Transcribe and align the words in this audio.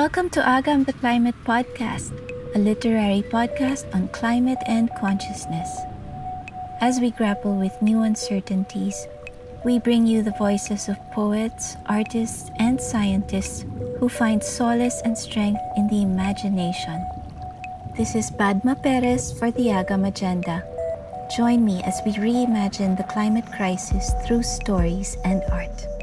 Welcome 0.00 0.30
to 0.30 0.40
Agam 0.40 0.86
the 0.86 0.94
Climate 0.94 1.34
Podcast, 1.44 2.16
a 2.54 2.58
literary 2.58 3.20
podcast 3.20 3.84
on 3.94 4.08
climate 4.08 4.56
and 4.66 4.88
consciousness. 4.98 5.68
As 6.80 7.00
we 7.00 7.10
grapple 7.10 7.54
with 7.54 7.82
new 7.82 8.00
uncertainties, 8.00 8.96
we 9.62 9.78
bring 9.78 10.06
you 10.06 10.22
the 10.22 10.32
voices 10.38 10.88
of 10.88 10.96
poets, 11.12 11.76
artists, 11.84 12.50
and 12.58 12.80
scientists 12.80 13.66
who 13.98 14.08
find 14.08 14.42
solace 14.42 15.02
and 15.04 15.18
strength 15.18 15.60
in 15.76 15.86
the 15.88 16.00
imagination. 16.00 17.04
This 17.94 18.14
is 18.14 18.30
Padma 18.30 18.76
Perez 18.76 19.38
for 19.38 19.50
the 19.50 19.66
Agam 19.66 20.08
Agenda. 20.08 20.64
Join 21.36 21.62
me 21.62 21.82
as 21.82 22.00
we 22.06 22.12
reimagine 22.12 22.96
the 22.96 23.04
climate 23.12 23.52
crisis 23.52 24.14
through 24.24 24.44
stories 24.44 25.18
and 25.26 25.42
art. 25.52 25.99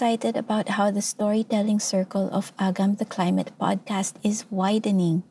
Excited 0.00 0.34
about 0.34 0.80
how 0.80 0.90
the 0.90 1.02
storytelling 1.02 1.78
circle 1.78 2.30
of 2.32 2.56
Agam 2.56 2.96
the 2.96 3.04
Climate 3.04 3.52
podcast 3.60 4.14
is 4.24 4.46
widening. 4.48 5.24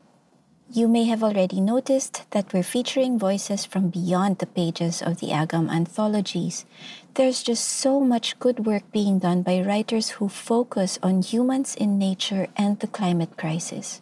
You 0.70 0.86
may 0.86 1.06
have 1.06 1.24
already 1.24 1.60
noticed 1.60 2.22
that 2.30 2.54
we're 2.54 2.62
featuring 2.62 3.18
voices 3.18 3.64
from 3.64 3.90
beyond 3.90 4.38
the 4.38 4.46
pages 4.46 5.02
of 5.02 5.18
the 5.18 5.34
Agam 5.34 5.68
anthologies. 5.68 6.66
There's 7.14 7.42
just 7.42 7.66
so 7.66 7.98
much 7.98 8.38
good 8.38 8.64
work 8.64 8.84
being 8.92 9.18
done 9.18 9.42
by 9.42 9.60
writers 9.60 10.10
who 10.22 10.28
focus 10.28 11.00
on 11.02 11.22
humans 11.22 11.74
in 11.74 11.98
nature 11.98 12.46
and 12.56 12.78
the 12.78 12.86
climate 12.86 13.36
crisis. 13.36 14.00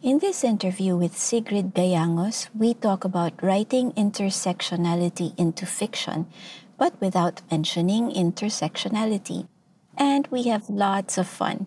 In 0.00 0.20
this 0.20 0.42
interview 0.42 0.96
with 0.96 1.18
Sigrid 1.18 1.74
Gayangos, 1.74 2.48
we 2.56 2.72
talk 2.72 3.04
about 3.04 3.42
writing 3.42 3.92
intersectionality 3.92 5.38
into 5.38 5.66
fiction, 5.66 6.32
but 6.78 6.98
without 6.98 7.42
mentioning 7.50 8.08
intersectionality. 8.08 9.51
And 9.96 10.26
we 10.30 10.44
have 10.44 10.70
lots 10.70 11.18
of 11.18 11.26
fun. 11.26 11.66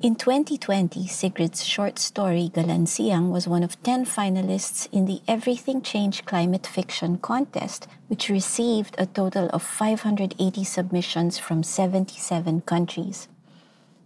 In 0.00 0.14
2020, 0.14 1.08
Sigrid's 1.08 1.64
short 1.64 1.98
story 1.98 2.50
Galansiang 2.54 3.30
was 3.32 3.48
one 3.48 3.64
of 3.64 3.82
10 3.82 4.06
finalists 4.06 4.88
in 4.92 5.06
the 5.06 5.20
Everything 5.26 5.82
Change 5.82 6.24
Climate 6.24 6.68
Fiction 6.68 7.18
contest, 7.18 7.88
which 8.06 8.28
received 8.28 8.94
a 8.96 9.06
total 9.06 9.48
of 9.48 9.60
580 9.62 10.62
submissions 10.62 11.38
from 11.38 11.64
77 11.64 12.60
countries. 12.60 13.26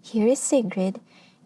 Here 0.01 0.27
is 0.27 0.39
Sigrid 0.39 0.99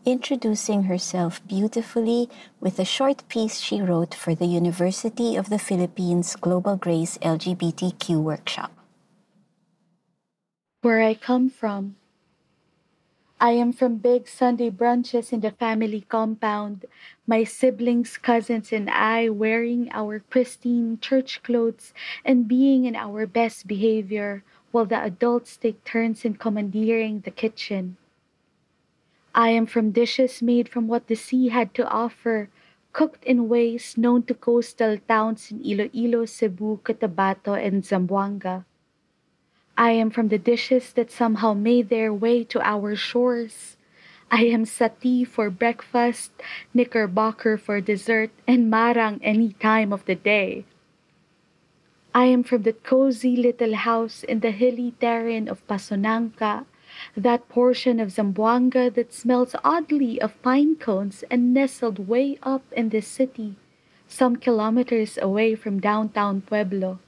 introducing 0.05 0.85
herself 0.85 1.45
beautifully 1.49 2.31
with 2.61 2.79
a 2.79 2.85
short 2.85 3.27
piece 3.29 3.59
she 3.59 3.83
wrote 3.83 4.15
for 4.15 4.37
the 4.37 4.47
University 4.47 5.35
of 5.35 5.51
the 5.51 5.59
Philippines 5.59 6.37
Global 6.37 6.77
Grace 6.77 7.19
LGBTQ 7.19 8.23
workshop. 8.23 8.76
Where 10.87 11.03
I 11.03 11.15
come 11.15 11.51
from, 11.51 11.97
I 13.41 13.59
am 13.59 13.73
from 13.73 13.97
big 13.97 14.29
Sunday 14.29 14.71
brunches 14.71 15.33
in 15.33 15.41
the 15.41 15.51
family 15.51 16.07
compound, 16.07 16.85
my 17.27 17.43
siblings, 17.43 18.17
cousins, 18.17 18.73
and 18.73 18.89
I 18.89 19.29
wearing 19.29 19.91
our 19.91 20.21
pristine 20.21 21.01
church 21.03 21.43
clothes 21.43 21.93
and 22.25 22.47
being 22.47 22.85
in 22.85 22.95
our 22.95 23.27
best 23.27 23.67
behavior 23.67 24.45
while 24.71 24.87
the 24.87 25.03
adults 25.03 25.57
take 25.57 25.83
turns 25.83 26.25
in 26.25 26.37
commandeering 26.37 27.19
the 27.27 27.33
kitchen. 27.33 27.97
I 29.35 29.49
am 29.49 29.67
from 29.67 29.91
dishes 29.91 30.41
made 30.41 30.69
from 30.69 30.87
what 30.87 31.09
the 31.09 31.17
sea 31.17 31.49
had 31.49 31.75
to 31.75 31.91
offer, 31.91 32.49
cooked 32.93 33.25
in 33.25 33.49
ways 33.49 33.99
known 33.99 34.23
to 34.31 34.35
coastal 34.35 34.99
towns 35.09 35.51
in 35.51 35.67
Iloilo, 35.67 36.27
Cebu, 36.27 36.79
Cotabato, 36.85 37.59
and 37.59 37.83
Zamboanga. 37.83 38.65
I 39.79 39.91
am 39.91 40.09
from 40.09 40.29
the 40.29 40.39
dishes 40.39 40.93
that 40.95 41.11
somehow 41.11 41.53
made 41.53 41.91
their 41.91 42.13
way 42.13 42.45
to 42.45 42.61
our 42.65 42.97
shores. 42.97 43.77
I 44.31 44.45
am 44.47 44.65
satti 44.65 45.27
for 45.27 45.51
breakfast, 45.51 46.33
knickerbocker 46.73 47.59
for 47.59 47.81
dessert, 47.83 48.31
and 48.49 48.73
marang 48.73 49.21
any 49.23 49.53
time 49.53 49.93
of 49.93 50.07
the 50.07 50.15
day. 50.15 50.65
I 52.15 52.25
am 52.25 52.43
from 52.43 52.63
that 52.63 52.83
cozy 52.83 53.37
little 53.37 53.75
house 53.75 54.25
in 54.25 54.41
the 54.41 54.51
hilly 54.51 54.95
terrain 54.99 55.47
of 55.47 55.67
Pasonanca, 55.69 56.65
that 57.15 57.47
portion 57.51 58.01
of 58.01 58.09
Zamboanga 58.09 58.89
that 58.95 59.13
smells 59.13 59.55
oddly 59.63 60.19
of 60.23 60.41
pine 60.41 60.77
cones 60.77 61.23
and 61.31 61.53
nestled 61.53 62.09
way 62.09 62.39
up 62.43 62.65
in 62.73 62.89
the 62.89 63.03
city, 63.03 63.57
some 64.09 64.37
kilometers 64.37 65.19
away 65.21 65.55
from 65.55 65.79
downtown 65.79 66.41
Pueblo. 66.41 66.99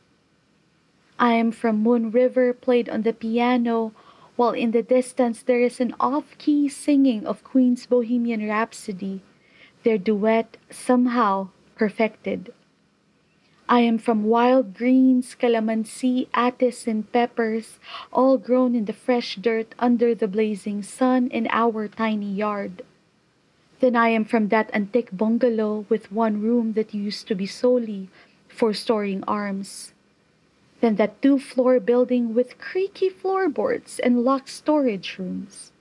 I 1.19 1.35
am 1.35 1.51
from 1.51 1.83
Moon 1.83 2.13
River 2.13 2.53
played 2.53 2.89
on 2.89 3.03
the 3.03 3.13
piano, 3.13 3.93
while 4.37 4.53
in 4.53 4.71
the 4.71 4.85
distance 4.85 5.43
there 5.43 5.61
is 5.61 5.81
an 5.81 5.95
off 5.99 6.39
key 6.39 6.69
singing 6.69 7.27
of 7.27 7.43
Queen's 7.43 7.87
Bohemian 7.87 8.47
Rhapsody, 8.47 9.23
their 9.83 9.99
duet 9.99 10.59
somehow 10.71 11.49
perfected. 11.75 12.55
I 13.69 13.81
am 13.81 13.99
from 13.99 14.25
wild 14.25 14.75
greens, 14.75 15.35
calamansi, 15.35 16.29
atis, 16.33 16.87
and 16.87 17.11
peppers, 17.13 17.81
all 18.13 18.39
grown 18.39 18.77
in 18.77 18.85
the 18.85 18.93
fresh 18.93 19.37
dirt 19.37 19.75
under 19.79 20.15
the 20.15 20.29
blazing 20.29 20.85
sun 20.85 21.29
in 21.29 21.49
our 21.51 21.89
tiny 21.89 22.31
yard. 22.31 22.83
Then 23.81 23.97
I 23.97 24.09
am 24.11 24.25
from 24.25 24.49
that 24.49 24.71
antique 24.73 25.11
bungalow 25.13 25.85
with 25.89 26.13
one 26.13 26.41
room 26.41 26.75
that 26.75 26.95
used 26.95 27.27
to 27.27 27.35
be 27.35 27.47
solely 27.47 28.09
for 28.49 28.73
storing 28.73 29.25
arms. 29.27 29.93
Then 30.81 30.97
that 30.97 31.21
two 31.21 31.39
floor 31.39 31.81
building 31.81 32.35
with 32.35 32.59
creaky 32.59 33.09
floorboards 33.09 33.99
and 33.99 34.25
locked 34.25 34.49
storage 34.49 35.19
rooms. 35.19 35.73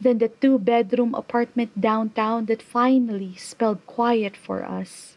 than 0.00 0.18
the 0.18 0.28
two 0.28 0.58
bedroom 0.58 1.14
apartment 1.14 1.80
downtown 1.80 2.46
that 2.46 2.62
finally 2.62 3.34
spelled 3.36 3.84
quiet 3.86 4.36
for 4.36 4.64
us. 4.64 5.16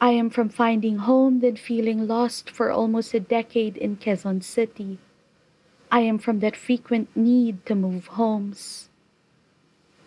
I 0.00 0.12
am 0.12 0.30
from 0.30 0.48
finding 0.48 0.98
home 0.98 1.40
then 1.40 1.56
feeling 1.56 2.08
lost 2.08 2.48
for 2.48 2.70
almost 2.70 3.12
a 3.12 3.20
decade 3.20 3.76
in 3.76 3.96
Quezon 3.96 4.42
City. 4.42 4.98
I 5.92 6.00
am 6.00 6.18
from 6.18 6.40
that 6.40 6.56
frequent 6.56 7.14
need 7.14 7.66
to 7.66 7.74
move 7.74 8.16
homes. 8.16 8.88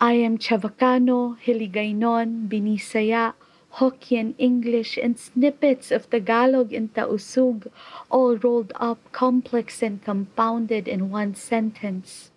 I 0.02 0.14
am 0.14 0.38
Chavacano, 0.38 1.38
Hiligaynon, 1.40 2.50
Binisaya, 2.50 3.34
Hokkien 3.78 4.36
English, 4.38 4.98
and 4.98 5.18
snippets 5.18 5.92
of 5.92 6.10
Tagalog 6.10 6.72
and 6.74 6.94
Tausug, 6.94 7.68
all 8.12 8.38
rolled 8.38 8.72
up, 8.76 9.00
complex 9.12 9.82
and 9.82 10.04
compounded 10.04 10.88
in 10.88 11.10
one 11.10 11.34
sentence. 11.34 12.30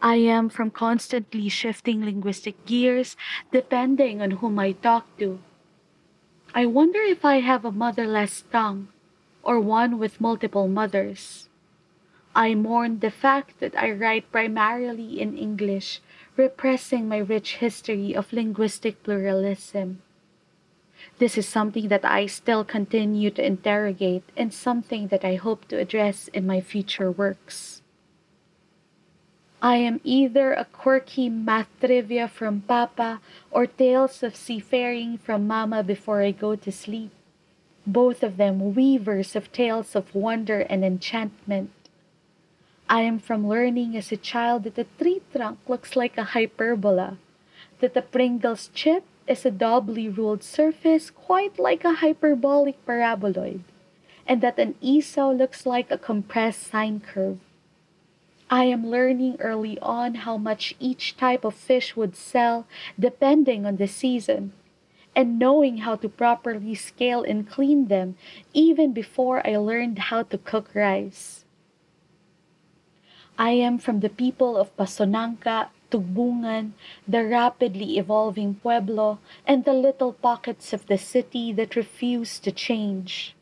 I 0.00 0.16
am 0.16 0.48
from 0.48 0.70
constantly 0.70 1.50
shifting 1.50 2.04
linguistic 2.04 2.64
gears 2.64 3.16
depending 3.52 4.22
on 4.22 4.40
whom 4.40 4.58
I 4.58 4.72
talk 4.72 5.04
to. 5.18 5.40
I 6.54 6.64
wonder 6.64 7.00
if 7.00 7.24
I 7.24 7.40
have 7.40 7.64
a 7.64 7.72
motherless 7.72 8.44
tongue 8.50 8.88
or 9.42 9.60
one 9.60 9.98
with 9.98 10.20
multiple 10.20 10.68
mothers. 10.68 11.48
I 12.34 12.54
mourn 12.54 13.00
the 13.00 13.10
fact 13.10 13.60
that 13.60 13.76
I 13.76 13.90
write 13.90 14.30
primarily 14.30 15.20
in 15.20 15.36
English, 15.36 16.00
repressing 16.36 17.08
my 17.08 17.18
rich 17.18 17.56
history 17.56 18.14
of 18.14 18.32
linguistic 18.32 19.02
pluralism. 19.02 20.02
This 21.18 21.36
is 21.36 21.48
something 21.48 21.88
that 21.88 22.04
I 22.04 22.26
still 22.26 22.64
continue 22.64 23.30
to 23.30 23.44
interrogate 23.44 24.22
and 24.36 24.54
something 24.54 25.08
that 25.08 25.24
I 25.24 25.34
hope 25.34 25.66
to 25.68 25.78
address 25.78 26.28
in 26.28 26.46
my 26.46 26.60
future 26.60 27.10
works. 27.10 27.82
I 29.60 29.78
am 29.78 30.00
either 30.04 30.52
a 30.52 30.64
quirky 30.64 31.28
math 31.28 31.66
trivia 31.80 32.28
from 32.28 32.62
Papa 32.62 33.20
or 33.50 33.66
tales 33.66 34.22
of 34.22 34.36
seafaring 34.36 35.18
from 35.18 35.48
Mama 35.48 35.82
before 35.82 36.22
I 36.22 36.30
go 36.30 36.54
to 36.54 36.70
sleep, 36.70 37.10
both 37.84 38.22
of 38.22 38.36
them 38.36 38.76
weavers 38.76 39.34
of 39.34 39.50
tales 39.50 39.96
of 39.96 40.14
wonder 40.14 40.60
and 40.60 40.84
enchantment. 40.84 41.72
I 42.88 43.02
am 43.02 43.18
from 43.18 43.48
learning 43.48 43.96
as 43.96 44.12
a 44.12 44.16
child 44.16 44.62
that 44.62 44.78
a 44.78 44.86
tree 44.96 45.20
trunk 45.34 45.58
looks 45.66 45.96
like 45.96 46.16
a 46.16 46.38
hyperbola, 46.38 47.18
that 47.80 47.96
a 47.96 48.02
Pringles 48.02 48.70
chip 48.72 49.02
is 49.28 49.44
a 49.44 49.50
doubly 49.50 50.08
ruled 50.08 50.42
surface 50.42 51.10
quite 51.10 51.58
like 51.58 51.84
a 51.84 52.00
hyperbolic 52.00 52.84
paraboloid, 52.86 53.60
and 54.26 54.40
that 54.40 54.58
an 54.58 54.74
esau 54.80 55.30
looks 55.30 55.66
like 55.66 55.90
a 55.90 55.98
compressed 55.98 56.66
sine 56.66 57.00
curve. 57.00 57.38
I 58.50 58.64
am 58.64 58.88
learning 58.88 59.36
early 59.40 59.78
on 59.80 60.24
how 60.24 60.38
much 60.38 60.74
each 60.80 61.16
type 61.16 61.44
of 61.44 61.54
fish 61.54 61.94
would 61.96 62.16
sell 62.16 62.66
depending 62.98 63.66
on 63.66 63.76
the 63.76 63.86
season, 63.86 64.52
and 65.14 65.38
knowing 65.38 65.78
how 65.78 65.96
to 65.96 66.08
properly 66.08 66.74
scale 66.74 67.22
and 67.22 67.48
clean 67.48 67.88
them 67.88 68.16
even 68.54 68.92
before 68.92 69.46
I 69.46 69.56
learned 69.56 69.98
how 70.08 70.22
to 70.22 70.38
cook 70.38 70.70
rice. 70.74 71.44
I 73.38 73.50
am 73.50 73.78
from 73.78 74.00
the 74.00 74.08
people 74.08 74.56
of 74.56 74.74
Pasonanca 74.76 75.68
Tugbungan, 75.90 76.72
the 77.06 77.24
rapidly 77.24 77.98
evolving 77.98 78.54
pueblo, 78.56 79.18
and 79.46 79.64
the 79.64 79.72
little 79.72 80.12
pockets 80.12 80.72
of 80.72 80.86
the 80.86 80.98
city 80.98 81.52
that 81.52 81.76
refuse 81.76 82.38
to 82.40 82.52
change. 82.52 83.34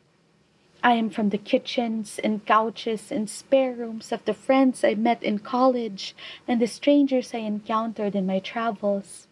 I 0.83 0.93
am 0.93 1.09
from 1.09 1.29
the 1.29 1.37
kitchens 1.37 2.19
and 2.23 2.45
couches 2.45 3.11
and 3.11 3.29
spare 3.29 3.73
rooms 3.73 4.11
of 4.11 4.23
the 4.25 4.33
friends 4.33 4.83
I 4.83 4.93
met 4.93 5.23
in 5.23 5.39
college 5.39 6.15
and 6.47 6.61
the 6.61 6.67
strangers 6.67 7.33
I 7.33 7.39
encountered 7.39 8.15
in 8.15 8.25
my 8.25 8.39
travels. 8.39 9.27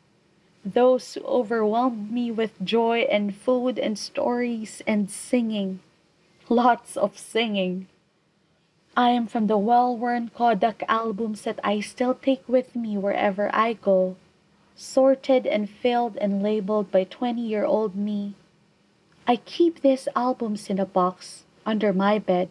Those 0.65 1.13
who 1.13 1.21
overwhelmed 1.21 2.11
me 2.11 2.31
with 2.31 2.63
joy 2.63 3.01
and 3.01 3.35
food 3.35 3.77
and 3.77 3.97
stories 3.97 4.81
and 4.87 5.09
singing. 5.09 5.79
Lots 6.49 6.97
of 6.97 7.17
singing. 7.17 7.87
I 8.97 9.09
am 9.09 9.27
from 9.27 9.47
the 9.47 9.57
well 9.57 9.97
worn 9.97 10.31
Kodak 10.33 10.81
albums 10.87 11.41
that 11.41 11.59
I 11.61 11.81
still 11.81 12.13
take 12.15 12.47
with 12.47 12.77
me 12.77 12.97
wherever 12.97 13.53
I 13.53 13.73
go, 13.73 14.15
sorted 14.73 15.45
and 15.45 15.69
filled 15.69 16.15
and 16.17 16.41
labeled 16.41 16.91
by 16.91 17.03
20 17.03 17.41
year 17.41 17.65
old 17.65 17.97
me. 17.97 18.35
I 19.27 19.35
keep 19.35 19.81
these 19.81 20.07
albums 20.15 20.69
in 20.69 20.79
a 20.79 20.85
box 20.85 21.43
under 21.65 21.91
my 21.91 22.19
bed, 22.19 22.47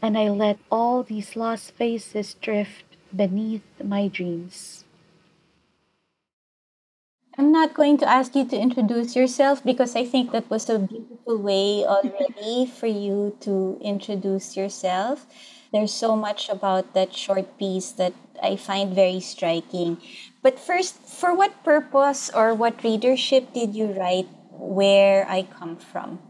and 0.00 0.16
I 0.16 0.28
let 0.28 0.58
all 0.70 1.02
these 1.02 1.34
lost 1.34 1.72
faces 1.72 2.34
drift 2.34 2.84
beneath 3.14 3.64
my 3.82 4.06
dreams. 4.06 4.84
I'm 7.40 7.52
not 7.52 7.72
going 7.72 7.96
to 8.04 8.06
ask 8.06 8.36
you 8.36 8.44
to 8.52 8.60
introduce 8.60 9.16
yourself 9.16 9.64
because 9.64 9.96
I 9.96 10.04
think 10.04 10.30
that 10.32 10.50
was 10.50 10.68
a 10.68 10.78
beautiful 10.78 11.40
way 11.40 11.86
already 11.88 12.68
for 12.68 12.86
you 12.86 13.34
to 13.40 13.80
introduce 13.80 14.58
yourself. 14.58 15.24
There's 15.72 15.90
so 15.90 16.16
much 16.16 16.50
about 16.50 16.92
that 16.92 17.16
short 17.16 17.56
piece 17.56 17.92
that 17.92 18.12
I 18.42 18.56
find 18.56 18.92
very 18.92 19.20
striking. 19.20 19.96
But 20.42 20.60
first, 20.60 21.00
for 21.00 21.34
what 21.34 21.64
purpose 21.64 22.28
or 22.28 22.52
what 22.52 22.84
readership 22.84 23.54
did 23.54 23.74
you 23.74 23.86
write 23.86 24.28
Where 24.52 25.24
I 25.26 25.48
Come 25.48 25.76
From? 25.76 26.20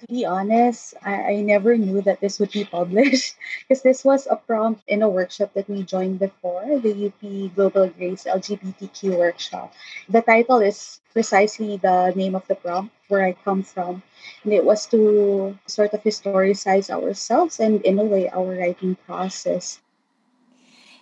To 0.00 0.06
be 0.08 0.26
honest, 0.26 0.94
I, 1.02 1.14
I 1.14 1.40
never 1.40 1.76
knew 1.76 2.02
that 2.02 2.20
this 2.20 2.38
would 2.38 2.52
be 2.52 2.64
published 2.64 3.34
because 3.68 3.82
this 3.82 4.04
was 4.04 4.26
a 4.26 4.36
prompt 4.36 4.82
in 4.88 5.00
a 5.02 5.08
workshop 5.08 5.54
that 5.54 5.70
we 5.70 5.84
joined 5.84 6.18
before, 6.18 6.64
the 6.80 7.08
UP 7.08 7.54
Global 7.54 7.88
Grace 7.88 8.24
LGBTQ 8.24 9.16
workshop. 9.16 9.72
The 10.08 10.20
title 10.20 10.60
is 10.60 11.00
precisely 11.14 11.78
the 11.78 12.12
name 12.14 12.34
of 12.34 12.46
the 12.46 12.56
prompt, 12.56 12.94
Where 13.08 13.24
I 13.24 13.32
Come 13.32 13.62
From. 13.62 14.02
And 14.44 14.52
it 14.52 14.64
was 14.64 14.86
to 14.88 15.56
sort 15.66 15.94
of 15.94 16.02
historicize 16.02 16.90
ourselves 16.90 17.58
and, 17.58 17.80
in 17.80 17.98
a 17.98 18.04
way, 18.04 18.28
our 18.28 18.52
writing 18.52 18.96
process. 19.06 19.80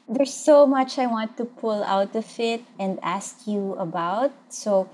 There's 0.08 0.35
so 0.35 0.67
much 0.67 0.99
I 0.99 1.06
want 1.06 1.37
to 1.38 1.44
pull 1.44 1.82
out 1.82 2.14
of 2.14 2.29
it 2.38 2.62
and 2.79 3.00
ask 3.02 3.46
you 3.49 3.75
about. 3.75 4.32
So, 4.50 4.88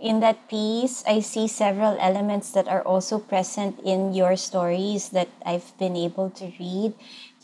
in 0.00 0.20
that 0.20 0.48
piece, 0.48 1.04
I 1.06 1.20
see 1.20 1.46
several 1.46 1.96
elements 2.00 2.50
that 2.52 2.68
are 2.68 2.82
also 2.82 3.18
present 3.18 3.78
in 3.84 4.14
your 4.14 4.34
stories 4.36 5.10
that 5.10 5.28
I've 5.44 5.76
been 5.78 5.96
able 5.96 6.30
to 6.40 6.52
read. 6.58 6.94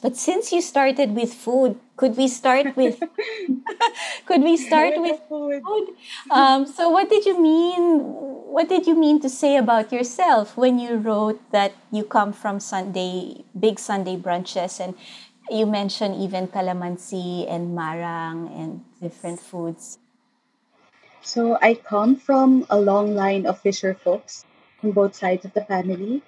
But 0.03 0.17
since 0.17 0.53
you 0.53 0.61
started 0.61 1.15
with 1.15 1.33
food, 1.33 1.79
could 1.97 2.17
we 2.17 2.29
start 2.29 2.77
with 2.77 3.01
could 4.27 4.43
we 4.43 4.57
start 4.57 4.95
with 4.97 5.21
food? 5.29 5.63
Um, 6.31 6.67
so 6.67 6.89
what 6.91 7.09
did 7.09 7.25
you 7.25 7.41
mean 7.41 8.01
what 8.57 8.69
did 8.69 8.87
you 8.87 8.95
mean 8.95 9.21
to 9.21 9.29
say 9.29 9.57
about 9.57 9.93
yourself 9.93 10.57
when 10.57 10.79
you 10.79 10.97
wrote 10.97 11.41
that 11.53 11.73
you 11.91 12.05
come 12.05 12.33
from 12.33 12.61
Sunday 12.61 13.45
big 13.59 13.79
Sunday 13.79 14.17
brunches 14.17 14.81
and 14.81 14.95
you 15.51 15.67
mentioned 15.67 16.17
even 16.17 16.49
calamansi 16.49 17.51
and 17.51 17.77
marang 17.77 18.49
and 18.53 18.85
different 19.01 19.41
foods? 19.41 19.99
So 21.27 21.59
I 21.61 21.75
come 21.75 22.15
from 22.15 22.67
a 22.71 22.79
long 22.81 23.17
line 23.17 23.47
of 23.47 23.59
fisher 23.59 23.95
folks 23.95 24.45
on 24.85 24.93
both 24.93 25.17
sides 25.17 25.45
of 25.45 25.55
the 25.55 25.65
family. 25.65 26.23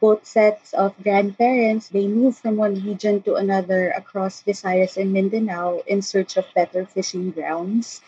Both 0.00 0.24
sets 0.24 0.72
of 0.72 0.96
grandparents, 1.02 1.88
they 1.88 2.06
moved 2.08 2.38
from 2.38 2.56
one 2.56 2.80
region 2.82 3.20
to 3.28 3.34
another 3.34 3.90
across 3.90 4.42
Visayas 4.42 4.96
and 4.96 5.12
Mindanao 5.12 5.82
in 5.86 6.00
search 6.00 6.38
of 6.38 6.46
better 6.54 6.86
fishing 6.86 7.30
grounds. 7.30 8.00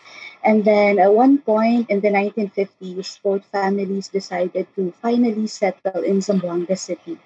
And 0.43 0.65
then 0.65 0.97
at 0.97 1.13
one 1.13 1.37
point 1.37 1.91
in 1.91 2.01
the 2.01 2.09
1950s, 2.09 3.21
both 3.21 3.45
families 3.45 4.07
decided 4.07 4.65
to 4.75 4.91
finally 4.99 5.45
settle 5.45 6.01
in 6.01 6.21
Zamboanga 6.21 6.75
City. 6.75 7.19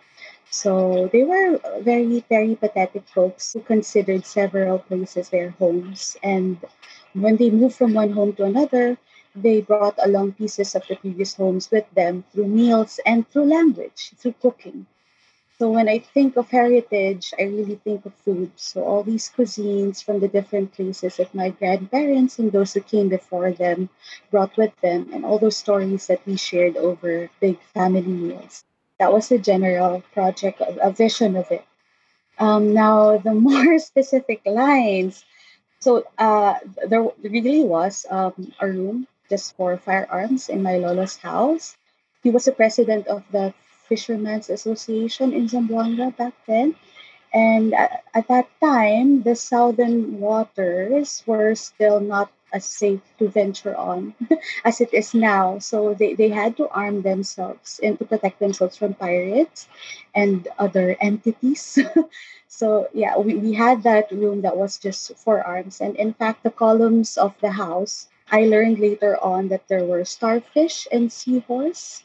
So 0.52 1.08
they 1.14 1.24
were 1.24 1.62
very 1.80 2.20
peripatetic 2.28 3.08
folks 3.08 3.54
who 3.54 3.62
considered 3.62 4.26
several 4.26 4.80
places 4.80 5.30
their 5.30 5.52
homes. 5.52 6.18
And 6.22 6.60
when 7.16 7.38
they 7.38 7.50
moved 7.50 7.76
from 7.76 7.94
one 7.94 8.12
home 8.12 8.34
to 8.36 8.44
another, 8.46 8.98
they 9.36 9.62
brought 9.62 9.96
along 10.04 10.34
pieces 10.34 10.76
of 10.76 10.88
the 10.88 10.96
previous 10.96 11.36
homes 11.36 11.72
with 11.72 11.90
them 11.96 12.24
through 12.32 12.48
meals 12.48 13.00
and 13.06 13.28
through 13.30 13.46
language, 13.46 14.12
through 14.18 14.36
cooking. 14.42 14.86
So 15.58 15.72
when 15.72 15.90
I 15.90 16.00
think 16.00 16.38
of 16.38 16.50
heritage, 16.52 17.34
I 17.40 17.44
really 17.44 17.76
think 17.76 18.06
of 18.06 18.14
food. 18.14 18.52
So 18.58 18.84
all 18.84 19.04
these 19.04 19.32
cuisines 19.36 20.04
from 20.04 20.20
the 20.20 20.28
different 20.28 20.74
places 20.74 21.18
that 21.18 21.34
my 21.34 21.50
grandparents 21.50 22.38
and 22.40 22.52
those 22.52 22.74
who 22.74 22.82
came 22.82 23.10
before 23.10 23.52
them 23.52 23.90
brought 24.32 24.56
with 24.58 24.76
them, 24.82 25.10
and 25.14 25.26
all 25.26 25.40
those 25.40 25.58
stories 25.58 26.08
that 26.08 26.26
we 26.28 26.38
shared 26.38 26.78
over 26.78 27.30
big 27.40 27.60
family 27.74 28.02
meals. 28.04 28.64
That 29.00 29.12
was 29.14 29.32
a 29.32 29.40
general 29.40 30.04
project, 30.14 30.62
a 30.62 30.92
vision 30.92 31.36
of 31.38 31.52
it. 31.52 31.66
Um, 32.40 32.74
now, 32.74 33.18
the 33.18 33.34
more 33.50 33.80
specific 33.80 34.42
lines. 34.46 35.26
So 35.86 36.02
uh, 36.18 36.58
there 36.90 37.06
really 37.22 37.62
was 37.62 38.08
um, 38.10 38.34
a 38.60 38.66
room 38.66 39.06
just 39.30 39.56
for 39.56 39.78
firearms 39.78 40.50
in 40.50 40.64
my 40.64 40.82
lolo's 40.82 41.18
house. 41.18 41.78
He 42.24 42.32
was 42.32 42.46
the 42.46 42.58
president 42.58 43.06
of 43.06 43.22
the 43.32 43.54
Fishermen's 43.86 44.50
Association 44.50 45.32
in 45.32 45.46
Zamboanga 45.46 46.10
back 46.18 46.34
then. 46.48 46.74
And 47.36 47.76
at, 47.76 48.02
at 48.16 48.28
that 48.30 48.50
time, 48.60 49.22
the 49.22 49.36
southern 49.36 50.20
waters 50.20 51.22
were 51.28 51.54
still 51.54 52.00
not 52.00 52.32
as 52.52 52.66
safe 52.66 53.06
to 53.20 53.30
venture 53.30 53.78
on 53.78 54.16
as 54.66 54.82
it 54.82 54.92
is 54.92 55.14
now. 55.14 55.60
So 55.60 55.94
they, 55.94 56.16
they 56.16 56.30
had 56.30 56.58
to 56.58 56.68
arm 56.70 57.04
themselves 57.04 57.80
and 57.84 58.00
to 58.00 58.06
protect 58.06 58.40
themselves 58.40 58.76
from 58.76 58.96
pirates 58.96 59.68
and 60.16 60.48
other 60.58 60.98
entities. 61.00 61.78
so 62.60 62.88
yeah, 62.94 63.18
we, 63.18 63.36
we 63.36 63.54
had 63.54 63.84
that 63.84 64.12
room 64.12 64.42
that 64.42 64.56
was 64.58 64.78
just 64.78 65.16
for 65.18 65.44
arms. 65.44 65.82
And 65.82 65.96
in 65.98 66.14
fact, 66.14 66.44
the 66.44 66.52
columns 66.52 67.18
of 67.18 67.34
the 67.42 67.52
house 67.52 68.08
I 68.32 68.46
learned 68.46 68.80
later 68.80 69.14
on 69.22 69.50
that 69.50 69.68
there 69.68 69.84
were 69.86 70.06
starfish 70.06 70.88
and 70.92 71.12
seahorse 71.12 72.04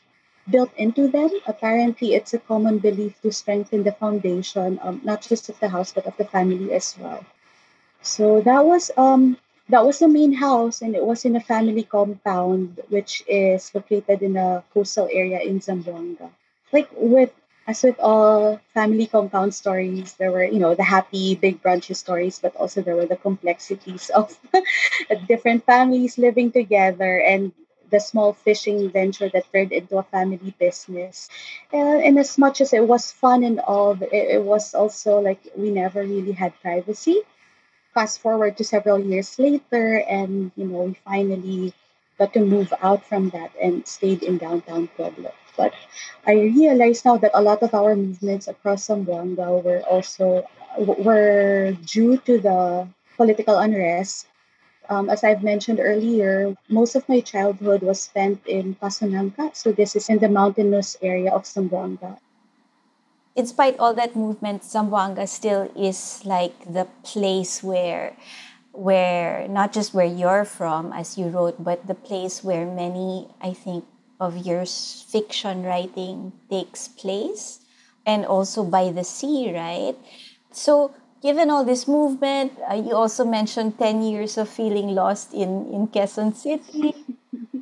built 0.50 0.72
into 0.76 1.08
them. 1.08 1.30
Apparently, 1.46 2.14
it's 2.14 2.34
a 2.34 2.38
common 2.38 2.78
belief 2.78 3.20
to 3.22 3.32
strengthen 3.32 3.84
the 3.84 3.92
foundation, 3.92 4.78
um, 4.82 5.00
not 5.04 5.22
just 5.22 5.48
of 5.48 5.60
the 5.60 5.68
house 5.68 5.92
but 5.92 6.06
of 6.06 6.16
the 6.16 6.24
family 6.24 6.72
as 6.72 6.96
well. 6.98 7.24
So 8.02 8.42
that 8.42 8.64
was 8.66 8.90
um 8.98 9.38
that 9.70 9.86
was 9.86 10.00
the 10.00 10.08
main 10.08 10.34
house, 10.34 10.82
and 10.82 10.94
it 10.94 11.04
was 11.04 11.24
in 11.24 11.34
a 11.36 11.40
family 11.40 11.84
compound, 11.84 12.80
which 12.90 13.22
is 13.28 13.74
located 13.74 14.20
in 14.22 14.36
a 14.36 14.62
coastal 14.74 15.08
area 15.10 15.40
in 15.40 15.60
Zamboanga. 15.60 16.30
Like 16.72 16.90
with 16.94 17.32
as 17.70 17.82
with 17.84 17.98
all 18.00 18.60
family 18.74 19.06
compound 19.06 19.54
stories, 19.54 20.14
there 20.14 20.32
were, 20.32 20.44
you 20.44 20.58
know, 20.58 20.74
the 20.74 20.82
happy 20.84 21.34
big 21.36 21.62
brunches 21.62 21.96
stories, 21.96 22.38
but 22.40 22.56
also 22.56 22.82
there 22.82 22.96
were 22.96 23.06
the 23.06 23.16
complexities 23.16 24.10
of 24.10 24.38
different 25.28 25.64
families 25.64 26.18
living 26.18 26.50
together 26.52 27.20
and 27.20 27.52
the 27.90 28.00
small 28.00 28.32
fishing 28.32 28.90
venture 28.90 29.28
that 29.30 29.50
turned 29.52 29.72
into 29.72 29.98
a 29.98 30.02
family 30.02 30.54
business. 30.58 31.28
And, 31.72 32.02
and 32.02 32.18
as 32.18 32.38
much 32.38 32.60
as 32.60 32.72
it 32.72 32.86
was 32.86 33.12
fun 33.12 33.44
and 33.44 33.60
all, 33.60 33.92
it, 34.02 34.12
it 34.12 34.42
was 34.42 34.74
also 34.74 35.20
like 35.20 35.40
we 35.56 35.70
never 35.70 36.02
really 36.02 36.32
had 36.32 36.52
privacy. 36.60 37.20
Fast 37.94 38.20
forward 38.20 38.56
to 38.58 38.64
several 38.64 38.98
years 39.00 39.38
later, 39.38 39.98
and 40.08 40.52
you 40.56 40.66
know, 40.66 40.82
we 40.90 40.94
finally 41.04 41.74
got 42.20 42.36
to 42.36 42.44
move 42.44 42.68
out 42.84 43.00
from 43.08 43.32
that 43.32 43.50
and 43.56 43.88
stayed 43.88 44.22
in 44.22 44.36
downtown 44.36 44.92
Pueblo. 44.92 45.32
But 45.56 45.72
I 46.28 46.52
realize 46.52 47.00
now 47.04 47.16
that 47.16 47.32
a 47.32 47.40
lot 47.40 47.64
of 47.64 47.72
our 47.72 47.96
movements 47.96 48.46
across 48.46 48.86
Zamboanga 48.88 49.64
were 49.64 49.80
also 49.88 50.44
were 50.76 51.72
due 51.88 52.20
to 52.28 52.38
the 52.38 52.86
political 53.16 53.56
unrest. 53.58 54.28
Um, 54.92 55.08
as 55.08 55.24
I've 55.24 55.42
mentioned 55.42 55.80
earlier, 55.80 56.54
most 56.68 56.94
of 56.94 57.08
my 57.08 57.20
childhood 57.20 57.80
was 57.80 58.00
spent 58.00 58.44
in 58.46 58.76
Pasonanca. 58.76 59.56
So 59.56 59.72
this 59.72 59.96
is 59.96 60.08
in 60.12 60.18
the 60.18 60.28
mountainous 60.28 60.96
area 61.00 61.32
of 61.32 61.48
Zamboanga. 61.48 62.20
In 63.36 63.46
spite 63.46 63.78
all 63.78 63.94
that 63.94 64.16
movement, 64.16 64.62
Zamboanga 64.62 65.26
still 65.26 65.70
is 65.78 66.20
like 66.26 66.52
the 66.66 66.86
place 67.02 67.62
where 67.62 68.12
where 68.72 69.46
not 69.48 69.72
just 69.72 69.94
where 69.94 70.06
you're 70.06 70.44
from 70.44 70.92
as 70.92 71.18
you 71.18 71.26
wrote, 71.26 71.62
but 71.62 71.86
the 71.86 71.94
place 71.94 72.44
where 72.44 72.66
many, 72.66 73.28
I 73.40 73.52
think, 73.52 73.84
of 74.20 74.46
your 74.46 74.64
fiction 74.66 75.62
writing 75.62 76.32
takes 76.50 76.88
place 76.88 77.60
and 78.06 78.24
also 78.24 78.64
by 78.64 78.90
the 78.90 79.04
sea, 79.04 79.52
right? 79.54 79.96
So, 80.52 80.94
given 81.22 81.50
all 81.50 81.64
this 81.64 81.88
movement, 81.88 82.52
uh, 82.70 82.74
you 82.74 82.94
also 82.94 83.24
mentioned 83.24 83.78
10 83.78 84.02
years 84.02 84.36
of 84.38 84.48
feeling 84.48 84.88
lost 84.94 85.32
in, 85.32 85.66
in 85.72 85.88
Quezon 85.88 86.34
City. 86.34 86.94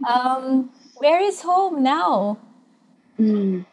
Um, 0.08 0.70
where 0.96 1.20
is 1.20 1.42
home 1.42 1.82
now? 1.82 2.38
Mm. 3.18 3.66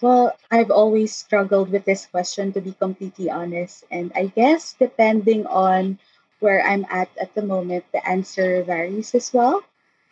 Well, 0.00 0.34
I've 0.50 0.70
always 0.70 1.14
struggled 1.14 1.70
with 1.70 1.84
this 1.84 2.06
question, 2.06 2.52
to 2.54 2.60
be 2.60 2.72
completely 2.72 3.30
honest. 3.30 3.84
And 3.90 4.10
I 4.16 4.26
guess 4.26 4.74
depending 4.78 5.46
on 5.46 5.98
where 6.42 6.60
I'm 6.62 6.84
at 6.90 7.08
at 7.20 7.34
the 7.34 7.42
moment, 7.42 7.84
the 7.92 8.06
answer 8.06 8.62
varies 8.64 9.14
as 9.14 9.32
well. 9.32 9.62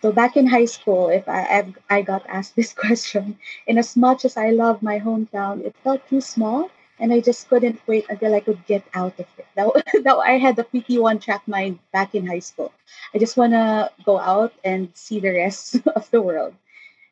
So 0.02 0.12
back 0.12 0.36
in 0.36 0.46
high 0.46 0.66
school, 0.66 1.08
if 1.10 1.28
I 1.28 1.72
I 1.90 2.02
got 2.02 2.24
asked 2.28 2.56
this 2.60 2.72
question, 2.72 3.38
in 3.66 3.78
as 3.78 3.96
much 3.96 4.24
as 4.24 4.36
I 4.36 4.50
love 4.50 4.82
my 4.82 4.98
hometown, 5.00 5.60
it 5.64 5.76
felt 5.84 6.06
too 6.08 6.20
small, 6.20 6.70
and 6.98 7.12
I 7.12 7.20
just 7.20 7.48
couldn't 7.48 7.80
wait 7.86 8.06
until 8.08 8.34
I 8.34 8.40
could 8.40 8.64
get 8.66 8.84
out 8.94 9.18
of 9.18 9.26
it. 9.38 9.46
Now, 9.56 9.72
now 10.04 10.20
I 10.32 10.38
had 10.38 10.56
the 10.56 10.64
PT 10.64 10.98
one 11.00 11.18
track 11.18 11.46
mind 11.48 11.78
back 11.92 12.14
in 12.14 12.26
high 12.26 12.44
school. 12.50 12.72
I 13.14 13.18
just 13.18 13.36
wanna 13.36 13.90
go 14.04 14.18
out 14.18 14.52
and 14.64 14.88
see 14.94 15.20
the 15.20 15.32
rest 15.32 15.80
of 15.96 16.10
the 16.10 16.22
world. 16.22 16.54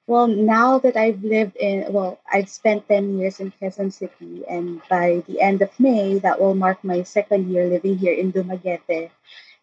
Well, 0.08 0.26
now 0.26 0.80
that 0.80 0.96
I've 0.96 1.22
lived 1.22 1.54
in, 1.54 1.92
well, 1.92 2.18
I've 2.26 2.48
spent 2.48 2.88
10 2.88 3.16
years 3.16 3.38
in 3.38 3.52
Quezon 3.52 3.92
City, 3.92 4.42
and 4.48 4.82
by 4.88 5.22
the 5.28 5.40
end 5.40 5.62
of 5.62 5.78
May, 5.78 6.18
that 6.18 6.40
will 6.40 6.56
mark 6.56 6.82
my 6.82 7.04
second 7.04 7.48
year 7.52 7.68
living 7.68 7.96
here 7.96 8.14
in 8.14 8.32
Dumaguete. 8.32 9.10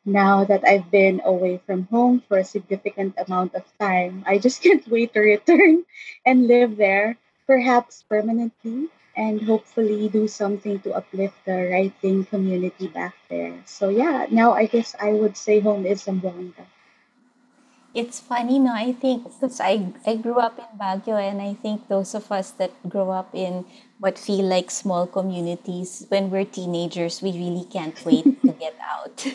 Now 0.06 0.46
that 0.46 0.64
I've 0.64 0.92
been 0.92 1.22
away 1.26 1.58
from 1.66 1.88
home 1.92 2.22
for 2.22 2.38
a 2.38 2.46
significant 2.46 3.16
amount 3.18 3.56
of 3.56 3.66
time, 3.78 4.24
I 4.28 4.38
just 4.38 4.62
can't 4.64 4.88
wait 4.88 5.14
to 5.16 5.20
return 5.20 5.84
and 6.26 6.48
live 6.48 6.78
there, 6.78 7.18
perhaps 7.48 8.04
permanently, 8.08 8.90
and 9.18 9.42
hopefully 9.42 10.08
do 10.10 10.28
something 10.30 10.80
to 10.82 10.94
uplift 10.94 11.44
the 11.46 11.70
writing 11.72 12.24
community 12.24 12.88
back 12.88 13.16
there. 13.30 13.64
So, 13.66 13.90
yeah, 13.90 14.28
now 14.30 14.54
I 14.54 14.68
guess 14.68 14.96
I 15.02 15.12
would 15.12 15.38
say 15.38 15.60
home 15.60 15.86
is 15.88 16.04
Zamboanga. 16.06 16.68
It's 17.96 18.20
funny, 18.20 18.60
no? 18.60 18.74
I 18.74 18.92
think 18.92 19.24
because 19.24 19.62
I, 19.62 19.88
I 20.06 20.18
grew 20.18 20.38
up 20.38 20.60
in 20.60 20.78
Baguio, 20.78 21.18
and 21.18 21.42
I 21.42 21.54
think 21.54 21.88
those 21.88 22.14
of 22.14 22.30
us 22.32 22.52
that 22.60 22.72
grow 22.90 23.10
up 23.10 23.30
in 23.34 23.66
what 24.00 24.20
feel 24.20 24.46
like 24.46 24.70
small 24.70 25.08
communities, 25.08 26.06
when 26.10 26.30
we're 26.30 26.44
teenagers, 26.46 27.22
we 27.22 27.32
really 27.32 27.66
can't 27.72 27.96
wait 28.06 28.26
to 28.44 28.52
get 28.60 28.76
out. 28.84 29.26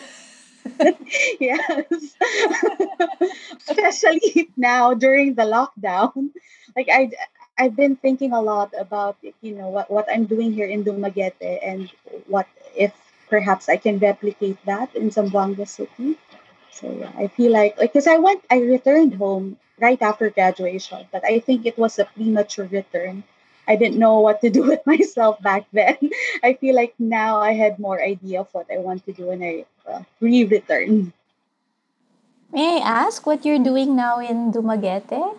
yes. 1.39 1.85
Especially 3.69 4.51
now 4.55 4.93
during 4.93 5.33
the 5.33 5.43
lockdown. 5.43 6.29
Like 6.75 6.87
I 6.91 7.11
I've 7.57 7.75
been 7.75 7.95
thinking 7.95 8.31
a 8.31 8.41
lot 8.41 8.73
about 8.77 9.17
you 9.41 9.55
know 9.55 9.69
what, 9.69 9.89
what 9.89 10.05
I'm 10.11 10.25
doing 10.25 10.53
here 10.53 10.67
in 10.67 10.83
Dumaguete 10.83 11.59
and 11.63 11.89
what 12.27 12.47
if 12.75 12.93
perhaps 13.29 13.69
I 13.69 13.77
can 13.77 13.97
replicate 13.97 14.57
that 14.65 14.93
in 14.95 15.09
Zamboanga 15.09 15.67
City. 15.67 16.17
So 16.71 16.89
yeah, 16.91 17.11
I 17.17 17.27
feel 17.27 17.51
like 17.51 17.77
like 17.77 17.91
because 17.91 18.07
I 18.07 18.17
went 18.17 18.43
I 18.49 18.59
returned 18.61 19.15
home 19.15 19.57
right 19.79 20.01
after 20.01 20.29
graduation, 20.29 21.05
but 21.11 21.23
I 21.25 21.39
think 21.39 21.65
it 21.65 21.77
was 21.77 21.99
a 21.99 22.05
premature 22.05 22.67
return. 22.67 23.23
I 23.67 23.75
didn't 23.75 23.99
know 23.99 24.19
what 24.19 24.41
to 24.41 24.49
do 24.57 24.63
with 24.63 24.85
myself 24.85 25.41
back 25.41 25.67
then. 25.73 25.97
I 26.43 26.53
feel 26.55 26.75
like 26.75 26.95
now 26.97 27.37
I 27.41 27.53
had 27.53 27.79
more 27.79 28.01
idea 28.01 28.41
of 28.41 28.49
what 28.53 28.71
I 28.71 28.77
want 28.79 29.05
to 29.05 29.13
do 29.13 29.27
when 29.27 29.43
I 29.43 29.65
uh, 29.85 30.03
re-return. 30.19 31.13
May 32.51 32.79
I 32.79 33.05
ask 33.07 33.25
what 33.25 33.45
you're 33.45 33.63
doing 33.63 33.95
now 33.95 34.19
in 34.19 34.51
Dumaguete? 34.51 35.37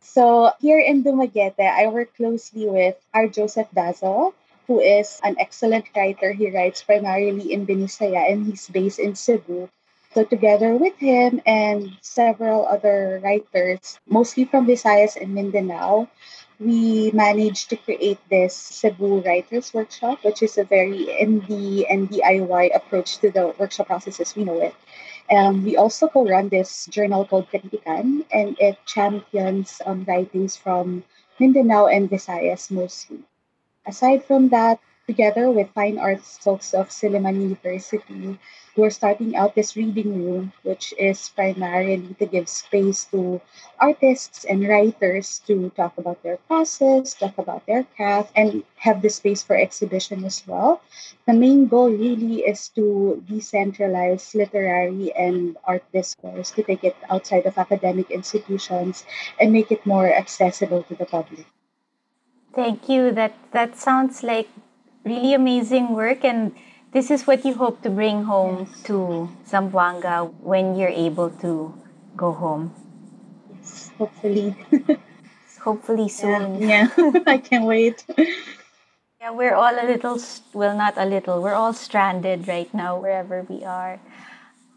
So 0.00 0.52
here 0.60 0.80
in 0.80 1.04
Dumaguete, 1.04 1.64
I 1.64 1.86
work 1.88 2.16
closely 2.16 2.66
with 2.68 2.96
R. 3.14 3.28
Joseph 3.28 3.68
Dazo, 3.72 4.34
who 4.68 4.78
is 4.80 5.18
an 5.24 5.34
excellent 5.40 5.86
writer. 5.96 6.30
He 6.32 6.50
writes 6.50 6.84
primarily 6.84 7.52
in 7.52 7.66
Binisaya 7.66 8.30
and 8.30 8.46
he's 8.46 8.68
based 8.68 9.00
in 9.00 9.16
Cebu. 9.16 9.68
So 10.14 10.24
together 10.24 10.76
with 10.76 10.96
him 10.98 11.40
and 11.46 11.96
several 12.02 12.66
other 12.66 13.20
writers, 13.24 13.98
mostly 14.06 14.44
from 14.44 14.66
Visayas 14.66 15.16
and 15.16 15.34
Mindanao, 15.34 16.08
we 16.60 17.10
managed 17.12 17.70
to 17.70 17.76
create 17.76 18.18
this 18.28 18.54
Cebu 18.54 19.22
Writers 19.22 19.72
Workshop, 19.72 20.24
which 20.24 20.42
is 20.42 20.58
a 20.58 20.64
very 20.64 21.06
indie 21.06 21.86
and 21.88 22.10
DIY 22.10 22.74
approach 22.74 23.18
to 23.18 23.30
the 23.30 23.54
workshop 23.58 23.86
process 23.86 24.20
as 24.20 24.36
we 24.36 24.44
know 24.44 24.60
it. 24.60 24.74
Um, 25.30 25.64
we 25.64 25.76
also 25.76 26.08
co-run 26.08 26.48
this 26.48 26.86
journal 26.86 27.24
called 27.24 27.48
Kritikan, 27.50 28.24
and 28.32 28.56
it 28.58 28.78
champions 28.86 29.80
um, 29.86 30.04
writings 30.08 30.56
from 30.56 31.04
Mindanao 31.38 31.86
and 31.86 32.10
Visayas 32.10 32.70
mostly. 32.70 33.27
Aside 33.88 34.22
from 34.22 34.50
that, 34.50 34.78
together 35.08 35.50
with 35.50 35.72
fine 35.74 35.98
arts 35.98 36.38
folks 36.38 36.74
of 36.74 36.90
Silliman 36.92 37.40
University, 37.40 38.38
we're 38.76 38.90
starting 38.90 39.34
out 39.34 39.56
this 39.56 39.74
reading 39.74 40.24
room, 40.24 40.52
which 40.62 40.94
is 40.96 41.30
primarily 41.30 42.14
to 42.20 42.26
give 42.26 42.48
space 42.48 43.06
to 43.06 43.40
artists 43.80 44.44
and 44.44 44.68
writers 44.68 45.40
to 45.48 45.70
talk 45.70 45.98
about 45.98 46.22
their 46.22 46.36
process, 46.36 47.14
talk 47.14 47.36
about 47.38 47.66
their 47.66 47.82
craft, 47.82 48.30
and 48.36 48.62
have 48.76 49.02
the 49.02 49.08
space 49.10 49.42
for 49.42 49.56
exhibition 49.56 50.22
as 50.24 50.46
well. 50.46 50.82
The 51.26 51.32
main 51.32 51.66
goal 51.66 51.90
really 51.90 52.42
is 52.42 52.68
to 52.76 53.24
decentralize 53.26 54.34
literary 54.34 55.12
and 55.16 55.56
art 55.64 55.82
discourse, 55.92 56.52
to 56.52 56.62
take 56.62 56.84
it 56.84 56.94
outside 57.10 57.46
of 57.46 57.58
academic 57.58 58.10
institutions 58.12 59.04
and 59.40 59.50
make 59.50 59.72
it 59.72 59.84
more 59.86 60.12
accessible 60.12 60.82
to 60.84 60.94
the 60.94 61.06
public. 61.06 61.46
Thank 62.58 62.88
you. 62.88 63.12
That 63.14 63.38
that 63.52 63.78
sounds 63.78 64.24
like 64.26 64.50
really 65.04 65.32
amazing 65.32 65.94
work 65.94 66.24
and 66.24 66.50
this 66.90 67.08
is 67.08 67.22
what 67.22 67.44
you 67.44 67.54
hope 67.54 67.82
to 67.82 67.90
bring 67.90 68.24
home 68.24 68.66
yes. 68.66 68.82
to 68.90 69.28
Zamboanga 69.46 70.34
when 70.42 70.74
you're 70.74 70.90
able 71.06 71.30
to 71.38 71.72
go 72.16 72.32
home. 72.32 72.74
Yes, 73.54 73.92
hopefully. 73.96 74.56
hopefully 75.62 76.08
soon. 76.08 76.58
Yeah, 76.58 76.88
yeah. 76.98 77.22
I 77.26 77.38
can't 77.38 77.64
wait. 77.64 78.04
Yeah, 79.20 79.32
we're 79.32 79.54
all 79.54 79.74
a 79.74 79.82
little, 79.82 80.16
well, 80.52 80.76
not 80.76 80.94
a 80.96 81.04
little, 81.04 81.42
we're 81.42 81.58
all 81.58 81.72
stranded 81.74 82.46
right 82.46 82.72
now 82.72 83.00
wherever 83.00 83.42
we 83.42 83.64
are. 83.64 83.98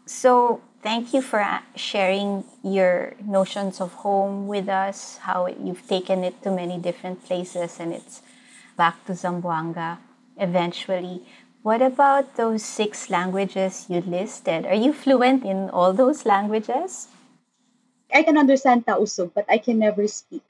So, 0.04 0.60
thank 0.82 1.14
you 1.14 1.22
for 1.22 1.40
uh, 1.40 1.60
sharing 1.76 2.44
your 2.62 3.14
notions 3.24 3.80
of 3.80 3.92
home 4.04 4.46
with 4.46 4.68
us, 4.68 5.18
how 5.18 5.46
you've 5.46 5.86
taken 5.86 6.24
it 6.24 6.42
to 6.42 6.50
many 6.50 6.78
different 6.78 7.24
places, 7.24 7.78
and 7.80 7.92
it's 7.92 8.22
back 8.76 9.04
to 9.06 9.12
Zamboanga 9.12 9.98
eventually. 10.36 11.22
What 11.62 11.80
about 11.82 12.36
those 12.36 12.64
six 12.64 13.08
languages 13.10 13.86
you 13.88 14.00
listed? 14.00 14.66
Are 14.66 14.74
you 14.74 14.92
fluent 14.92 15.44
in 15.44 15.70
all 15.70 15.92
those 15.92 16.26
languages? 16.26 17.08
I 18.12 18.22
can 18.22 18.36
understand 18.38 18.86
Tausug, 18.86 19.32
but 19.34 19.46
I 19.48 19.58
can 19.58 19.78
never 19.78 20.06
speak. 20.08 20.42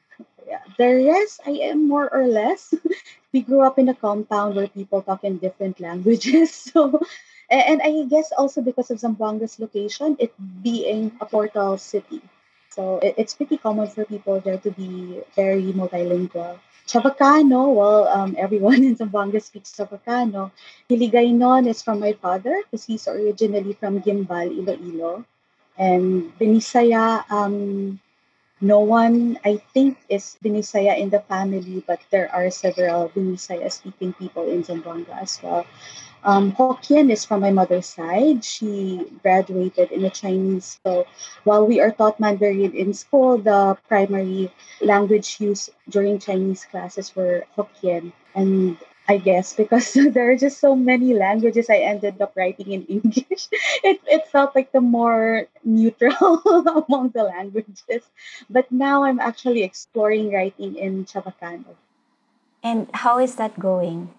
Yeah. 0.46 0.60
The 0.78 1.06
rest, 1.08 1.40
I 1.46 1.52
am 1.72 1.88
more 1.88 2.12
or 2.12 2.26
less. 2.26 2.74
we 3.32 3.42
grew 3.42 3.60
up 3.60 3.78
in 3.78 3.88
a 3.88 3.94
compound 3.94 4.56
where 4.56 4.68
people 4.68 5.02
talk 5.02 5.24
in 5.24 5.38
different 5.38 5.80
languages. 5.80 6.52
So, 6.72 7.00
and 7.52 7.82
I 7.82 8.04
guess 8.08 8.32
also 8.32 8.62
because 8.62 8.90
of 8.90 8.98
Zamboanga's 8.98 9.60
location, 9.60 10.16
it 10.18 10.32
being 10.62 11.12
a 11.20 11.26
portal 11.26 11.76
city. 11.76 12.22
So 12.70 12.98
it, 12.98 13.14
it's 13.18 13.34
pretty 13.34 13.58
common 13.58 13.88
for 13.88 14.04
people 14.04 14.40
there 14.40 14.56
to 14.58 14.70
be 14.70 15.20
very 15.36 15.72
multilingual. 15.72 16.58
Chavacano, 16.86 17.74
well, 17.74 18.08
um, 18.08 18.34
everyone 18.38 18.82
in 18.82 18.96
Zamboanga 18.96 19.42
speaks 19.42 19.72
Chavacano. 19.76 20.50
Hiligaynon 20.88 21.68
is 21.68 21.82
from 21.82 22.00
my 22.00 22.14
father 22.14 22.62
because 22.64 22.84
he's 22.84 23.06
originally 23.06 23.74
from 23.74 24.00
Guimbal, 24.00 24.48
Iloilo. 24.48 25.24
And 25.78 26.32
Binisaya, 26.38 27.24
um, 27.30 28.00
no 28.60 28.80
one, 28.80 29.38
I 29.44 29.56
think, 29.74 29.98
is 30.08 30.38
Binisaya 30.42 30.96
in 30.98 31.10
the 31.10 31.20
family, 31.20 31.82
but 31.86 32.00
there 32.10 32.32
are 32.32 32.50
several 32.50 33.08
Binisaya 33.10 33.70
speaking 33.72 34.12
people 34.14 34.48
in 34.48 34.62
Zamboanga 34.62 35.20
as 35.20 35.42
well. 35.42 35.66
Um, 36.24 36.52
Hokkien 36.52 37.10
is 37.10 37.24
from 37.24 37.40
my 37.40 37.50
mother's 37.50 37.86
side. 37.86 38.44
She 38.44 39.02
graduated 39.22 39.90
in 39.90 40.04
a 40.04 40.10
Chinese. 40.10 40.78
So 40.86 41.06
while 41.44 41.66
we 41.66 41.80
are 41.80 41.90
taught 41.90 42.20
Mandarin 42.20 42.72
in 42.74 42.94
school, 42.94 43.38
the 43.38 43.76
primary 43.88 44.52
language 44.80 45.40
used 45.40 45.70
during 45.88 46.20
Chinese 46.20 46.64
classes 46.64 47.14
were 47.16 47.44
Hokkien. 47.56 48.12
And 48.34 48.78
I 49.08 49.18
guess 49.18 49.52
because 49.52 49.92
there 50.14 50.30
are 50.30 50.36
just 50.36 50.60
so 50.60 50.76
many 50.76 51.12
languages, 51.14 51.66
I 51.68 51.82
ended 51.82 52.22
up 52.22 52.36
writing 52.36 52.70
in 52.70 52.86
English. 53.02 53.48
It, 53.82 54.00
it 54.06 54.28
felt 54.28 54.54
like 54.54 54.70
the 54.70 54.80
more 54.80 55.48
neutral 55.64 56.38
among 56.86 57.10
the 57.10 57.24
languages. 57.24 58.06
But 58.48 58.70
now 58.70 59.02
I'm 59.02 59.18
actually 59.18 59.64
exploring 59.64 60.32
writing 60.32 60.76
in 60.76 61.04
Chavacano. 61.04 61.74
And 62.62 62.86
how 62.94 63.18
is 63.18 63.34
that 63.42 63.58
going? 63.58 64.14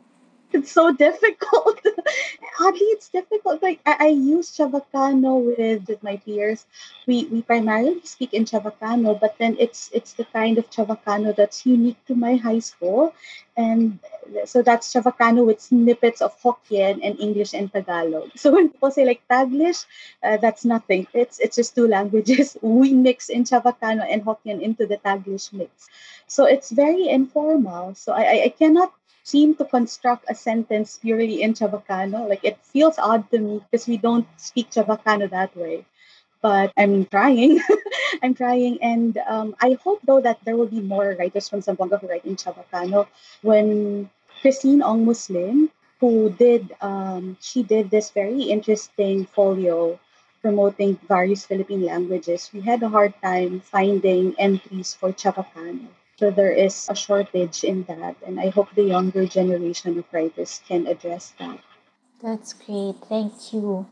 It's 0.54 0.72
so 0.72 0.94
difficult. 0.94 1.80
Oddly, 2.60 2.88
it's 2.96 3.10
difficult. 3.10 3.62
Like 3.62 3.80
I, 3.86 3.96
I 4.00 4.08
use 4.08 4.56
Chavacano 4.56 5.44
with, 5.46 5.88
with 5.88 6.04
my 6.04 6.18
peers. 6.18 6.66
We 7.08 7.26
we 7.26 7.42
primarily 7.42 8.02
speak 8.04 8.34
in 8.34 8.46
Chavacano, 8.46 9.20
but 9.20 9.38
then 9.40 9.58
it's 9.60 9.90
it's 9.94 10.14
the 10.14 10.26
kind 10.26 10.58
of 10.58 10.70
Chavacano 10.70 11.36
that's 11.36 11.66
unique 11.66 11.98
to 12.08 12.16
my 12.16 12.36
high 12.36 12.60
school, 12.60 13.14
and 13.58 14.00
so 14.46 14.62
that's 14.62 14.94
Chavacano 14.94 15.46
with 15.46 15.62
snippets 15.62 16.22
of 16.22 16.40
Hokkien 16.42 17.00
and 17.04 17.20
English 17.20 17.54
and 17.54 17.72
Tagalog. 17.72 18.32
So 18.36 18.52
when 18.52 18.70
people 18.70 18.92
say 18.92 19.06
like 19.06 19.22
Taglish, 19.30 19.86
uh, 20.24 20.38
that's 20.38 20.66
nothing. 20.66 21.08
It's 21.14 21.40
it's 21.40 21.56
just 21.56 21.76
two 21.76 21.88
languages. 21.88 22.58
We 22.62 22.94
mix 22.94 23.30
in 23.30 23.44
Chavacano 23.44 24.06
and 24.10 24.24
Hokkien 24.24 24.62
into 24.62 24.86
the 24.86 24.98
Taglish 24.98 25.54
mix. 25.54 25.90
So 26.28 26.46
it's 26.46 26.72
very 26.72 27.08
informal. 27.10 27.96
So 27.96 28.14
I, 28.14 28.46
I 28.46 28.54
cannot 28.58 28.94
seem 29.24 29.56
to 29.56 29.66
construct 29.66 30.26
a 30.30 30.36
sentence 30.36 31.00
purely 31.02 31.42
in 31.42 31.54
Chavacano. 31.54 32.28
Like 32.30 32.44
it 32.44 32.60
feels 32.64 33.00
odd 33.00 33.30
to 33.32 33.40
me 33.40 33.60
because 33.60 33.88
we 33.88 33.98
don't 33.98 34.28
speak 34.38 34.70
Chavacano 34.70 35.30
that 35.32 35.56
way. 35.56 35.86
But 36.42 36.74
I'm 36.78 37.06
trying. 37.06 37.62
I'm 38.22 38.34
trying. 38.36 38.84
And 38.84 39.18
um, 39.26 39.56
I 39.62 39.78
hope, 39.82 40.02
though, 40.04 40.20
that 40.20 40.44
there 40.44 40.58
will 40.58 40.68
be 40.68 40.82
more 40.82 41.16
writers 41.18 41.48
from 41.48 41.62
Zamboanga 41.62 42.02
who 42.02 42.08
write 42.08 42.26
in 42.26 42.36
Chavacano. 42.36 43.08
When 43.42 44.10
Kristine 44.42 44.84
Ong 44.84 45.06
Muslim, 45.06 45.72
who 46.02 46.30
did, 46.30 46.76
um, 46.82 47.38
she 47.40 47.64
did 47.64 47.90
this 47.90 48.12
very 48.12 48.44
interesting 48.44 49.26
folio 49.26 50.00
promoting 50.42 51.00
various 51.08 51.46
Philippine 51.46 51.86
languages, 51.86 52.52
we 52.54 52.60
had 52.60 52.84
a 52.84 52.90
hard 52.90 53.14
time 53.24 53.62
finding 53.62 54.36
entries 54.38 54.94
for 54.94 55.14
Chavacano. 55.14 55.88
So 56.18 56.30
there 56.30 56.52
is 56.52 56.88
a 56.90 56.96
shortage 56.96 57.64
in 57.64 57.84
that, 57.84 58.16
and 58.26 58.40
I 58.40 58.50
hope 58.50 58.70
the 58.76 58.84
younger 58.84 59.26
generation 59.26 59.98
of 59.98 60.06
writers 60.12 60.62
can 60.68 60.86
address 60.88 61.34
that. 61.40 61.60
That's 62.22 62.54
great. 62.54 62.96
Thank 63.10 63.52
you. 63.52 63.88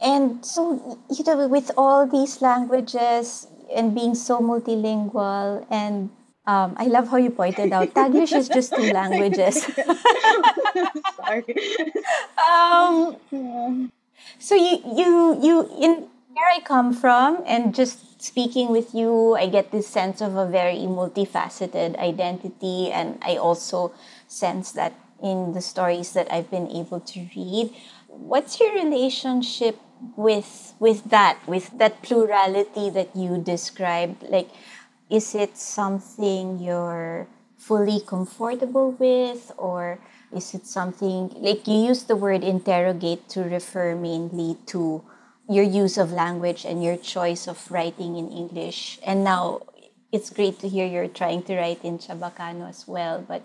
And 0.00 0.44
so, 0.44 0.98
you 1.10 1.24
know, 1.24 1.48
with 1.48 1.70
all 1.76 2.06
these 2.06 2.40
languages 2.40 3.46
and 3.74 3.94
being 3.94 4.14
so 4.14 4.40
multilingual, 4.40 5.66
and 5.70 6.10
um, 6.46 6.74
I 6.76 6.86
love 6.86 7.08
how 7.08 7.16
you 7.16 7.30
pointed 7.30 7.72
out 7.72 7.94
Taglish 7.94 8.32
is 8.32 8.48
just 8.48 8.74
two 8.74 8.90
languages. 8.90 9.64
Sorry. 11.16 11.44
um, 12.50 13.16
so 14.38 14.54
you 14.54 14.80
you 14.96 15.38
you 15.42 15.54
in 15.80 16.08
where 16.32 16.48
I 16.48 16.60
come 16.60 16.92
from, 16.92 17.42
and 17.46 17.74
just 17.74 18.22
speaking 18.22 18.70
with 18.70 18.94
you, 18.94 19.34
I 19.34 19.46
get 19.48 19.72
this 19.72 19.86
sense 19.86 20.20
of 20.20 20.36
a 20.36 20.46
very 20.46 20.86
multifaceted 20.86 21.98
identity, 21.98 22.90
and 22.90 23.18
I 23.22 23.36
also 23.36 23.92
sense 24.28 24.72
that 24.72 24.94
in 25.22 25.52
the 25.52 25.60
stories 25.60 26.12
that 26.12 26.32
I've 26.32 26.50
been 26.50 26.68
able 26.68 27.00
to 27.00 27.28
read. 27.36 27.74
What's 28.08 28.58
your 28.60 28.72
relationship 28.74 29.78
with 30.16 30.74
with 30.78 31.10
that, 31.10 31.36
with 31.46 31.76
that 31.78 32.02
plurality 32.02 32.88
that 32.90 33.14
you 33.14 33.38
described? 33.38 34.22
Like, 34.22 34.48
is 35.10 35.34
it 35.34 35.58
something 35.58 36.58
you're 36.58 37.26
fully 37.58 38.00
comfortable 38.00 38.92
with, 38.92 39.52
or 39.58 39.98
is 40.32 40.54
it 40.54 40.64
something 40.64 41.34
like 41.36 41.66
you 41.66 41.92
use 41.92 42.04
the 42.04 42.16
word 42.16 42.42
interrogate 42.44 43.28
to 43.30 43.42
refer 43.42 43.94
mainly 43.94 44.56
to 44.66 45.02
your 45.50 45.64
use 45.64 45.98
of 45.98 46.12
language 46.12 46.64
and 46.64 46.82
your 46.82 46.96
choice 46.96 47.48
of 47.48 47.58
writing 47.72 48.16
in 48.16 48.30
English. 48.30 49.00
And 49.04 49.24
now 49.24 49.62
it's 50.12 50.30
great 50.30 50.60
to 50.60 50.68
hear 50.68 50.86
you're 50.86 51.08
trying 51.08 51.42
to 51.44 51.56
write 51.56 51.84
in 51.84 51.98
Chabacano 51.98 52.68
as 52.68 52.86
well. 52.86 53.24
But 53.26 53.42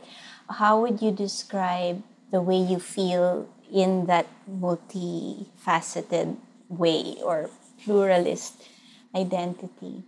how 0.47 0.81
would 0.81 1.01
you 1.01 1.11
describe 1.11 2.03
the 2.31 2.41
way 2.41 2.57
you 2.57 2.79
feel 2.79 3.49
in 3.73 4.05
that 4.05 4.27
multifaceted 4.47 6.37
way 6.69 7.17
or 7.23 7.49
pluralist 7.83 8.61
identity? 9.15 10.03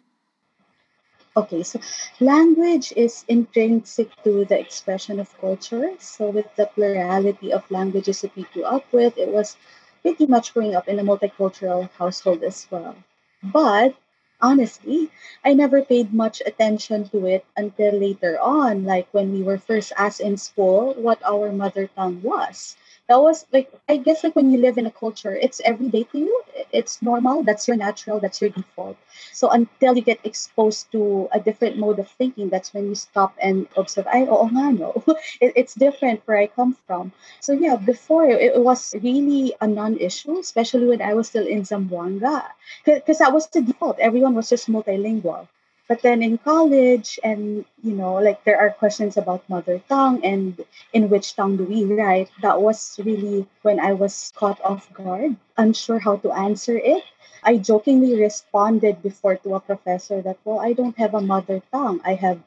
Okay, 1.36 1.62
so 1.62 1.80
language 2.20 2.94
is 2.96 3.24
intrinsic 3.28 4.10
to 4.24 4.46
the 4.46 4.60
expression 4.60 5.20
of 5.20 5.30
culture. 5.40 5.94
So, 6.00 6.30
with 6.32 6.48
the 6.56 6.66
plurality 6.66 7.54
of 7.54 7.70
languages 7.70 8.22
that 8.22 8.36
we 8.36 8.44
grew 8.54 8.64
up 8.64 8.92
with, 8.92 9.20
it 9.20 9.30
was 9.30 9.56
pretty 10.02 10.26
much 10.26 10.54
growing 10.54 10.76
up 10.76 10.88
in 10.88 11.00
a 11.00 11.04
multicultural 11.04 11.90
household 11.98 12.44
as 12.44 12.68
well. 12.72 12.96
But 13.44 13.96
honestly, 14.42 15.10
I 15.46 15.54
never 15.54 15.82
paid 15.82 16.14
much 16.14 16.42
attention 16.46 17.10
to 17.10 17.26
it 17.28 17.46
until 17.56 17.94
later 17.94 18.40
on, 18.40 18.84
like 18.86 19.08
when 19.12 19.34
we 19.34 19.44
were 19.44 19.58
first 19.58 19.94
asked 19.98 20.22
in 20.22 20.38
school 20.38 20.94
what 20.96 21.22
our 21.24 21.52
mother 21.52 21.88
tongue 21.96 22.22
was 22.22 22.76
that 23.08 23.22
was 23.22 23.46
like 23.52 23.72
I 23.90 23.98
guess 23.98 24.24
like 24.24 24.36
when 24.36 24.52
you 24.52 24.60
live 24.60 24.78
in 24.78 24.86
a 24.86 24.92
culture, 24.92 25.36
it's 25.36 25.62
everyday 25.66 26.04
to 26.04 26.18
you. 26.20 26.44
It's 26.72 27.02
normal. 27.02 27.44
That's 27.44 27.68
your 27.68 27.78
natural. 27.78 28.20
That's 28.20 28.42
your 28.42 28.50
default. 28.50 28.98
So 29.34 29.50
until 29.50 29.96
you 29.96 30.02
get 30.02 30.20
exposed 30.26 30.92
to 30.92 31.28
a 31.32 31.40
different 31.40 31.78
mode 31.78 32.00
of 32.00 32.10
thinking, 32.10 32.50
that's 32.50 32.74
when 32.74 32.88
you 32.88 32.96
stop 32.96 33.34
and 33.42 33.68
observe. 33.76 34.08
I 34.08 34.26
oh 34.30 34.48
nga, 34.48 34.72
no, 34.72 35.04
it, 35.42 35.54
it's 35.56 35.74
different 35.76 36.22
where 36.26 36.38
I 36.38 36.48
come 36.48 36.76
from. 36.88 37.12
So 37.40 37.54
yeah, 37.54 37.76
before 37.78 38.26
it, 38.26 38.42
it 38.42 38.62
was 38.64 38.94
really 39.02 39.54
a 39.62 39.68
non-issue, 39.68 40.40
especially 40.40 40.88
when 40.88 41.02
I 41.02 41.14
was 41.14 41.28
still 41.30 41.48
in 41.48 41.64
Zamboanga, 41.64 42.44
because 42.86 43.20
that 43.20 43.34
was 43.34 43.48
the 43.48 43.62
default. 43.62 44.00
Everyone 44.00 44.36
was 44.36 44.50
just 44.50 44.68
multilingual. 44.70 45.48
But 45.88 46.02
then 46.02 46.22
in 46.22 46.38
college, 46.38 47.20
and 47.24 47.66
you 47.84 47.94
know, 47.94 48.16
like 48.16 48.44
there 48.44 48.60
are 48.60 48.70
questions 48.72 49.16
about 49.18 49.50
mother 49.50 49.80
tongue 49.90 50.24
and 50.24 50.64
in 50.94 51.10
which 51.10 51.36
tongue 51.36 51.58
do 51.58 51.64
we 51.64 51.84
write, 51.86 52.30
that 52.42 52.62
was 52.62 53.00
really 53.04 53.48
when 53.62 53.80
I 53.80 53.94
was 53.94 54.34
caught 54.36 54.60
off 54.62 54.92
guard, 54.94 55.36
unsure 55.58 56.00
how 56.00 56.18
to 56.18 56.32
answer 56.32 56.78
it. 56.78 57.04
I 57.44 57.58
jokingly 57.58 58.20
responded 58.20 59.02
before 59.02 59.38
to 59.38 59.56
a 59.56 59.60
professor 59.60 60.22
that, 60.22 60.40
well, 60.44 60.60
I 60.60 60.74
don't 60.74 60.98
have 60.98 61.14
a 61.14 61.22
mother 61.22 61.62
tongue. 61.72 62.02
I 62.04 62.16
have 62.16 62.42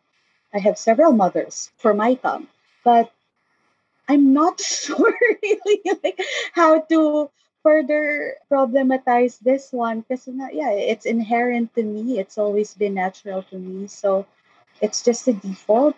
I 0.52 0.58
have 0.58 0.78
several 0.78 1.12
mothers 1.12 1.70
for 1.78 1.94
my 1.94 2.14
tongue. 2.14 2.48
But 2.84 3.10
I'm 4.08 4.32
not 4.32 4.60
sure 4.60 5.14
really 5.42 5.80
like 6.02 6.20
how 6.52 6.80
to 6.80 7.30
further 7.62 8.36
problematize 8.50 9.38
this 9.40 9.72
one 9.72 10.00
because 10.00 10.28
yeah, 10.52 10.70
it's 10.70 11.06
inherent 11.06 11.74
to 11.74 11.82
me. 11.82 12.18
It's 12.18 12.38
always 12.38 12.74
been 12.74 12.94
natural 12.94 13.42
to 13.50 13.58
me. 13.58 13.88
So 13.88 14.26
it's 14.80 15.02
just 15.02 15.28
a 15.28 15.32
default. 15.32 15.96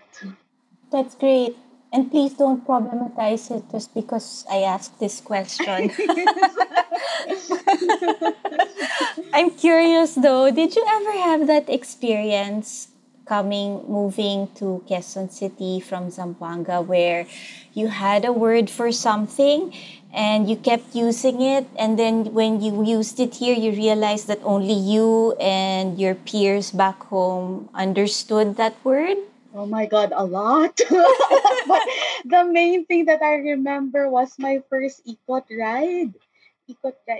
That's 0.90 1.14
great. 1.14 1.56
And 1.92 2.10
please 2.10 2.34
don't 2.34 2.66
problematize 2.66 3.54
it 3.54 3.64
just 3.70 3.94
because 3.94 4.46
I 4.50 4.62
asked 4.62 4.98
this 4.98 5.20
question. 5.20 5.92
I'm 9.32 9.50
curious 9.50 10.14
though, 10.14 10.50
did 10.50 10.74
you 10.74 10.84
ever 10.88 11.12
have 11.12 11.46
that 11.48 11.68
experience 11.68 12.88
coming, 13.24 13.84
moving 13.88 14.48
to 14.56 14.82
Quezon 14.88 15.30
City 15.30 15.80
from 15.80 16.10
Zamboanga 16.10 16.84
where 16.84 17.26
you 17.72 17.88
had 17.88 18.24
a 18.24 18.32
word 18.32 18.68
for 18.68 18.92
something 18.92 19.72
and 20.12 20.48
you 20.48 20.56
kept 20.56 20.94
using 20.94 21.40
it 21.40 21.66
and 21.78 21.98
then 21.98 22.34
when 22.34 22.60
you 22.60 22.84
used 22.84 23.18
it 23.18 23.34
here 23.36 23.54
you 23.54 23.72
realized 23.72 24.28
that 24.28 24.40
only 24.44 24.74
you 24.74 25.32
and 25.40 25.98
your 25.98 26.14
peers 26.14 26.70
back 26.70 27.00
home 27.04 27.68
understood 27.74 28.56
that 28.56 28.76
word 28.84 29.16
Oh 29.54 29.66
my 29.66 29.84
god, 29.84 30.12
a 30.16 30.24
lot. 30.24 30.80
but 31.68 31.82
the 32.24 32.48
main 32.50 32.86
thing 32.86 33.04
that 33.04 33.20
I 33.20 33.34
remember 33.52 34.08
was 34.08 34.38
my 34.38 34.62
first 34.70 35.04
ikot 35.04 35.44
ride. 35.52 36.16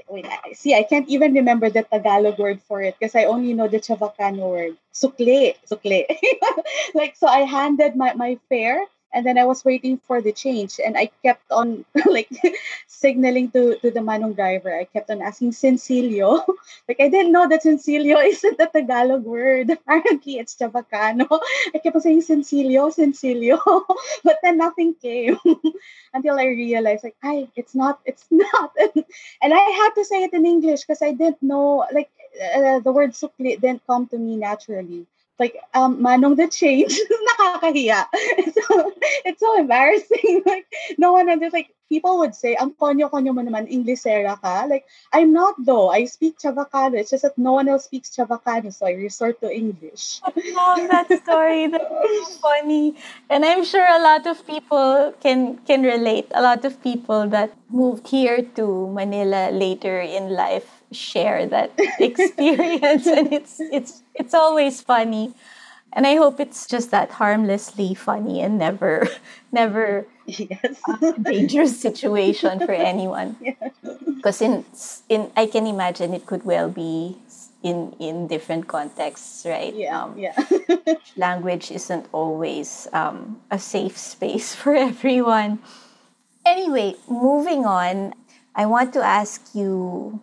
Wait, 0.08 0.26
I, 0.26 0.52
see, 0.52 0.74
I 0.74 0.82
can't 0.82 1.08
even 1.08 1.34
remember 1.34 1.70
the 1.70 1.82
Tagalog 1.82 2.38
word 2.38 2.60
for 2.62 2.82
it 2.82 2.96
because 2.98 3.14
I 3.14 3.24
only 3.24 3.54
know 3.54 3.68
the 3.68 3.80
Chavacano 3.80 4.50
word. 4.50 4.76
Sukle. 4.92 5.54
Sukle. 5.70 6.04
like, 6.94 7.16
so 7.16 7.26
I 7.26 7.40
handed 7.40 7.96
my, 7.96 8.14
my 8.14 8.38
fare 8.48 8.84
and 9.12 9.26
then 9.26 9.38
I 9.38 9.44
was 9.44 9.64
waiting 9.64 9.98
for 9.98 10.20
the 10.20 10.32
change, 10.32 10.80
and 10.84 10.96
I 10.96 11.10
kept 11.22 11.50
on 11.50 11.84
like 12.06 12.30
signaling 12.86 13.50
to, 13.52 13.78
to 13.78 13.90
the 13.90 14.00
manong 14.00 14.36
driver. 14.36 14.74
I 14.74 14.84
kept 14.84 15.10
on 15.10 15.22
asking 15.22 15.52
Sencillo. 15.52 16.44
like 16.88 17.00
I 17.00 17.08
didn't 17.08 17.32
know 17.32 17.48
that 17.48 17.62
Sencillo 17.62 18.18
isn't 18.32 18.60
a 18.60 18.66
Tagalog 18.66 19.24
word. 19.24 19.70
Apparently, 19.70 20.38
it's 20.38 20.54
Chavacano. 20.56 21.28
I 21.74 21.78
kept 21.78 21.96
on 21.96 22.02
saying 22.02 22.22
Sencillo, 22.22 22.90
Sencillo, 22.90 23.58
but 24.24 24.38
then 24.42 24.58
nothing 24.58 24.94
came 24.94 25.38
until 26.14 26.38
I 26.38 26.46
realized 26.46 27.04
like, 27.04 27.16
I 27.22 27.48
it's 27.56 27.74
not, 27.74 28.00
it's 28.04 28.26
not, 28.30 28.72
and 29.42 29.54
I 29.54 29.64
had 29.80 29.90
to 29.96 30.04
say 30.04 30.24
it 30.24 30.32
in 30.32 30.46
English 30.46 30.82
because 30.82 31.02
I 31.02 31.12
didn't 31.12 31.42
know 31.42 31.86
like 31.92 32.10
uh, 32.40 32.80
the 32.80 32.92
word 32.92 33.12
sukli 33.12 33.60
didn't 33.60 33.86
come 33.86 34.06
to 34.08 34.18
me 34.18 34.36
naturally 34.36 35.06
like 35.38 35.56
um 35.74 36.02
manong 36.02 36.36
the 36.36 36.48
change. 36.48 36.98
Nakakahiya. 37.28 38.06
It's 38.12 38.54
so, 38.54 38.92
it's 39.24 39.40
so 39.40 39.58
embarrassing. 39.58 40.42
Like 40.52 40.66
no 40.98 41.12
one 41.12 41.30
understands 41.30 41.54
like 41.54 41.70
people 41.88 42.18
would 42.24 42.34
say 42.34 42.56
ang 42.56 42.72
konyo-konyo 42.76 43.36
mo 43.36 43.44
naman 43.44 43.68
Inglesera 43.68 44.40
ka. 44.40 44.64
Like 44.68 44.84
I'm 45.12 45.32
not 45.32 45.56
though. 45.60 45.88
I 45.88 46.04
speak 46.08 46.40
Chavacano. 46.40 46.96
It's 46.96 47.12
just 47.12 47.22
that 47.22 47.36
no 47.36 47.52
one 47.52 47.68
else 47.68 47.84
speaks 47.84 48.12
Chavacano 48.12 48.72
so 48.72 48.86
I 48.86 48.96
resort 48.96 49.40
to 49.40 49.48
English. 49.52 50.20
I 50.24 50.32
love 50.56 50.88
that 50.88 51.08
story. 51.24 51.68
That's 51.68 51.84
so 51.84 52.24
funny. 52.40 52.96
And 53.28 53.44
I'm 53.44 53.64
sure 53.64 53.84
a 53.84 54.00
lot 54.00 54.26
of 54.26 54.44
people 54.46 55.14
can 55.20 55.60
can 55.68 55.82
relate. 55.82 56.28
A 56.32 56.42
lot 56.42 56.64
of 56.64 56.80
people 56.82 57.28
that 57.28 57.52
moved 57.68 58.08
here 58.08 58.44
to 58.56 58.88
Manila 58.92 59.52
later 59.52 60.00
in 60.00 60.32
life 60.32 60.82
share 60.92 61.48
that 61.48 61.72
experience 61.98 63.08
and 63.08 63.32
it's 63.32 63.60
it's 63.72 64.01
it's 64.14 64.34
always 64.34 64.80
funny. 64.80 65.34
And 65.92 66.06
i 66.06 66.16
hope 66.16 66.40
it's 66.40 66.66
just 66.66 66.90
that 66.90 67.10
harmlessly 67.20 67.92
funny 67.94 68.40
and 68.40 68.56
never 68.56 69.06
never 69.52 70.06
yes. 70.24 70.80
a 70.88 71.12
dangerous 71.20 71.76
situation 71.78 72.58
for 72.60 72.72
anyone. 72.72 73.36
Because 74.16 74.40
in 74.40 74.64
in 75.08 75.30
i 75.36 75.44
can 75.46 75.66
imagine 75.66 76.14
it 76.14 76.24
could 76.26 76.44
well 76.46 76.70
be 76.70 77.18
in 77.62 77.92
in 77.98 78.26
different 78.26 78.68
contexts 78.68 79.44
right? 79.44 79.74
Yeah 79.74 80.00
um, 80.00 80.16
yeah. 80.16 80.32
language 81.16 81.70
isn't 81.70 82.06
always 82.12 82.88
um, 82.92 83.42
a 83.50 83.58
safe 83.58 83.98
space 83.98 84.54
for 84.54 84.74
everyone. 84.74 85.58
Anyway 86.46 86.96
moving 87.06 87.66
on 87.66 88.14
i 88.54 88.64
want 88.66 88.92
to 88.94 89.02
ask 89.02 89.54
you 89.54 90.18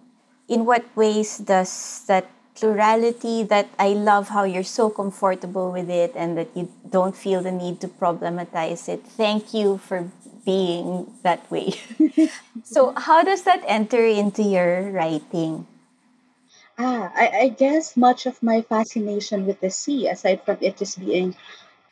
in 0.47 0.65
what 0.65 0.83
ways 0.95 1.37
does 1.37 2.03
that 2.07 2.25
plurality 2.59 3.43
that 3.43 3.69
I 3.79 3.93
love 3.95 4.29
how 4.29 4.43
you're 4.43 4.67
so 4.67 4.89
comfortable 4.89 5.71
with 5.71 5.89
it 5.89 6.13
and 6.15 6.37
that 6.37 6.49
you 6.55 6.69
don't 6.89 7.15
feel 7.15 7.41
the 7.41 7.51
need 7.51 7.79
to 7.81 7.87
problematize 7.87 8.89
it. 8.89 9.03
Thank 9.03 9.53
you 9.53 9.77
for 9.77 10.11
being 10.45 11.07
that 11.23 11.49
way. 11.49 11.79
so, 12.63 12.93
how 12.95 13.23
does 13.23 13.43
that 13.43 13.63
enter 13.65 14.03
into 14.05 14.43
your 14.43 14.91
writing? 14.91 15.67
Ah, 16.77 17.11
I, 17.15 17.27
I 17.27 17.47
guess 17.49 17.97
much 17.97 18.25
of 18.25 18.41
my 18.41 18.61
fascination 18.61 19.45
with 19.45 19.59
the 19.59 19.69
sea, 19.69 20.07
aside 20.07 20.43
from 20.43 20.57
it 20.61 20.77
just 20.77 20.99
being 20.99 21.35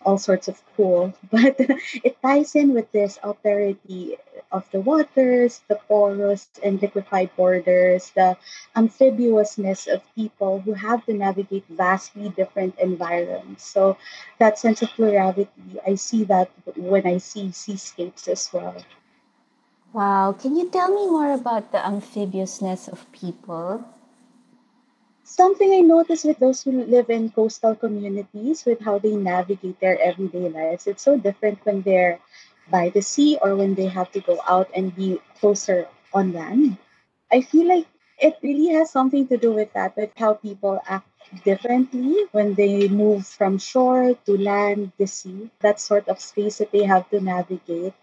all 0.06 0.18
sorts 0.18 0.48
of 0.48 0.62
cool, 0.76 1.14
but 1.32 1.56
it 1.60 2.22
ties 2.22 2.56
in 2.56 2.74
with 2.74 2.92
this 2.92 3.18
alterity 3.24 4.18
of 4.52 4.70
the 4.72 4.80
waters, 4.80 5.62
the 5.68 5.76
porous 5.88 6.48
and 6.64 6.82
liquefied 6.82 7.30
borders, 7.36 8.12
the 8.16 8.38
amphibiousness 8.76 9.88
of 9.88 10.02
people 10.16 10.60
who 10.62 10.74
have 10.74 11.06
to 11.06 11.14
navigate 11.14 11.66
vastly 11.70 12.30
different 12.30 12.78
environments. 12.80 13.66
So 13.66 13.98
that 14.40 14.58
sense 14.60 14.82
of 14.82 14.90
plurality, 14.90 15.50
I 15.86 15.96
see 15.96 16.24
that 16.26 16.50
when 16.76 17.06
I 17.06 17.18
see 17.18 17.52
seascapes 17.52 18.28
as 18.28 18.50
well. 18.54 18.76
Wow. 19.94 20.36
Can 20.38 20.56
you 20.56 20.70
tell 20.70 20.90
me 20.90 21.10
more 21.10 21.34
about 21.34 21.72
the 21.72 21.86
amphibiousness 21.86 22.88
of 22.88 23.12
people? 23.12 23.84
Something 25.28 25.74
I 25.74 25.82
notice 25.82 26.24
with 26.24 26.40
those 26.40 26.64
who 26.64 26.72
live 26.72 27.10
in 27.10 27.30
coastal 27.32 27.76
communities, 27.76 28.66
with 28.66 28.80
how 28.80 28.98
they 28.98 29.16
navigate 29.16 29.80
their 29.82 30.00
everyday 30.02 30.48
lives, 30.50 30.88
it's 30.88 31.04
so 31.04 31.18
different 31.18 31.60
when 31.66 31.82
they're 31.82 32.20
by 32.72 32.90
the 32.90 33.02
sea 33.02 33.38
or 33.42 33.56
when 33.56 33.76
they 33.76 33.88
have 33.88 34.10
to 34.14 34.22
go 34.22 34.40
out 34.48 34.70
and 34.74 34.96
be 34.96 35.20
closer 35.40 35.88
on 36.14 36.32
land. 36.32 36.78
I 37.32 37.42
feel 37.42 37.68
like 37.68 37.88
it 38.20 38.40
really 38.42 38.74
has 38.74 38.90
something 38.90 39.28
to 39.28 39.38
do 39.38 39.52
with 39.52 39.74
that, 39.74 39.98
with 39.98 40.12
how 40.16 40.34
people 40.36 40.82
act 40.88 41.10
differently 41.44 42.26
when 42.32 42.54
they 42.56 42.88
move 42.88 43.28
from 43.28 43.60
shore 43.60 44.16
to 44.26 44.38
land, 44.38 44.94
the 44.98 45.08
sea, 45.08 45.52
that 45.60 45.80
sort 45.82 46.08
of 46.08 46.22
space 46.22 46.58
that 46.60 46.72
they 46.72 46.84
have 46.86 47.10
to 47.12 47.20
navigate. 47.20 47.94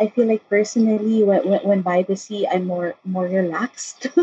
I 0.00 0.08
feel 0.08 0.26
like 0.26 0.48
personally, 0.48 1.22
when, 1.22 1.48
when, 1.48 1.60
when 1.62 1.82
by 1.82 2.02
the 2.02 2.16
sea, 2.16 2.46
I'm 2.46 2.66
more 2.66 2.96
more 3.04 3.26
relaxed. 3.26 4.08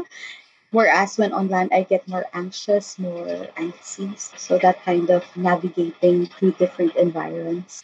Whereas 0.72 1.18
when 1.18 1.34
on 1.34 1.50
land, 1.50 1.72
I 1.74 1.84
get 1.84 2.08
more 2.08 2.26
anxious, 2.34 3.00
more 3.00 3.48
anxious. 3.58 4.32
So 4.38 4.60
that 4.60 4.84
kind 4.86 5.10
of 5.10 5.24
navigating 5.36 6.28
through 6.28 6.54
different 6.54 6.96
environments. 6.96 7.84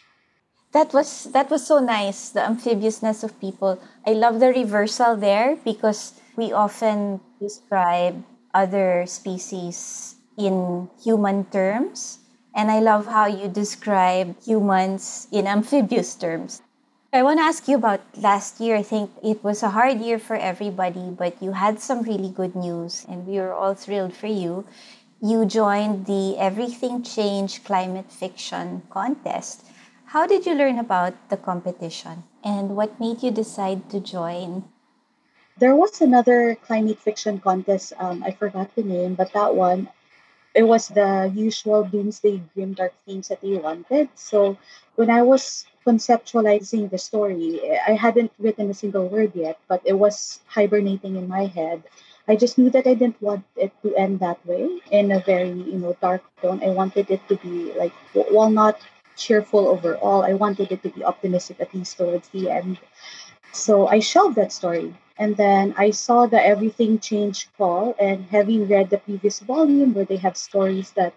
That 0.72 0.92
was 0.92 1.24
that 1.32 1.50
was 1.50 1.66
so 1.66 1.80
nice 1.80 2.30
the 2.30 2.44
amphibiousness 2.44 3.24
of 3.24 3.40
people. 3.40 3.80
I 4.06 4.12
love 4.12 4.40
the 4.40 4.52
reversal 4.52 5.16
there 5.16 5.56
because 5.56 6.20
we 6.36 6.52
often 6.52 7.20
describe 7.40 8.22
other 8.52 9.06
species 9.06 10.16
in 10.36 10.88
human 11.02 11.46
terms. 11.46 12.18
And 12.56 12.70
i 12.70 12.80
love 12.80 13.04
how 13.04 13.26
you 13.26 13.48
describe 13.48 14.32
humans 14.40 15.28
in 15.30 15.46
amphibious 15.46 16.14
terms 16.16 16.62
i 17.12 17.22
want 17.22 17.38
to 17.38 17.44
ask 17.44 17.68
you 17.68 17.76
about 17.76 18.00
last 18.16 18.60
year 18.60 18.76
i 18.76 18.82
think 18.82 19.10
it 19.22 19.42
was 19.42 19.62
a 19.62 19.70
hard 19.70 20.00
year 20.00 20.18
for 20.18 20.36
everybody 20.36 21.10
but 21.10 21.40
you 21.42 21.52
had 21.52 21.80
some 21.80 22.02
really 22.02 22.30
good 22.30 22.54
news 22.54 23.04
and 23.08 23.26
we 23.26 23.38
were 23.38 23.52
all 23.52 23.74
thrilled 23.74 24.14
for 24.14 24.26
you 24.26 24.64
you 25.20 25.44
joined 25.46 26.06
the 26.06 26.36
everything 26.38 27.02
change 27.02 27.64
climate 27.64 28.10
fiction 28.10 28.82
contest 28.90 29.64
how 30.10 30.26
did 30.26 30.46
you 30.46 30.54
learn 30.54 30.78
about 30.78 31.14
the 31.30 31.36
competition 31.36 32.22
and 32.44 32.76
what 32.76 33.00
made 33.00 33.24
you 33.24 33.32
decide 33.32 33.90
to 33.90 33.98
join? 33.98 34.62
There 35.58 35.74
was 35.74 36.00
another 36.00 36.54
climate 36.54 37.00
fiction 37.00 37.40
contest. 37.40 37.92
Um, 37.98 38.22
I 38.22 38.30
forgot 38.30 38.72
the 38.76 38.84
name, 38.84 39.16
but 39.16 39.32
that 39.32 39.56
one, 39.56 39.88
it 40.54 40.62
was 40.62 40.86
the 40.88 41.32
usual 41.34 41.82
doomsday 41.82 42.40
grimdark 42.54 42.92
themes 43.04 43.28
that 43.28 43.40
they 43.40 43.56
wanted. 43.56 44.10
So 44.14 44.58
when 44.94 45.10
I 45.10 45.22
was 45.22 45.66
conceptualizing 45.86 46.90
the 46.90 46.98
story, 46.98 47.60
I 47.86 47.92
hadn't 47.92 48.32
written 48.38 48.70
a 48.70 48.74
single 48.74 49.06
word 49.08 49.32
yet, 49.34 49.58
but 49.68 49.80
it 49.84 49.94
was 49.94 50.40
hibernating 50.48 51.14
in 51.16 51.28
my 51.28 51.46
head. 51.46 51.82
I 52.28 52.34
just 52.34 52.58
knew 52.58 52.70
that 52.70 52.86
I 52.86 52.94
didn't 52.94 53.22
want 53.22 53.44
it 53.56 53.72
to 53.82 53.94
end 53.94 54.18
that 54.20 54.44
way 54.44 54.80
in 54.90 55.12
a 55.12 55.20
very, 55.20 55.50
you 55.50 55.78
know, 55.78 55.96
dark 56.02 56.22
tone. 56.42 56.60
I 56.62 56.70
wanted 56.70 57.10
it 57.10 57.22
to 57.28 57.36
be 57.36 57.72
like, 57.78 57.92
while 58.12 58.50
not 58.50 58.80
cheerful 59.16 59.68
overall. 59.68 60.24
I 60.24 60.34
wanted 60.34 60.72
it 60.72 60.82
to 60.82 60.90
be 60.90 61.04
optimistic 61.04 61.60
at 61.60 61.72
least 61.72 61.96
towards 61.96 62.28
the 62.30 62.50
end. 62.50 62.78
So 63.52 63.86
I 63.86 64.00
shelved 64.00 64.36
that 64.36 64.52
story. 64.52 64.94
And 65.18 65.36
then 65.36 65.74
I 65.78 65.92
saw 65.92 66.26
the 66.26 66.44
Everything 66.44 66.98
Changed 66.98 67.48
call, 67.56 67.94
and 67.98 68.26
having 68.26 68.68
read 68.68 68.90
the 68.90 68.98
previous 68.98 69.40
volume 69.40 69.94
where 69.94 70.04
they 70.04 70.18
have 70.18 70.36
stories 70.36 70.90
that 70.92 71.14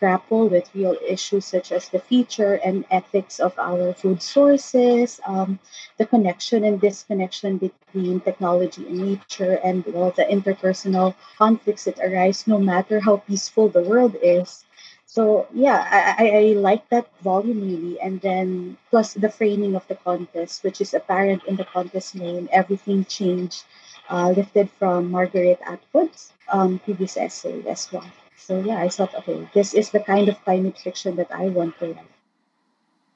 grapple 0.00 0.48
with 0.48 0.74
real 0.74 0.96
issues 1.06 1.44
such 1.44 1.70
as 1.72 1.88
the 1.90 2.00
future 2.00 2.54
and 2.64 2.84
ethics 2.90 3.38
of 3.38 3.56
our 3.58 3.92
food 3.94 4.22
sources, 4.22 5.20
um, 5.26 5.58
the 5.98 6.06
connection 6.06 6.64
and 6.64 6.80
disconnection 6.80 7.58
between 7.58 8.20
technology 8.20 8.86
and 8.88 8.98
nature, 8.98 9.60
and 9.62 9.84
well, 9.86 10.10
the 10.10 10.24
interpersonal 10.24 11.14
conflicts 11.38 11.84
that 11.84 12.00
arise 12.00 12.46
no 12.48 12.58
matter 12.58 13.00
how 13.00 13.18
peaceful 13.18 13.68
the 13.68 13.82
world 13.82 14.16
is. 14.22 14.64
So 15.06 15.46
yeah, 15.52 15.78
I, 15.90 16.24
I, 16.24 16.28
I 16.38 16.42
like 16.54 16.88
that 16.88 17.06
volume 17.20 17.60
really, 17.60 18.00
and 18.00 18.20
then 18.20 18.78
plus 18.90 19.14
the 19.14 19.28
framing 19.28 19.74
of 19.76 19.86
the 19.88 19.96
contest, 19.96 20.64
which 20.64 20.80
is 20.80 20.94
apparent 20.94 21.44
in 21.44 21.56
the 21.56 21.64
contest 21.64 22.14
name. 22.14 22.48
Everything 22.52 23.04
changed, 23.04 23.64
uh, 24.08 24.30
lifted 24.30 24.70
from 24.70 25.10
Margaret 25.10 25.60
Atwood's 25.66 26.32
um, 26.48 26.78
previous 26.78 27.16
essay 27.16 27.62
as 27.68 27.92
well. 27.92 28.06
So 28.40 28.60
yeah, 28.60 28.80
I 28.80 28.88
thought, 28.88 29.14
okay, 29.14 29.48
this 29.54 29.74
is 29.74 29.90
the 29.90 30.00
kind 30.00 30.28
of 30.28 30.42
climate 30.44 30.78
fiction 30.78 31.16
that 31.16 31.30
I 31.30 31.48
want 31.48 31.78
to 31.78 31.92
write. 31.92 32.10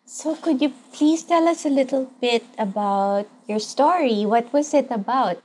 So 0.04 0.36
could 0.36 0.60
you 0.60 0.72
please 0.92 1.24
tell 1.24 1.48
us 1.48 1.64
a 1.64 1.70
little 1.72 2.12
bit 2.20 2.44
about 2.58 3.26
your 3.48 3.58
story? 3.58 4.26
What 4.26 4.52
was 4.52 4.74
it 4.74 4.88
about? 4.90 5.40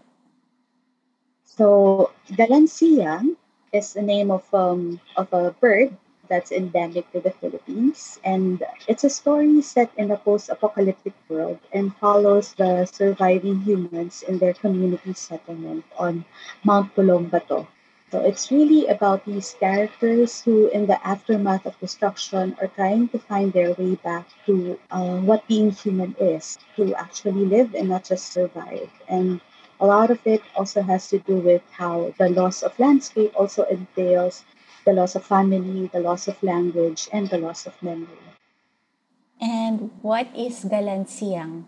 So 1.45 2.11
Galansiang 2.27 3.37
is 3.71 3.93
the 3.93 4.01
name 4.01 4.31
of 4.31 4.43
um, 4.53 4.99
of 5.15 5.31
a 5.31 5.51
bird 5.51 5.95
that's 6.29 6.51
endemic 6.51 7.11
to 7.11 7.19
the 7.19 7.31
Philippines. 7.31 8.19
And 8.23 8.63
it's 8.87 9.03
a 9.03 9.09
story 9.09 9.61
set 9.61 9.91
in 9.97 10.11
a 10.11 10.17
post 10.17 10.49
apocalyptic 10.49 11.13
world 11.27 11.59
and 11.73 11.95
follows 11.97 12.53
the 12.53 12.85
surviving 12.85 13.61
humans 13.61 14.23
in 14.23 14.37
their 14.37 14.53
community 14.53 15.13
settlement 15.13 15.83
on 15.97 16.23
Mount 16.63 16.93
Pulong-Bato. 16.95 17.67
So 18.11 18.21
it's 18.21 18.49
really 18.49 18.87
about 18.87 19.23
these 19.25 19.55
characters 19.59 20.41
who, 20.41 20.67
in 20.69 20.87
the 20.87 20.97
aftermath 21.05 21.67
of 21.67 21.79
destruction, 21.79 22.57
are 22.59 22.67
trying 22.67 23.09
to 23.09 23.19
find 23.19 23.53
their 23.53 23.73
way 23.73 23.95
back 23.95 24.25
to 24.47 24.79
uh, 24.89 25.17
what 25.21 25.47
being 25.47 25.69
human 25.69 26.15
is, 26.19 26.57
to 26.75 26.95
actually 26.95 27.45
live 27.45 27.75
and 27.75 27.89
not 27.89 28.05
just 28.05 28.33
survive. 28.33 28.89
And 29.07 29.41
a 29.79 29.85
lot 29.85 30.09
of 30.09 30.19
it 30.25 30.41
also 30.55 30.81
has 30.81 31.07
to 31.09 31.19
do 31.19 31.37
with 31.37 31.61
how 31.69 32.13
the 32.17 32.29
loss 32.29 32.63
of 32.63 32.77
landscape 32.79 33.31
also 33.37 33.63
entails 33.65 34.43
the 34.85 34.93
loss 34.93 35.13
of 35.13 35.23
family, 35.23 35.87
the 35.93 35.99
loss 35.99 36.27
of 36.27 36.41
language, 36.41 37.09
and 37.13 37.29
the 37.29 37.37
loss 37.37 37.67
of 37.67 37.77
memory. 37.83 38.25
And 39.39 39.91
what 40.01 40.27
is 40.35 40.65
galansiang? 40.65 41.65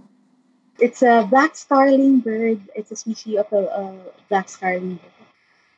It's 0.80 1.04
a 1.04 1.28
black 1.30 1.56
starling 1.56 2.20
bird. 2.20 2.62
It's 2.76 2.90
a 2.92 2.96
species 2.96 3.38
of 3.38 3.54
a, 3.54 3.64
a 3.70 3.96
black 4.28 4.50
starling 4.50 4.96
bird. 4.96 5.21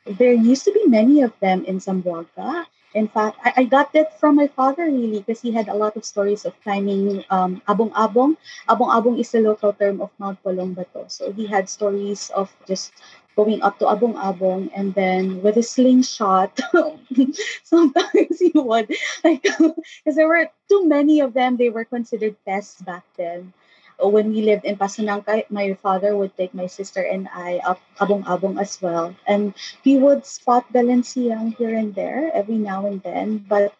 There 0.06 0.34
used 0.34 0.66
to 0.66 0.72
be 0.72 0.86
many 0.88 1.22
of 1.22 1.34
them 1.40 1.66
in 1.66 1.80
Zamboanga, 1.80 2.66
In 2.94 3.08
fact, 3.08 3.38
I, 3.44 3.54
I 3.58 3.64
got 3.64 3.92
that 3.94 4.20
from 4.20 4.36
my 4.36 4.48
father 4.48 4.86
really 4.86 5.20
because 5.20 5.42
he 5.42 5.52
had 5.52 5.68
a 5.68 5.74
lot 5.74 5.96
of 5.98 6.06
stories 6.06 6.46
of 6.46 6.54
climbing 6.62 7.26
um, 7.30 7.62
abong-abong. 7.68 8.38
Abong-abong 8.68 9.18
is 9.20 9.32
the 9.32 9.42
local 9.42 9.74
term 9.74 10.02
of 10.02 10.12
Mount 10.20 10.44
Pulong-Bato. 10.44 11.10
So 11.12 11.32
he 11.32 11.48
had 11.48 11.70
stories 11.70 12.30
of 12.36 12.54
just 12.68 12.94
going 13.36 13.62
up 13.64 13.80
to 13.80 13.88
abong-abong 13.88 14.70
and 14.76 14.94
then 14.94 15.42
with 15.42 15.58
a 15.58 15.64
slingshot, 15.64 16.60
sometimes 17.64 18.40
he 18.40 18.52
would 18.54 18.92
like 19.24 19.42
because 19.58 20.16
there 20.16 20.28
were 20.28 20.50
too 20.70 20.88
many 20.88 21.20
of 21.20 21.34
them. 21.34 21.58
They 21.58 21.70
were 21.70 21.86
considered 21.86 22.36
pests 22.46 22.82
back 22.82 23.04
then 23.18 23.54
when 24.00 24.34
we 24.34 24.42
lived 24.42 24.66
in 24.66 24.78
Pasonanca, 24.78 25.44
my 25.50 25.74
father 25.76 26.16
would 26.16 26.36
take 26.38 26.54
my 26.54 26.68
sister 26.68 27.02
and 27.02 27.30
I 27.34 27.60
up 27.66 27.80
abong-abong 28.00 28.58
as 28.60 28.82
well. 28.82 29.16
And 29.28 29.54
we 29.86 29.98
would 29.98 30.26
spot 30.26 30.72
Galansiang 30.74 31.56
here 31.58 31.76
and 31.76 31.94
there 31.96 32.32
every 32.34 32.58
now 32.58 32.86
and 32.86 33.02
then. 33.04 33.46
But 33.48 33.74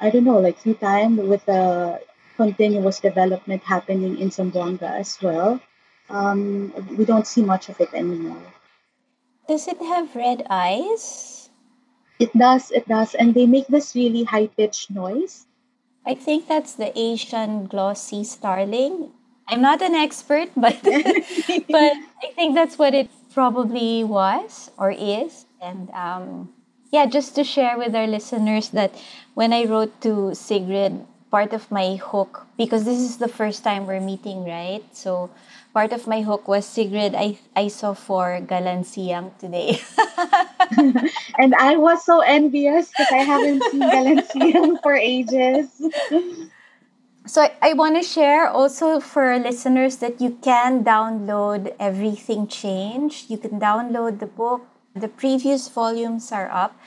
I 0.00 0.10
don't 0.10 0.24
know, 0.24 0.38
like 0.38 0.58
through 0.58 0.74
time 0.74 1.16
with 1.16 1.44
the 1.46 2.00
continuous 2.36 3.00
development 3.00 3.62
happening 3.64 4.18
in 4.18 4.30
Zamboanga 4.30 4.90
as 5.00 5.16
well, 5.22 5.60
um, 6.10 6.72
we 6.96 7.04
don't 7.04 7.26
see 7.26 7.42
much 7.42 7.68
of 7.68 7.80
it 7.80 7.92
anymore. 7.94 8.52
Does 9.48 9.68
it 9.68 9.78
have 9.78 10.14
red 10.14 10.46
eyes? 10.50 11.48
It 12.18 12.32
does, 12.36 12.70
it 12.70 12.88
does. 12.88 13.14
And 13.14 13.34
they 13.34 13.46
make 13.46 13.66
this 13.68 13.94
really 13.94 14.24
high 14.24 14.48
pitched 14.48 14.90
noise. 14.90 15.46
I 16.04 16.14
think 16.14 16.46
that's 16.46 16.74
the 16.74 16.96
Asian 16.98 17.66
glossy 17.66 18.22
starling. 18.22 19.12
I'm 19.48 19.60
not 19.60 19.82
an 19.82 19.94
expert, 19.94 20.50
but 20.56 20.78
but 20.82 21.92
I 22.22 22.28
think 22.34 22.54
that's 22.54 22.78
what 22.78 22.94
it 22.94 23.10
probably 23.32 24.04
was 24.04 24.70
or 24.78 24.90
is. 24.90 25.46
And 25.60 25.90
um, 25.90 26.52
yeah, 26.92 27.06
just 27.06 27.34
to 27.36 27.44
share 27.44 27.78
with 27.78 27.94
our 27.94 28.06
listeners 28.06 28.70
that 28.70 28.94
when 29.34 29.52
I 29.52 29.64
wrote 29.64 30.00
to 30.02 30.34
Sigrid, 30.34 31.06
part 31.30 31.52
of 31.52 31.70
my 31.70 31.96
hook 31.96 32.46
because 32.56 32.84
this 32.84 32.98
is 32.98 33.18
the 33.18 33.28
first 33.28 33.62
time 33.64 33.86
we're 33.86 34.00
meeting, 34.00 34.44
right? 34.44 34.82
So 34.92 35.28
part 35.74 35.92
of 35.92 36.06
my 36.06 36.22
hook 36.22 36.48
was 36.48 36.64
Sigrid. 36.64 37.14
I 37.14 37.38
I 37.54 37.68
saw 37.68 37.94
for 37.94 38.40
Galansiang 38.40 39.36
today. 39.38 39.80
and 41.38 41.54
I 41.54 41.76
was 41.76 42.04
so 42.04 42.20
envious 42.20 42.90
because 42.90 43.10
I 43.12 43.22
haven't 43.22 43.62
seen 43.70 43.82
Galansiang 43.90 44.82
for 44.82 44.94
ages. 44.94 45.68
So 47.26 47.48
I, 47.60 47.72
want 47.72 47.96
to 47.96 48.02
share 48.02 48.48
also 48.48 49.00
for 49.00 49.36
listeners 49.36 49.96
that 49.96 50.20
you 50.20 50.38
can 50.42 50.84
download 50.84 51.74
Everything 51.80 52.46
Changed. 52.46 53.28
You 53.28 53.36
can 53.36 53.58
download 53.58 54.20
the 54.20 54.26
book. 54.26 54.62
The 54.94 55.08
previous 55.08 55.68
volumes 55.68 56.30
are 56.30 56.48
up, 56.48 56.78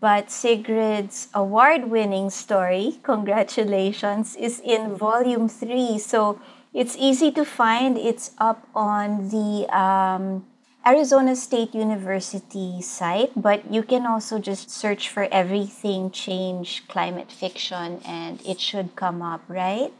but 0.00 0.28
Sigrid's 0.28 1.28
award-winning 1.34 2.30
story, 2.30 2.98
congratulations, 3.02 4.34
is 4.36 4.58
in 4.58 4.96
volume 4.96 5.48
three. 5.48 5.98
So 5.98 6.40
it's 6.72 6.96
easy 6.96 7.30
to 7.32 7.44
find. 7.44 7.98
It's 7.98 8.32
up 8.38 8.66
on 8.74 9.28
the 9.28 9.68
um, 9.70 10.46
Arizona 10.86 11.34
State 11.34 11.74
University 11.74 12.82
site, 12.82 13.32
but 13.34 13.72
you 13.72 13.82
can 13.82 14.06
also 14.06 14.38
just 14.38 14.70
search 14.70 15.08
for 15.08 15.24
everything 15.32 16.10
change 16.10 16.86
climate 16.88 17.32
fiction 17.32 18.00
and 18.04 18.40
it 18.46 18.60
should 18.60 18.94
come 18.94 19.22
up, 19.22 19.42
right? 19.48 19.92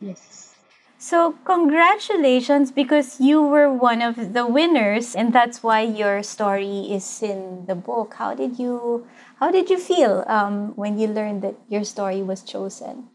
Yes. 0.00 0.54
So, 0.96 1.32
congratulations 1.44 2.70
because 2.70 3.20
you 3.20 3.42
were 3.42 3.72
one 3.72 4.00
of 4.02 4.32
the 4.32 4.46
winners 4.46 5.14
and 5.14 5.32
that's 5.32 5.62
why 5.62 5.82
your 5.82 6.22
story 6.22 6.90
is 6.90 7.22
in 7.22 7.66
the 7.66 7.74
book. 7.74 8.14
How 8.14 8.34
did 8.34 8.58
you 8.58 9.06
how 9.40 9.50
did 9.50 9.70
you 9.70 9.78
feel 9.78 10.24
um, 10.26 10.74
when 10.76 10.98
you 10.98 11.08
learned 11.08 11.42
that 11.42 11.54
your 11.68 11.84
story 11.84 12.22
was 12.22 12.42
chosen? 12.42 13.08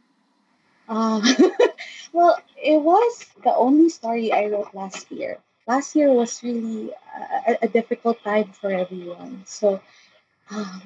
Uh, 0.88 1.22
well, 2.14 2.38
it 2.62 2.82
was 2.82 3.26
the 3.44 3.54
only 3.56 3.90
story 3.90 4.32
I 4.32 4.48
wrote 4.48 4.74
last 4.74 5.12
year 5.12 5.40
last 5.68 5.96
year 5.96 6.12
was 6.12 6.44
really 6.44 6.92
a, 7.48 7.58
a 7.64 7.68
difficult 7.68 8.22
time 8.24 8.52
for 8.52 8.72
everyone. 8.72 9.44
So 9.46 9.82
uh, 10.52 10.80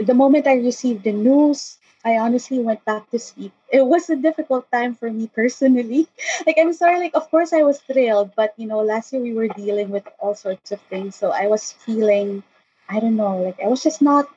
the 0.00 0.14
moment 0.14 0.46
I 0.46 0.54
received 0.56 1.04
the 1.04 1.12
news, 1.12 1.78
I 2.04 2.18
honestly 2.18 2.58
went 2.60 2.84
back 2.84 3.10
to 3.10 3.18
sleep. 3.18 3.52
It 3.72 3.84
was 3.84 4.08
a 4.10 4.16
difficult 4.16 4.70
time 4.72 4.94
for 4.94 5.10
me 5.10 5.28
personally. 5.34 6.08
like 6.46 6.56
I'm 6.58 6.72
sorry, 6.72 6.98
like 7.00 7.14
of 7.14 7.30
course 7.30 7.52
I 7.52 7.62
was 7.62 7.80
thrilled, 7.80 8.32
but 8.36 8.54
you 8.56 8.66
know, 8.66 8.80
last 8.80 9.12
year 9.12 9.22
we 9.22 9.34
were 9.34 9.48
dealing 9.48 9.90
with 9.90 10.06
all 10.20 10.34
sorts 10.34 10.72
of 10.72 10.80
things. 10.82 11.16
So 11.16 11.30
I 11.30 11.46
was 11.46 11.72
feeling 11.72 12.42
I 12.88 13.00
don't 13.00 13.16
know, 13.16 13.38
like 13.42 13.60
I 13.62 13.68
was 13.68 13.82
just 13.82 14.00
not 14.02 14.28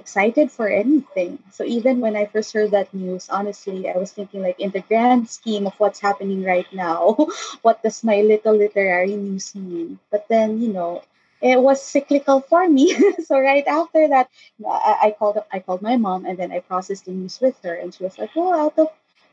excited 0.00 0.50
for 0.50 0.68
anything. 0.68 1.38
So 1.52 1.62
even 1.64 2.00
when 2.00 2.16
I 2.16 2.24
first 2.26 2.52
heard 2.52 2.72
that 2.72 2.92
news, 2.94 3.28
honestly, 3.28 3.88
I 3.88 3.96
was 3.96 4.12
thinking 4.12 4.42
like 4.42 4.58
in 4.58 4.70
the 4.72 4.80
grand 4.80 5.28
scheme 5.28 5.66
of 5.66 5.74
what's 5.78 6.00
happening 6.00 6.42
right 6.42 6.66
now, 6.72 7.16
what 7.62 7.82
does 7.82 8.02
my 8.02 8.22
little 8.22 8.56
literary 8.56 9.14
news 9.16 9.54
mean? 9.54 9.98
But 10.10 10.26
then, 10.28 10.60
you 10.62 10.72
know, 10.72 11.02
it 11.40 11.60
was 11.60 11.82
cyclical 11.82 12.40
for 12.40 12.68
me. 12.68 12.96
so 13.26 13.38
right 13.38 13.66
after 13.66 14.08
that, 14.08 14.28
I, 14.66 15.08
I 15.08 15.16
called 15.18 15.38
I 15.52 15.60
called 15.60 15.82
my 15.82 15.96
mom 15.96 16.26
and 16.26 16.38
then 16.38 16.52
I 16.52 16.60
processed 16.60 17.06
the 17.06 17.12
news 17.12 17.40
with 17.40 17.56
her, 17.64 17.74
and 17.74 17.94
she 17.94 18.04
was 18.04 18.18
like, 18.18 18.30
"Oh, 18.36 18.52
out 18.52 18.78
of 18.78 18.88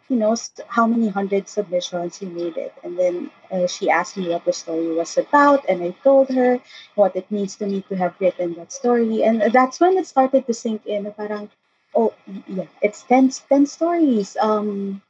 you 0.10 0.16
know 0.16 0.36
how 0.68 0.88
many 0.88 1.10
hundred 1.10 1.48
submissions 1.50 2.18
he 2.18 2.26
made 2.26 2.56
it 2.58 2.74
and 2.84 2.98
then 2.98 3.30
uh, 3.52 3.68
she 3.68 3.90
asked 3.90 4.18
me 4.18 4.30
what 4.30 4.46
the 4.46 4.54
story 4.54 4.94
was 4.96 5.18
about 5.18 5.66
and 5.70 5.84
i 5.84 5.92
told 6.04 6.30
her 6.30 6.60
what 6.96 7.16
it 7.16 7.30
means 7.32 7.56
to 7.56 7.66
me 7.66 7.82
to 7.90 7.96
have 7.96 8.16
written 8.20 8.54
that 8.56 8.72
story. 8.72 9.24
And 9.24 9.42
that's 9.54 9.80
when 9.80 9.98
it 9.98 10.08
started 10.08 10.46
to 10.48 10.54
sink 10.54 10.86
in 10.86 11.12
parang 11.14 11.50
oh 11.96 12.14
yeah 12.48 12.68
it's 12.82 13.04
10, 13.04 13.32
10 13.50 13.66
stories 13.66 14.36
um 14.42 15.02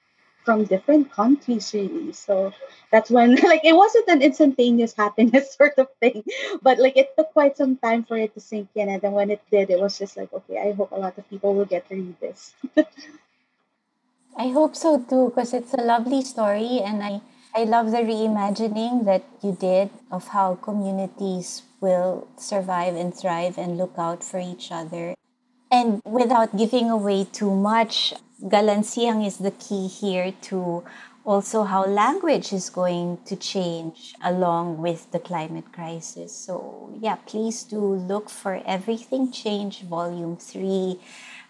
from 0.45 0.63
different 0.63 1.11
countries 1.11 1.73
really. 1.73 2.13
So 2.13 2.53
that's 2.91 3.09
when 3.11 3.35
like 3.51 3.65
it 3.65 3.75
wasn't 3.75 4.07
an 4.09 4.21
instantaneous 4.21 4.93
happiness 4.93 5.55
sort 5.57 5.77
of 5.77 5.87
thing 5.99 6.23
but 6.61 6.79
like 6.79 6.97
it 6.97 7.15
took 7.17 7.31
quite 7.33 7.57
some 7.57 7.77
time 7.77 8.03
for 8.03 8.17
it 8.17 8.33
to 8.35 8.39
sink 8.39 8.69
in. 8.75 8.89
And 8.89 9.01
then 9.01 9.11
when 9.13 9.31
it 9.31 9.41
did 9.51 9.69
it 9.69 9.79
was 9.79 9.97
just 9.97 10.17
like 10.17 10.31
okay 10.33 10.57
i 10.59 10.71
hope 10.73 10.91
a 10.91 10.99
lot 10.99 11.17
of 11.17 11.29
people 11.29 11.53
will 11.55 11.65
get 11.65 11.87
to 11.89 11.95
read 11.95 12.19
this 12.19 12.53
I 14.37 14.49
hope 14.49 14.75
so 14.75 14.99
too, 15.01 15.29
because 15.29 15.53
it's 15.53 15.73
a 15.73 15.81
lovely 15.81 16.21
story, 16.21 16.79
and 16.85 17.01
I 17.01 17.21
I 17.57 17.63
love 17.63 17.89
the 17.89 18.05
reimagining 18.05 19.05
that 19.05 19.23
you 19.41 19.57
did 19.59 19.89
of 20.11 20.27
how 20.27 20.61
communities 20.61 21.63
will 21.81 22.27
survive 22.37 22.93
and 22.93 23.09
thrive 23.11 23.57
and 23.57 23.79
look 23.79 23.95
out 23.97 24.23
for 24.23 24.37
each 24.37 24.71
other. 24.71 25.15
And 25.71 26.03
without 26.05 26.55
giving 26.55 26.91
away 26.91 27.25
too 27.25 27.49
much, 27.49 28.13
Galansiang 28.43 29.25
is 29.25 29.39
the 29.39 29.49
key 29.49 29.87
here 29.87 30.33
to 30.53 30.83
also 31.25 31.63
how 31.63 31.87
language 31.87 32.53
is 32.53 32.69
going 32.69 33.17
to 33.25 33.35
change 33.35 34.13
along 34.23 34.77
with 34.77 35.11
the 35.11 35.19
climate 35.19 35.73
crisis. 35.73 36.31
So, 36.31 36.93
yeah, 37.01 37.15
please 37.25 37.63
do 37.63 37.81
look 37.81 38.29
for 38.29 38.61
Everything 38.67 39.31
Change 39.31 39.81
Volume 39.81 40.37
3, 40.37 40.99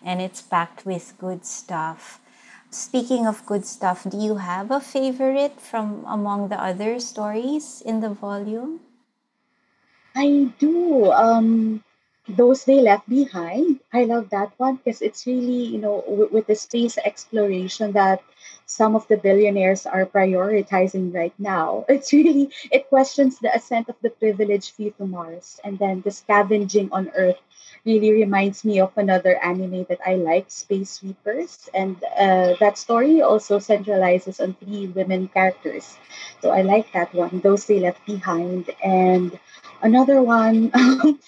and 0.05 0.21
it's 0.21 0.41
packed 0.41 0.85
with 0.85 1.13
good 1.19 1.45
stuff. 1.45 2.21
Speaking 2.77 3.25
of 3.25 3.43
good 3.47 3.65
stuff, 3.65 4.05
do 4.07 4.15
you 4.15 4.35
have 4.35 4.69
a 4.69 4.79
favorite 4.79 5.59
from 5.59 6.05
among 6.07 6.49
the 6.49 6.61
other 6.61 6.99
stories 6.99 7.81
in 7.81 7.99
the 8.01 8.09
volume? 8.11 8.81
I 10.15 10.51
do. 10.59 11.11
Um, 11.11 11.83
those 12.27 12.65
they 12.65 12.81
left 12.81 13.07
behind. 13.07 13.79
I 13.93 14.03
love 14.03 14.29
that 14.31 14.51
one 14.57 14.75
because 14.75 15.01
it's 15.01 15.25
really, 15.25 15.63
you 15.63 15.77
know, 15.77 16.03
with, 16.07 16.31
with 16.31 16.47
the 16.47 16.55
space 16.55 16.97
exploration 16.97 17.93
that 17.93 18.21
some 18.67 18.95
of 18.95 19.07
the 19.07 19.17
billionaires 19.17 19.85
are 19.87 20.05
prioritizing 20.05 21.13
right 21.15 21.33
now. 21.39 21.85
It's 21.89 22.13
really, 22.13 22.51
it 22.69 22.89
questions 22.89 23.39
the 23.39 23.55
ascent 23.55 23.89
of 23.89 23.95
the 24.03 24.11
privileged 24.11 24.75
few 24.75 24.91
to 24.99 25.07
Mars 25.07 25.59
and 25.63 25.79
then 25.79 26.01
the 26.01 26.11
scavenging 26.11 26.89
on 26.91 27.09
Earth 27.15 27.39
really 27.85 28.11
reminds 28.11 28.65
me 28.65 28.79
of 28.79 28.91
another 28.97 29.37
anime 29.41 29.85
that 29.89 29.99
I 30.05 30.15
like, 30.15 30.51
Space 30.51 30.91
Sweepers. 30.99 31.69
And 31.73 31.95
uh, 32.19 32.55
that 32.59 32.77
story 32.77 33.21
also 33.21 33.59
centralizes 33.59 34.41
on 34.43 34.53
three 34.55 34.87
women 34.87 35.29
characters. 35.29 35.97
So 36.41 36.51
I 36.51 36.61
like 36.61 36.91
that 36.91 37.13
one, 37.13 37.39
Those 37.39 37.65
They 37.65 37.79
Left 37.79 38.05
Behind. 38.05 38.69
And 38.83 39.39
another 39.81 40.21
one, 40.21 40.71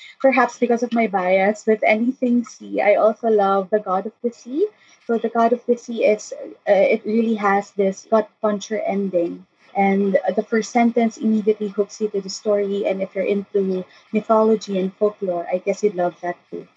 perhaps 0.20 0.60
because 0.60 0.84
of 0.84 0.94
my 0.94 1.08
bias 1.08 1.66
with 1.66 1.80
anything 1.84 2.44
sea, 2.44 2.82
I 2.82 2.96
also 2.96 3.30
love 3.30 3.70
The 3.70 3.80
God 3.80 4.06
of 4.06 4.14
the 4.22 4.32
Sea. 4.32 4.68
So 5.10 5.18
The 5.18 5.30
God 5.30 5.54
of 5.54 5.66
the 5.66 5.76
Sea 5.76 6.06
is, 6.06 6.34
uh, 6.38 6.86
it 6.94 7.02
really 7.04 7.34
has 7.34 7.72
this 7.72 8.06
gut 8.12 8.30
puncher 8.44 8.78
ending 8.78 9.48
and 9.76 10.20
the 10.36 10.44
first 10.44 10.70
sentence 10.70 11.18
immediately 11.18 11.70
hooks 11.70 12.00
you 12.00 12.10
to 12.10 12.22
the 12.22 12.30
story. 12.30 12.86
And 12.86 13.02
if 13.02 13.16
you're 13.16 13.26
into 13.26 13.86
mythology 14.14 14.78
and 14.78 14.94
folklore, 14.94 15.48
I 15.52 15.66
guess 15.66 15.82
you'd 15.82 15.96
love 15.96 16.14
that 16.22 16.38
too. 16.52 16.68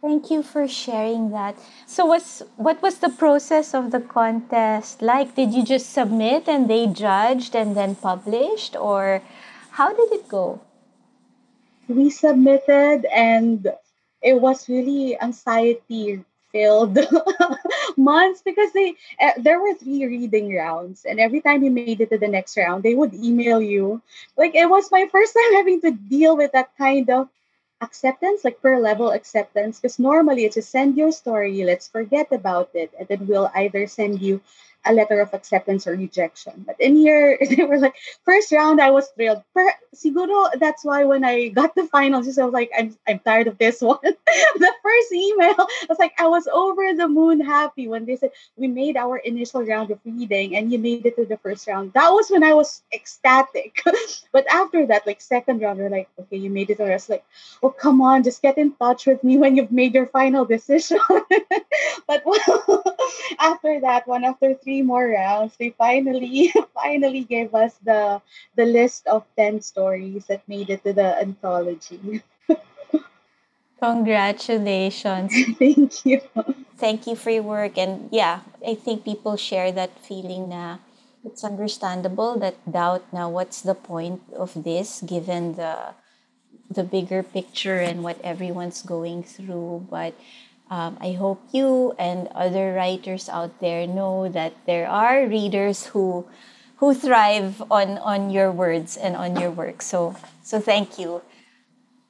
Thank 0.00 0.30
you 0.30 0.42
for 0.42 0.66
sharing 0.66 1.28
that. 1.32 1.58
So 1.84 2.06
what's 2.06 2.40
what 2.56 2.80
was 2.80 3.04
the 3.04 3.10
process 3.10 3.74
of 3.74 3.90
the 3.90 4.00
contest 4.00 5.02
like? 5.02 5.34
Did 5.34 5.52
you 5.52 5.62
just 5.62 5.92
submit 5.92 6.48
and 6.48 6.70
they 6.70 6.86
judged 6.86 7.54
and 7.54 7.76
then 7.76 7.96
published 7.96 8.76
or 8.76 9.20
how 9.76 9.92
did 9.92 10.08
it 10.10 10.26
go? 10.26 10.62
We 11.86 12.08
submitted 12.08 13.04
and 13.12 13.68
it 14.22 14.40
was 14.40 14.70
really 14.70 15.20
anxiety 15.20 16.24
filled 16.52 16.98
months 17.96 18.42
because 18.42 18.72
they 18.72 18.94
uh, 19.20 19.32
there 19.38 19.60
were 19.60 19.74
three 19.74 20.04
reading 20.06 20.54
rounds 20.54 21.04
and 21.04 21.20
every 21.20 21.40
time 21.40 21.62
you 21.62 21.70
made 21.70 21.94
it 21.94 22.04
to 22.04 22.10
the 22.10 22.22
next 22.22 22.50
round 22.50 22.76
they 22.76 22.88
would 22.94 23.14
email 23.14 23.60
you. 23.60 24.00
Like 24.36 24.54
it 24.54 24.68
was 24.68 24.90
my 24.90 25.06
first 25.12 25.34
time 25.34 25.54
having 25.54 25.80
to 25.82 25.90
deal 25.92 26.36
with 26.36 26.52
that 26.52 26.76
kind 26.76 27.08
of 27.10 27.28
acceptance 27.80 28.44
like 28.44 28.60
per 28.60 28.78
level 28.78 29.10
acceptance 29.10 29.78
because 29.80 29.98
normally 29.98 30.44
it's 30.44 30.56
just 30.56 30.70
send 30.70 30.96
your 30.96 31.12
story 31.12 31.64
let's 31.64 31.88
forget 31.88 32.32
about 32.32 32.70
it 32.74 32.90
and 32.98 33.08
then 33.08 33.26
we'll 33.26 33.50
either 33.54 33.86
send 33.86 34.20
you 34.20 34.40
a 34.84 34.92
letter 34.92 35.20
of 35.20 35.34
acceptance 35.34 35.86
or 35.86 35.92
rejection. 35.92 36.64
But 36.66 36.80
in 36.80 36.96
here, 36.96 37.38
they 37.50 37.64
were 37.64 37.78
like, 37.78 37.94
first 38.24 38.52
round, 38.52 38.80
I 38.80 38.90
was 38.90 39.08
thrilled. 39.08 39.42
Per, 39.54 39.72
siguro, 39.94 40.48
that's 40.58 40.84
why 40.84 41.04
when 41.04 41.24
I 41.24 41.48
got 41.48 41.74
the 41.74 41.86
finals, 41.86 42.38
I 42.38 42.44
was 42.44 42.54
like, 42.54 42.70
I'm, 42.76 42.96
I'm 43.06 43.18
tired 43.20 43.48
of 43.48 43.58
this 43.58 43.80
one. 43.82 43.98
the 44.02 44.72
first 44.82 45.12
email, 45.12 45.54
I 45.58 45.86
was 45.88 45.98
like, 45.98 46.14
I 46.18 46.26
was 46.28 46.46
over 46.48 46.94
the 46.94 47.08
moon 47.08 47.40
happy 47.40 47.88
when 47.88 48.04
they 48.04 48.16
said, 48.16 48.30
we 48.56 48.68
made 48.68 48.96
our 48.96 49.16
initial 49.18 49.64
round 49.64 49.90
of 49.90 49.98
reading 50.04 50.56
and 50.56 50.72
you 50.72 50.78
made 50.78 51.06
it 51.06 51.16
to 51.16 51.26
the 51.26 51.38
first 51.38 51.66
round. 51.66 51.92
That 51.92 52.10
was 52.10 52.30
when 52.30 52.44
I 52.44 52.54
was 52.54 52.82
ecstatic. 52.92 53.82
but 54.32 54.46
after 54.50 54.86
that, 54.86 55.06
like 55.06 55.20
second 55.20 55.60
round, 55.60 55.78
we're 55.78 55.90
like, 55.90 56.08
okay, 56.18 56.36
you 56.36 56.50
made 56.50 56.70
it. 56.70 56.80
I 56.80 56.90
was 56.90 57.08
like, 57.08 57.24
oh, 57.62 57.70
come 57.70 58.00
on, 58.00 58.22
just 58.22 58.42
get 58.42 58.58
in 58.58 58.72
touch 58.72 59.06
with 59.06 59.22
me 59.22 59.38
when 59.38 59.56
you've 59.56 59.72
made 59.72 59.94
your 59.94 60.06
final 60.06 60.44
decision. 60.44 60.98
but 62.06 62.22
well, 62.24 62.84
after 63.38 63.80
that 63.80 64.06
one, 64.06 64.24
after 64.24 64.54
three 64.54 64.67
three 64.68 64.84
more 64.84 65.08
rounds, 65.08 65.56
they 65.56 65.72
finally 65.80 66.52
finally 66.76 67.24
gave 67.24 67.56
us 67.56 67.72
the 67.80 68.20
the 68.52 68.68
list 68.68 69.08
of 69.08 69.24
ten 69.32 69.64
stories 69.64 70.28
that 70.28 70.44
made 70.44 70.68
it 70.68 70.84
to 70.84 70.92
the 70.92 71.16
anthology. 71.16 72.20
Congratulations. 73.80 75.32
Thank 75.56 76.04
you. 76.04 76.20
Thank 76.76 77.08
you 77.08 77.16
for 77.16 77.32
your 77.32 77.48
work. 77.48 77.80
And 77.80 78.12
yeah, 78.12 78.44
I 78.60 78.76
think 78.76 79.08
people 79.08 79.40
share 79.40 79.72
that 79.72 79.96
feeling 80.04 80.52
na 80.52 80.84
it's 81.24 81.40
understandable 81.40 82.36
that 82.44 82.60
doubt 82.68 83.08
now 83.08 83.32
what's 83.32 83.64
the 83.64 83.74
point 83.74 84.20
of 84.36 84.52
this 84.52 85.00
given 85.00 85.56
the 85.56 85.96
the 86.68 86.84
bigger 86.84 87.24
picture 87.24 87.80
and 87.80 88.04
what 88.04 88.20
everyone's 88.20 88.84
going 88.84 89.24
through. 89.24 89.88
But 89.88 90.12
um, 90.70 90.98
I 91.00 91.12
hope 91.12 91.40
you 91.52 91.94
and 91.98 92.28
other 92.34 92.74
writers 92.74 93.28
out 93.28 93.58
there 93.60 93.86
know 93.86 94.28
that 94.28 94.52
there 94.66 94.88
are 94.88 95.26
readers 95.26 95.86
who 95.86 96.26
who 96.76 96.94
thrive 96.94 97.62
on 97.70 97.98
on 97.98 98.30
your 98.30 98.52
words 98.52 98.96
and 98.96 99.16
on 99.16 99.40
your 99.40 99.50
work. 99.50 99.82
So 99.82 100.14
so 100.42 100.60
thank 100.60 100.98
you. 100.98 101.22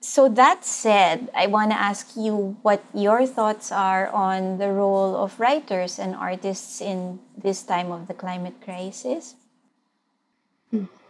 So 0.00 0.28
that 0.28 0.64
said, 0.64 1.28
I 1.34 1.46
want 1.48 1.72
to 1.72 1.78
ask 1.78 2.14
you 2.16 2.56
what 2.62 2.84
your 2.94 3.26
thoughts 3.26 3.72
are 3.72 4.06
on 4.08 4.58
the 4.58 4.70
role 4.70 5.16
of 5.16 5.40
writers 5.40 5.98
and 5.98 6.14
artists 6.14 6.80
in 6.80 7.18
this 7.36 7.64
time 7.64 7.90
of 7.90 8.06
the 8.06 8.14
climate 8.14 8.62
crisis. 8.62 9.34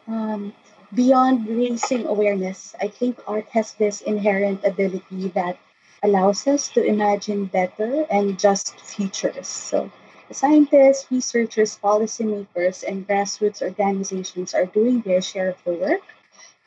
Um, 0.09 0.55
beyond 0.95 1.47
raising 1.47 2.07
awareness, 2.07 2.75
I 2.81 2.89
think 2.89 3.21
art 3.29 3.49
has 3.53 3.75
this 3.75 4.01
inherent 4.01 4.65
ability 4.65 5.29
that 5.37 5.59
allows 6.03 6.47
us 6.47 6.69
to 6.71 6.83
imagine 6.85 7.47
better 7.47 8.07
and 8.11 8.39
just 8.39 8.79
futures. 8.81 9.47
So, 9.49 9.91
scientists, 10.31 11.07
researchers, 11.11 11.79
policymakers, 11.83 12.85
and 12.87 13.07
grassroots 13.09 13.63
organizations 13.63 14.55
are 14.55 14.67
doing 14.67 15.01
their 15.03 15.21
share 15.23 15.51
of 15.51 15.65
the 15.65 15.75
work, 15.75 16.03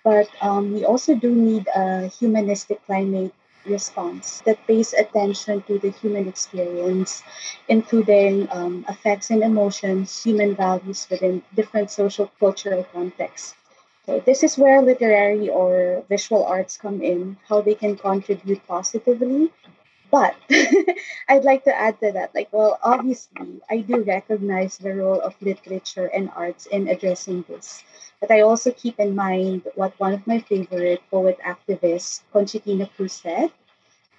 but 0.03 0.29
um, 0.41 0.73
we 0.73 0.85
also 0.85 1.15
do 1.15 1.33
need 1.33 1.67
a 1.75 2.07
humanistic 2.07 2.85
climate 2.85 3.33
response 3.65 4.41
that 4.45 4.65
pays 4.67 4.93
attention 4.93 5.61
to 5.63 5.79
the 5.79 5.91
human 5.91 6.27
experience, 6.27 7.23
including 7.67 8.47
um, 8.51 8.85
effects 8.89 9.29
and 9.31 9.43
emotions, 9.43 10.23
human 10.23 10.55
values 10.55 11.07
within 11.09 11.43
different 11.55 11.89
social 11.91 12.31
cultural 12.39 12.83
contexts. 12.93 13.55
So 14.11 14.19
this 14.19 14.43
is 14.43 14.57
where 14.57 14.81
literary 14.81 15.47
or 15.47 16.03
visual 16.09 16.43
arts 16.43 16.75
come 16.75 17.01
in, 17.01 17.37
how 17.47 17.61
they 17.61 17.75
can 17.75 17.95
contribute 17.95 18.59
positively. 18.67 19.53
But 20.11 20.35
I'd 21.29 21.45
like 21.45 21.63
to 21.63 21.73
add 21.73 21.97
to 22.01 22.11
that, 22.11 22.35
like, 22.35 22.49
well, 22.51 22.77
obviously, 22.83 23.61
I 23.69 23.77
do 23.79 24.03
recognize 24.03 24.77
the 24.77 24.95
role 24.95 25.21
of 25.21 25.41
literature 25.41 26.07
and 26.07 26.29
arts 26.35 26.65
in 26.65 26.89
addressing 26.89 27.45
this. 27.47 27.85
But 28.19 28.31
I 28.31 28.41
also 28.41 28.71
keep 28.71 28.99
in 28.99 29.15
mind 29.15 29.63
what 29.75 29.97
one 29.97 30.11
of 30.11 30.27
my 30.27 30.39
favorite 30.39 31.03
poet 31.09 31.39
activists, 31.39 32.19
Conchitina 32.33 32.91
Cruz, 32.93 33.13
said 33.13 33.53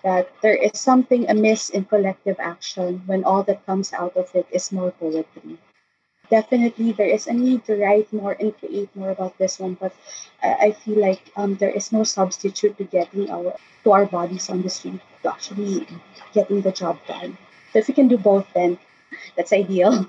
that 0.03 0.33
there 0.41 0.57
is 0.57 0.81
something 0.81 1.29
amiss 1.29 1.69
in 1.69 1.85
collective 1.85 2.41
action 2.41 3.03
when 3.05 3.25
all 3.25 3.43
that 3.43 3.67
comes 3.67 3.93
out 3.93 4.17
of 4.17 4.35
it 4.35 4.47
is 4.53 4.73
more 4.73 4.93
poetry 4.93 5.59
definitely 6.33 6.93
there 6.93 7.13
is 7.13 7.27
a 7.29 7.35
need 7.37 7.61
to 7.69 7.77
write 7.77 8.09
more 8.11 8.33
and 8.41 8.57
create 8.57 8.89
more 8.97 9.11
about 9.13 9.37
this 9.37 9.61
one 9.61 9.75
but 9.77 9.93
i, 10.43 10.53
I 10.67 10.71
feel 10.73 10.99
like 10.99 11.21
um, 11.37 11.57
there 11.61 11.71
is 11.71 11.93
no 11.93 12.05
substitute 12.05 12.79
to 12.79 12.85
getting 12.85 13.29
our 13.29 13.53
to 13.85 13.93
our 13.93 14.07
bodies 14.07 14.49
on 14.49 14.63
the 14.65 14.73
street 14.73 15.01
to 15.23 15.29
actually 15.29 15.87
getting 16.33 16.63
the 16.65 16.73
job 16.73 16.97
done 17.07 17.37
so 17.73 17.79
if 17.81 17.89
we 17.89 17.95
can 17.95 18.09
do 18.09 18.17
both 18.17 18.49
then 18.55 18.79
that's 19.37 19.53
ideal 19.53 20.07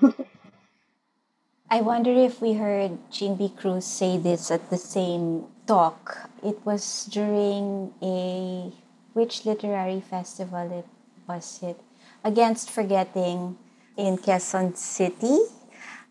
I 1.70 1.80
wonder 1.80 2.12
if 2.12 2.40
we 2.40 2.52
heard 2.54 2.98
Jean. 3.10 3.34
Cruz 3.56 3.84
say 3.84 4.16
this 4.16 4.52
at 4.52 4.68
the 4.70 4.76
same 4.76 5.48
talk. 5.66 6.30
It 6.44 6.60
was 6.62 7.08
during 7.10 7.90
a 8.04 8.70
which 9.16 9.44
literary 9.44 10.00
festival 10.00 10.70
it 10.70 10.86
was 11.26 11.58
it? 11.64 11.80
Against 12.22 12.70
Forgetting 12.70 13.56
in 13.96 14.18
Quezon 14.18 14.76
City 14.76 15.40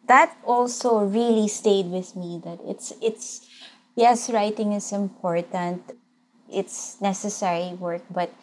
that 0.08 0.36
also 0.44 1.00
really 1.00 1.48
stayed 1.48 1.88
with 1.88 2.16
me 2.16 2.42
that 2.44 2.60
it's 2.68 2.94
it's 3.02 3.48
yes 3.96 4.30
writing 4.30 4.74
is 4.74 4.92
important 4.92 5.94
it's 6.52 7.00
necessary 7.02 7.74
work 7.76 8.04
but 8.12 8.34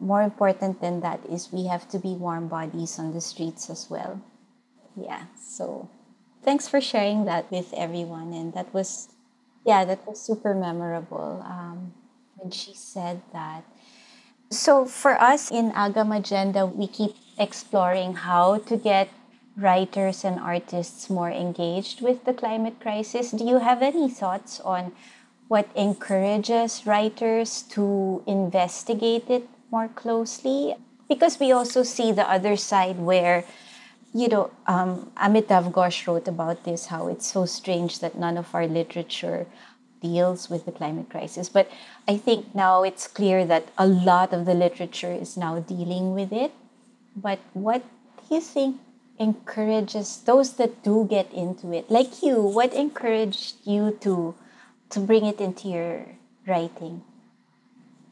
more 0.00 0.22
important 0.22 0.80
than 0.80 1.00
that 1.00 1.20
is 1.28 1.52
we 1.52 1.66
have 1.66 1.88
to 1.88 1.98
be 1.98 2.14
warm 2.14 2.46
bodies 2.46 2.98
on 2.98 3.12
the 3.12 3.20
streets 3.20 3.68
as 3.68 3.90
well. 3.90 4.22
Yeah 4.96 5.24
so 5.36 5.90
thanks 6.44 6.68
for 6.68 6.80
sharing 6.80 7.24
that 7.24 7.50
with 7.50 7.72
everyone 7.76 8.32
and 8.32 8.54
that 8.54 8.72
was 8.72 9.08
yeah 9.66 9.84
that 9.84 10.06
was 10.06 10.20
super 10.20 10.54
memorable 10.54 11.42
um, 11.44 11.92
when 12.36 12.50
she 12.50 12.74
said 12.74 13.22
that. 13.32 13.64
So 14.50 14.86
for 14.86 15.20
us 15.20 15.50
in 15.50 15.72
agam 15.72 16.16
agenda 16.16 16.64
we 16.64 16.86
keep 16.86 17.16
exploring 17.38 18.14
how 18.14 18.58
to 18.58 18.76
get 18.76 19.08
writers 19.58 20.24
and 20.24 20.38
artists 20.38 21.10
more 21.10 21.30
engaged 21.30 22.00
with 22.00 22.24
the 22.24 22.32
climate 22.32 22.78
crisis. 22.80 23.32
Do 23.32 23.44
you 23.44 23.58
have 23.58 23.82
any 23.82 24.08
thoughts 24.08 24.60
on 24.60 24.92
what 25.48 25.68
encourages 25.74 26.86
writers 26.86 27.62
to 27.74 28.22
investigate 28.26 29.28
it 29.28 29.48
more 29.70 29.88
closely? 29.88 30.76
Because 31.08 31.40
we 31.40 31.50
also 31.50 31.82
see 31.82 32.12
the 32.12 32.28
other 32.30 32.56
side 32.56 32.98
where, 32.98 33.44
you 34.14 34.28
know, 34.28 34.50
um, 34.66 35.10
Amitav 35.16 35.72
Ghosh 35.72 36.06
wrote 36.06 36.28
about 36.28 36.64
this 36.64 36.86
how 36.86 37.08
it's 37.08 37.26
so 37.26 37.44
strange 37.44 37.98
that 37.98 38.16
none 38.16 38.36
of 38.38 38.54
our 38.54 38.66
literature 38.66 39.46
deals 40.00 40.48
with 40.48 40.64
the 40.66 40.72
climate 40.72 41.10
crisis. 41.10 41.48
But 41.48 41.68
I 42.06 42.16
think 42.16 42.54
now 42.54 42.84
it's 42.84 43.08
clear 43.08 43.44
that 43.46 43.68
a 43.76 43.86
lot 43.86 44.32
of 44.32 44.46
the 44.46 44.54
literature 44.54 45.12
is 45.12 45.36
now 45.36 45.58
dealing 45.58 46.14
with 46.14 46.32
it. 46.32 46.52
But 47.16 47.40
what 47.54 47.82
do 48.28 48.36
you 48.36 48.40
think 48.40 48.78
encourages 49.18 50.22
those 50.24 50.54
that 50.54 50.82
do 50.82 51.04
get 51.08 51.30
into 51.32 51.72
it 51.72 51.90
like 51.90 52.22
you 52.22 52.40
what 52.42 52.72
encouraged 52.74 53.56
you 53.64 53.96
to 54.00 54.34
to 54.90 55.00
bring 55.00 55.24
it 55.24 55.40
into 55.40 55.68
your 55.68 56.06
writing? 56.46 57.02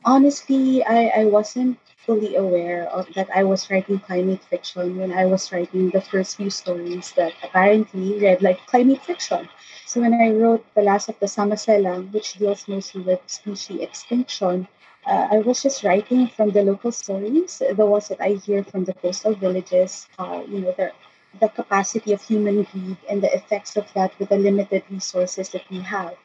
Honestly 0.04 0.84
i 0.84 1.08
i 1.22 1.24
wasn't 1.26 1.78
fully 2.06 2.36
aware 2.36 2.86
of 2.90 3.06
that 3.14 3.28
i 3.34 3.42
was 3.42 3.70
writing 3.70 3.98
climate 3.98 4.42
fiction 4.48 4.96
when 4.96 5.12
i 5.12 5.26
was 5.26 5.50
writing 5.52 5.90
the 5.90 6.00
first 6.00 6.36
few 6.36 6.50
stories 6.50 7.12
that 7.16 7.32
apparently 7.42 8.18
read 8.20 8.40
like 8.42 8.64
climate 8.66 9.02
fiction. 9.02 9.48
So 9.86 10.00
when 10.00 10.14
i 10.14 10.30
wrote 10.30 10.64
the 10.74 10.82
last 10.82 11.08
of 11.08 11.18
the 11.20 11.26
samaselang 11.26 12.12
which 12.12 12.34
deals 12.34 12.68
mostly 12.68 13.02
with 13.02 13.20
species 13.26 13.80
extinction 13.80 14.68
uh, 15.06 15.28
I 15.32 15.38
was 15.38 15.62
just 15.62 15.84
writing 15.84 16.26
from 16.28 16.50
the 16.50 16.62
local 16.62 16.92
stories, 16.92 17.62
the 17.76 17.86
ones 17.86 18.08
that 18.08 18.20
I 18.20 18.30
hear 18.44 18.64
from 18.64 18.84
the 18.84 18.94
coastal 18.94 19.34
villages, 19.34 20.08
uh, 20.18 20.42
you 20.48 20.60
know, 20.60 20.72
the, 20.76 20.92
the 21.40 21.48
capacity 21.48 22.12
of 22.12 22.22
human 22.22 22.64
greed 22.64 22.96
and 23.08 23.22
the 23.22 23.32
effects 23.34 23.76
of 23.76 23.86
that 23.94 24.18
with 24.18 24.30
the 24.30 24.38
limited 24.38 24.82
resources 24.90 25.50
that 25.50 25.68
we 25.70 25.80
have. 25.80 26.16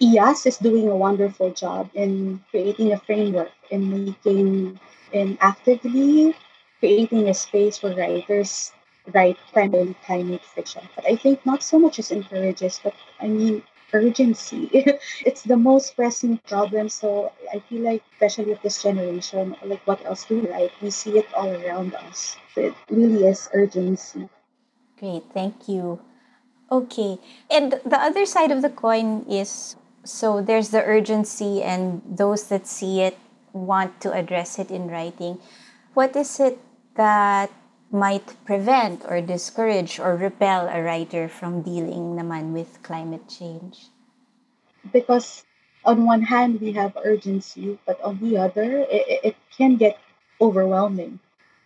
IAS 0.00 0.46
is 0.46 0.58
doing 0.58 0.88
a 0.88 0.96
wonderful 0.96 1.50
job 1.52 1.90
in 1.94 2.42
creating 2.50 2.92
a 2.92 2.98
framework, 2.98 3.52
in 3.70 4.04
making, 4.06 4.80
in 5.12 5.38
actively 5.40 6.34
creating 6.80 7.28
a 7.28 7.34
space 7.34 7.82
where 7.82 7.94
writers 7.94 8.72
write 9.14 9.38
primarily 9.52 9.94
climate 10.06 10.44
fiction. 10.44 10.82
But 10.96 11.06
I 11.06 11.16
think 11.16 11.44
not 11.46 11.62
so 11.62 11.78
much 11.78 11.98
as 11.98 12.10
encourages, 12.10 12.80
but 12.82 12.94
I 13.20 13.28
mean, 13.28 13.62
urgency. 13.92 14.68
it's 15.26 15.42
the 15.42 15.56
most 15.56 15.96
pressing 15.96 16.38
problem. 16.48 16.88
So 16.88 17.32
I 17.52 17.60
feel 17.68 17.82
like, 17.82 18.02
especially 18.14 18.52
with 18.52 18.62
this 18.62 18.82
generation, 18.82 19.56
like 19.64 19.86
what 19.86 20.04
else 20.04 20.24
do 20.24 20.40
we 20.40 20.48
like? 20.48 20.72
We 20.80 20.90
see 20.90 21.18
it 21.18 21.26
all 21.34 21.50
around 21.50 21.94
us. 21.94 22.36
It 22.56 22.74
really 22.90 23.24
is 23.26 23.48
urgency. 23.52 24.28
Great, 24.98 25.24
thank 25.34 25.68
you. 25.68 26.00
Okay, 26.70 27.18
and 27.50 27.80
the 27.84 28.00
other 28.00 28.24
side 28.24 28.50
of 28.50 28.62
the 28.62 28.70
coin 28.70 29.26
is 29.28 29.76
so 30.04 30.42
there's 30.42 30.70
the 30.70 30.82
urgency, 30.82 31.62
and 31.62 32.02
those 32.06 32.48
that 32.48 32.66
see 32.66 33.02
it 33.02 33.16
want 33.52 34.00
to 34.00 34.12
address 34.12 34.58
it 34.58 34.70
in 34.70 34.88
writing. 34.88 35.38
What 35.94 36.16
is 36.16 36.40
it 36.40 36.58
that 36.96 37.50
might 37.90 38.34
prevent 38.44 39.04
or 39.06 39.20
discourage 39.20 40.00
or 40.00 40.16
repel 40.16 40.66
a 40.66 40.82
writer 40.82 41.28
from 41.28 41.62
dealing 41.62 42.16
naman 42.16 42.52
with 42.52 42.82
climate 42.82 43.28
change? 43.28 43.91
Because 44.92 45.44
on 45.84 46.04
one 46.06 46.22
hand, 46.22 46.60
we 46.60 46.72
have 46.72 46.96
urgency, 47.04 47.78
but 47.86 48.00
on 48.00 48.18
the 48.20 48.38
other, 48.38 48.78
it, 48.88 49.20
it 49.24 49.36
can 49.56 49.76
get 49.76 49.98
overwhelming. 50.40 51.18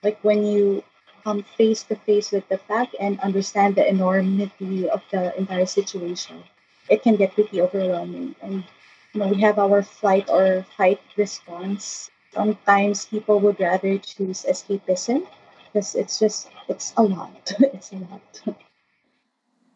Like 0.02 0.18
when 0.22 0.44
you 0.46 0.82
come 1.22 1.42
face 1.42 1.82
to 1.84 1.96
face 1.96 2.32
with 2.32 2.48
the 2.48 2.58
fact 2.58 2.94
and 2.98 3.20
understand 3.20 3.74
the 3.76 3.86
enormity 3.88 4.88
of 4.88 5.02
the 5.10 5.36
entire 5.38 5.66
situation, 5.66 6.42
it 6.88 7.02
can 7.02 7.16
get 7.16 7.34
pretty 7.34 7.60
overwhelming. 7.60 8.34
And 8.42 8.64
you 9.12 9.20
know, 9.20 9.28
we 9.28 9.40
have 9.42 9.58
our 9.58 9.82
flight 9.82 10.28
or 10.30 10.64
fight 10.76 11.00
response. 11.16 12.10
Sometimes 12.32 13.06
people 13.06 13.40
would 13.40 13.60
rather 13.60 13.98
choose 13.98 14.44
escapism 14.48 15.26
because 15.72 15.94
it's 15.94 16.18
just 16.18 16.48
it's 16.68 16.92
a 16.96 17.02
lot. 17.02 17.52
it's 17.60 17.92
a 17.92 17.96
lot. 17.96 18.56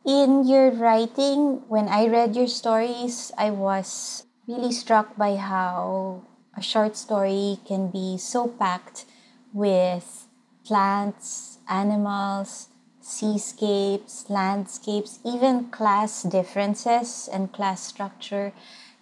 In 0.04 0.48
your 0.48 0.70
writing, 0.70 1.62
when 1.68 1.88
I 1.88 2.06
read 2.06 2.34
your 2.34 2.48
stories, 2.48 3.32
I 3.36 3.50
was 3.50 4.24
really 4.48 4.72
struck 4.72 5.16
by 5.16 5.36
how 5.36 6.22
a 6.56 6.62
short 6.62 6.96
story 6.96 7.58
can 7.66 7.88
be 7.90 8.16
so 8.16 8.48
packed 8.48 9.04
with 9.52 10.26
plants, 10.64 11.58
animals, 11.68 12.68
seascapes, 13.00 14.30
landscapes, 14.30 15.18
even 15.24 15.70
class 15.70 16.22
differences 16.22 17.28
and 17.30 17.52
class 17.52 17.82
structure 17.82 18.52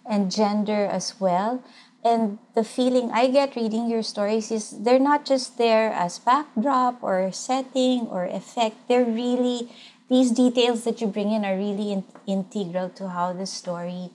and 0.05 0.31
gender 0.31 0.85
as 0.85 1.19
well 1.19 1.63
and 2.03 2.39
the 2.55 2.63
feeling 2.63 3.11
I 3.11 3.27
get 3.27 3.55
reading 3.55 3.89
your 3.89 4.03
stories 4.03 4.51
is 4.51 4.71
they're 4.71 4.99
not 4.99 5.25
just 5.25 5.57
there 5.57 5.91
as 5.91 6.19
backdrop 6.19 7.03
or 7.03 7.31
setting 7.31 8.07
or 8.07 8.25
effect. 8.25 8.87
They're 8.87 9.03
really, 9.03 9.69
these 10.09 10.31
details 10.31 10.83
that 10.83 11.01
you 11.01 11.07
bring 11.07 11.31
in 11.31 11.45
are 11.45 11.55
really 11.55 11.91
in, 11.91 12.03
integral 12.25 12.89
to 12.89 13.09
how 13.09 13.31
the 13.33 13.45
story 13.45 14.09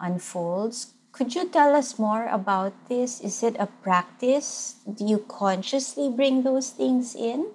unfolds. 0.00 0.94
Could 1.10 1.34
you 1.34 1.48
tell 1.48 1.74
us 1.74 1.98
more 1.98 2.26
about 2.26 2.72
this? 2.88 3.20
Is 3.20 3.42
it 3.42 3.56
a 3.58 3.66
practice? 3.66 4.76
Do 4.86 5.04
you 5.04 5.18
consciously 5.18 6.08
bring 6.08 6.42
those 6.42 6.70
things 6.70 7.14
in? 7.14 7.50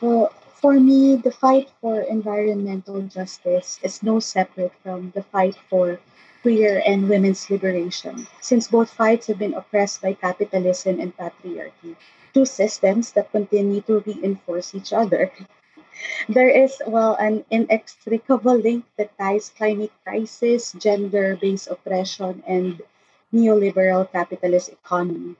Well, 0.00 0.32
for 0.62 0.78
me, 0.78 1.16
the 1.16 1.32
fight 1.32 1.68
for 1.80 2.00
environmental 2.00 3.02
justice 3.02 3.78
is 3.82 4.02
no 4.02 4.20
separate 4.20 4.72
from 4.82 5.10
the 5.14 5.22
fight 5.22 5.56
for 5.68 5.98
queer 6.42 6.82
and 6.86 7.08
women's 7.08 7.50
liberation, 7.50 8.26
since 8.40 8.68
both 8.68 8.90
fights 8.90 9.26
have 9.26 9.38
been 9.38 9.54
oppressed 9.54 10.02
by 10.02 10.14
capitalism 10.14 10.98
and 10.98 11.16
patriarchy, 11.16 11.94
two 12.32 12.46
systems 12.46 13.12
that 13.12 13.30
continue 13.30 13.80
to 13.82 14.00
reinforce 14.06 14.74
each 14.74 14.92
other. 14.92 15.30
There 16.28 16.48
is, 16.48 16.80
well, 16.86 17.14
an 17.14 17.44
inextricable 17.50 18.56
link 18.56 18.84
that 18.96 19.16
ties 19.18 19.50
climate 19.50 19.92
crisis, 20.04 20.72
gender 20.72 21.36
based 21.36 21.68
oppression, 21.68 22.42
and 22.46 22.82
neoliberal 23.32 24.10
capitalist 24.10 24.70
economy. 24.70 25.36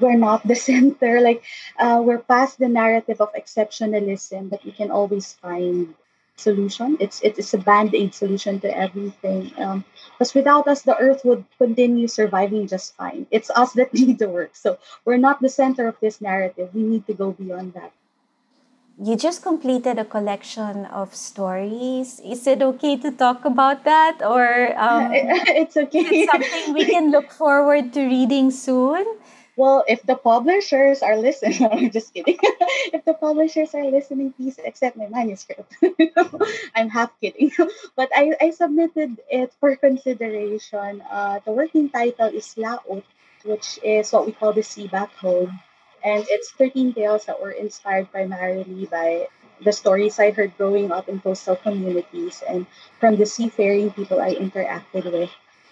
We're 0.00 0.16
not 0.18 0.46
the 0.46 0.54
center, 0.70 1.20
like, 1.20 1.44
uh, 1.78 2.02
we're 2.04 2.18
past 2.20 2.58
the 2.58 2.68
narrative 2.68 3.20
of 3.20 3.32
exceptionalism 3.34 4.50
that 4.50 4.64
we 4.64 4.72
can 4.72 4.90
always 4.90 5.34
find 5.34 5.94
solution. 6.36 6.96
It's 7.00 7.20
it 7.20 7.38
is 7.38 7.52
a 7.54 7.58
band 7.58 7.94
aid 7.94 8.14
solution 8.14 8.58
to 8.60 8.70
everything. 8.76 9.52
Um, 9.58 9.84
because 10.12 10.34
without 10.34 10.66
us, 10.68 10.82
the 10.82 10.96
Earth 10.96 11.24
would 11.24 11.44
continue 11.58 12.08
surviving 12.08 12.66
just 12.66 12.96
fine. 12.96 13.26
It's 13.30 13.50
us 13.50 13.72
that 13.74 13.92
need 14.00 14.18
the 14.18 14.28
work. 14.28 14.56
So 14.56 14.78
we're 15.04 15.20
not 15.20 15.40
the 15.40 15.48
center 15.48 15.86
of 15.86 15.96
this 16.00 16.20
narrative. 16.20 16.74
We 16.74 16.82
need 16.82 17.06
to 17.06 17.14
go 17.14 17.32
beyond 17.32 17.74
that. 17.74 17.92
You 19.00 19.16
just 19.16 19.40
completed 19.40 19.98
a 19.98 20.04
collection 20.04 20.84
of 20.84 21.14
stories. 21.14 22.20
Is 22.20 22.46
it 22.46 22.60
okay 22.60 22.98
to 22.98 23.10
talk 23.10 23.46
about 23.46 23.84
that, 23.84 24.20
or 24.20 24.76
um, 24.76 25.08
it's 25.56 25.74
okay? 25.74 26.04
It's 26.04 26.30
something 26.30 26.74
we 26.74 26.84
can 26.84 27.10
look 27.10 27.32
forward 27.32 27.94
to 27.94 28.04
reading 28.04 28.50
soon. 28.50 29.08
Well, 29.56 29.84
if 29.88 30.02
the 30.04 30.16
publishers 30.16 31.00
are 31.00 31.16
listening, 31.16 31.64
I'm 31.72 31.90
just 31.90 32.12
kidding. 32.12 32.36
if 32.92 33.02
the 33.06 33.14
publishers 33.14 33.72
are 33.72 33.88
listening, 33.88 34.36
please 34.36 34.60
accept 34.60 34.98
my 34.98 35.08
manuscript. 35.08 35.72
I'm 36.76 36.90
half 36.92 37.08
kidding. 37.24 37.52
but 37.96 38.12
I, 38.14 38.36
I 38.38 38.50
submitted 38.50 39.16
it 39.32 39.54
for 39.60 39.76
consideration. 39.76 41.00
Uh, 41.08 41.40
the 41.46 41.52
working 41.52 41.88
title 41.88 42.28
is 42.28 42.52
Laot, 42.58 42.84
which 43.48 43.80
is 43.82 44.12
what 44.12 44.26
we 44.26 44.32
call 44.32 44.52
the 44.52 44.62
sea 44.62 44.88
back 44.88 45.08
home. 45.16 45.58
And 46.04 46.26
it's 46.28 46.50
13 46.50 46.92
tales 46.92 47.24
that 47.24 47.40
were 47.40 47.50
inspired 47.52 48.10
primarily 48.12 48.86
by 48.86 49.28
the 49.64 49.72
stories 49.72 50.18
I 50.18 50.30
heard 50.30 50.56
growing 50.58 50.92
up 50.92 51.08
in 51.08 51.20
coastal 51.20 51.56
communities 51.56 52.42
and 52.46 52.66
from 52.98 53.16
the 53.16 53.24
seafaring 53.26 53.90
people 53.92 54.20
I 54.20 54.34
interacted 54.34 55.10
with. 55.10 55.30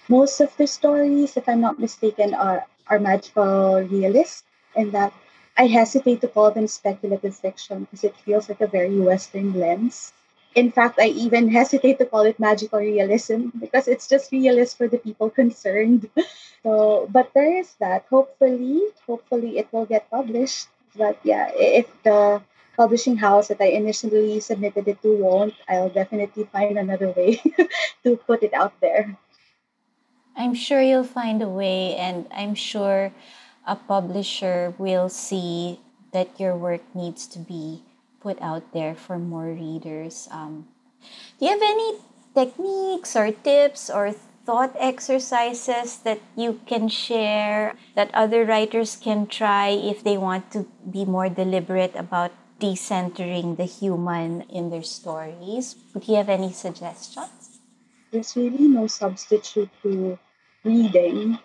Most 0.09 0.41
of 0.41 0.57
the 0.57 0.66
stories, 0.66 1.37
if 1.37 1.49
I'm 1.49 1.61
not 1.61 1.79
mistaken, 1.79 2.33
are 2.35 2.66
are 2.89 2.99
magical 2.99 3.83
realists 3.83 4.45
and 4.74 4.93
that 4.93 5.12
I 5.59 5.66
hesitate 5.66 6.20
to 6.22 6.29
call 6.29 6.51
them 6.51 6.66
speculative 6.68 7.37
fiction 7.37 7.85
because 7.85 8.05
it 8.05 8.16
feels 8.16 8.49
like 8.49 8.61
a 8.62 8.66
very 8.66 8.99
Western 8.99 9.53
lens. 9.53 10.12
In 10.55 10.73
fact, 10.73 10.99
I 10.99 11.09
even 11.09 11.51
hesitate 11.51 11.99
to 11.99 12.07
call 12.07 12.23
it 12.23 12.41
magical 12.41 12.81
realism 12.81 13.49
because 13.59 13.87
it's 13.87 14.09
just 14.09 14.33
realist 14.33 14.77
for 14.77 14.89
the 14.89 14.99
people 14.99 15.31
concerned. 15.31 16.09
So, 16.65 17.07
but 17.09 17.31
there 17.35 17.59
is 17.63 17.71
that. 17.79 18.07
Hopefully, 18.11 18.83
hopefully 19.07 19.59
it 19.59 19.69
will 19.71 19.87
get 19.87 20.11
published. 20.11 20.67
But 20.97 21.17
yeah, 21.23 21.55
if 21.55 21.87
the 22.03 22.43
publishing 22.77 23.17
house 23.17 23.49
that 23.49 23.61
I 23.61 23.75
initially 23.79 24.41
submitted 24.41 24.89
it 24.89 25.01
to 25.03 25.17
won't, 25.19 25.55
I'll 25.69 25.89
definitely 25.89 26.51
find 26.51 26.77
another 26.77 27.11
way 27.11 27.41
to 28.03 28.17
put 28.27 28.43
it 28.43 28.55
out 28.55 28.75
there. 28.81 29.17
I'm 30.37 30.55
sure 30.55 30.83
you'll 30.83 31.07
find 31.07 31.43
a 31.43 31.49
way, 31.49 31.97
and 31.97 32.27
I'm 32.31 32.55
sure 32.55 33.13
a 33.67 33.75
publisher 33.75 34.75
will 34.79 35.09
see 35.09 35.81
that 36.13 36.39
your 36.39 36.57
work 36.57 36.83
needs 36.95 37.27
to 37.35 37.39
be 37.39 37.83
put 38.29 38.37
out 38.45 38.76
there 38.76 38.93
for 38.93 39.16
more 39.16 39.49
readers. 39.49 40.29
Um, 40.29 40.68
do 41.41 41.49
you 41.49 41.53
have 41.57 41.64
any 41.64 41.97
techniques 42.37 43.16
or 43.16 43.33
tips 43.33 43.89
or 43.89 44.12
thought 44.45 44.76
exercises 44.76 46.05
that 46.05 46.20
you 46.37 46.61
can 46.68 46.93
share 46.93 47.72
that 47.97 48.12
other 48.12 48.45
writers 48.45 49.01
can 49.01 49.24
try 49.24 49.72
if 49.72 50.05
they 50.05 50.20
want 50.20 50.53
to 50.53 50.68
be 50.85 51.09
more 51.09 51.33
deliberate 51.33 51.97
about 51.97 52.33
decentering 52.61 53.57
the 53.57 53.64
human 53.64 54.45
in 54.53 54.68
their 54.68 54.85
stories? 54.85 55.72
Do 55.97 56.05
you 56.05 56.20
have 56.20 56.29
any 56.29 56.53
suggestions? 56.53 57.64
There's 58.12 58.37
really 58.37 58.68
no 58.68 58.89
substitute 58.89 59.72
to 59.83 60.18
reading, 60.64 61.39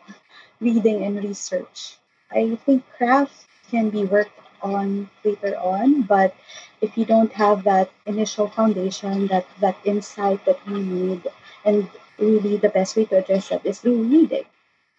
reading 0.60 1.04
and 1.04 1.24
research. 1.24 1.96
I 2.28 2.60
think 2.66 2.84
craft 2.98 3.48
can 3.72 3.90
be 3.90 4.04
worked 4.04 4.43
on 4.64 5.10
later 5.24 5.56
on, 5.60 6.04
but 6.04 6.36
if 6.82 6.98
you 6.98 7.06
don't 7.06 7.32
have 7.34 7.64
that 7.64 7.92
initial 8.06 8.48
foundation, 8.48 9.28
that 9.28 9.46
that 9.60 9.78
insight 9.86 10.44
that 10.46 10.60
you 10.68 10.78
need, 10.78 11.28
and 11.66 11.90
really 12.18 12.58
the 12.58 12.70
best 12.70 12.96
way 12.96 13.06
to 13.06 13.18
address 13.18 13.50
that 13.50 13.66
is 13.66 13.80
through 13.80 14.04
reading. 14.04 14.46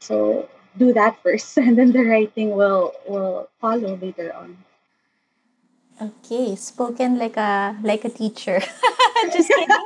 So 0.01 0.49
do 0.79 0.93
that 0.93 1.23
first, 1.23 1.57
and 1.65 1.79
then 1.79 1.93
the 1.93 2.05
writing 2.05 2.51
will 2.57 2.95
will 3.09 3.49
follow 3.61 3.97
later 3.97 4.33
on. 4.35 4.59
Okay, 6.03 6.57
spoken 6.57 7.19
like 7.19 7.37
a 7.37 7.79
like 7.83 8.05
a 8.05 8.09
teacher. 8.11 8.59
Just 9.33 9.49
kidding. 9.49 9.69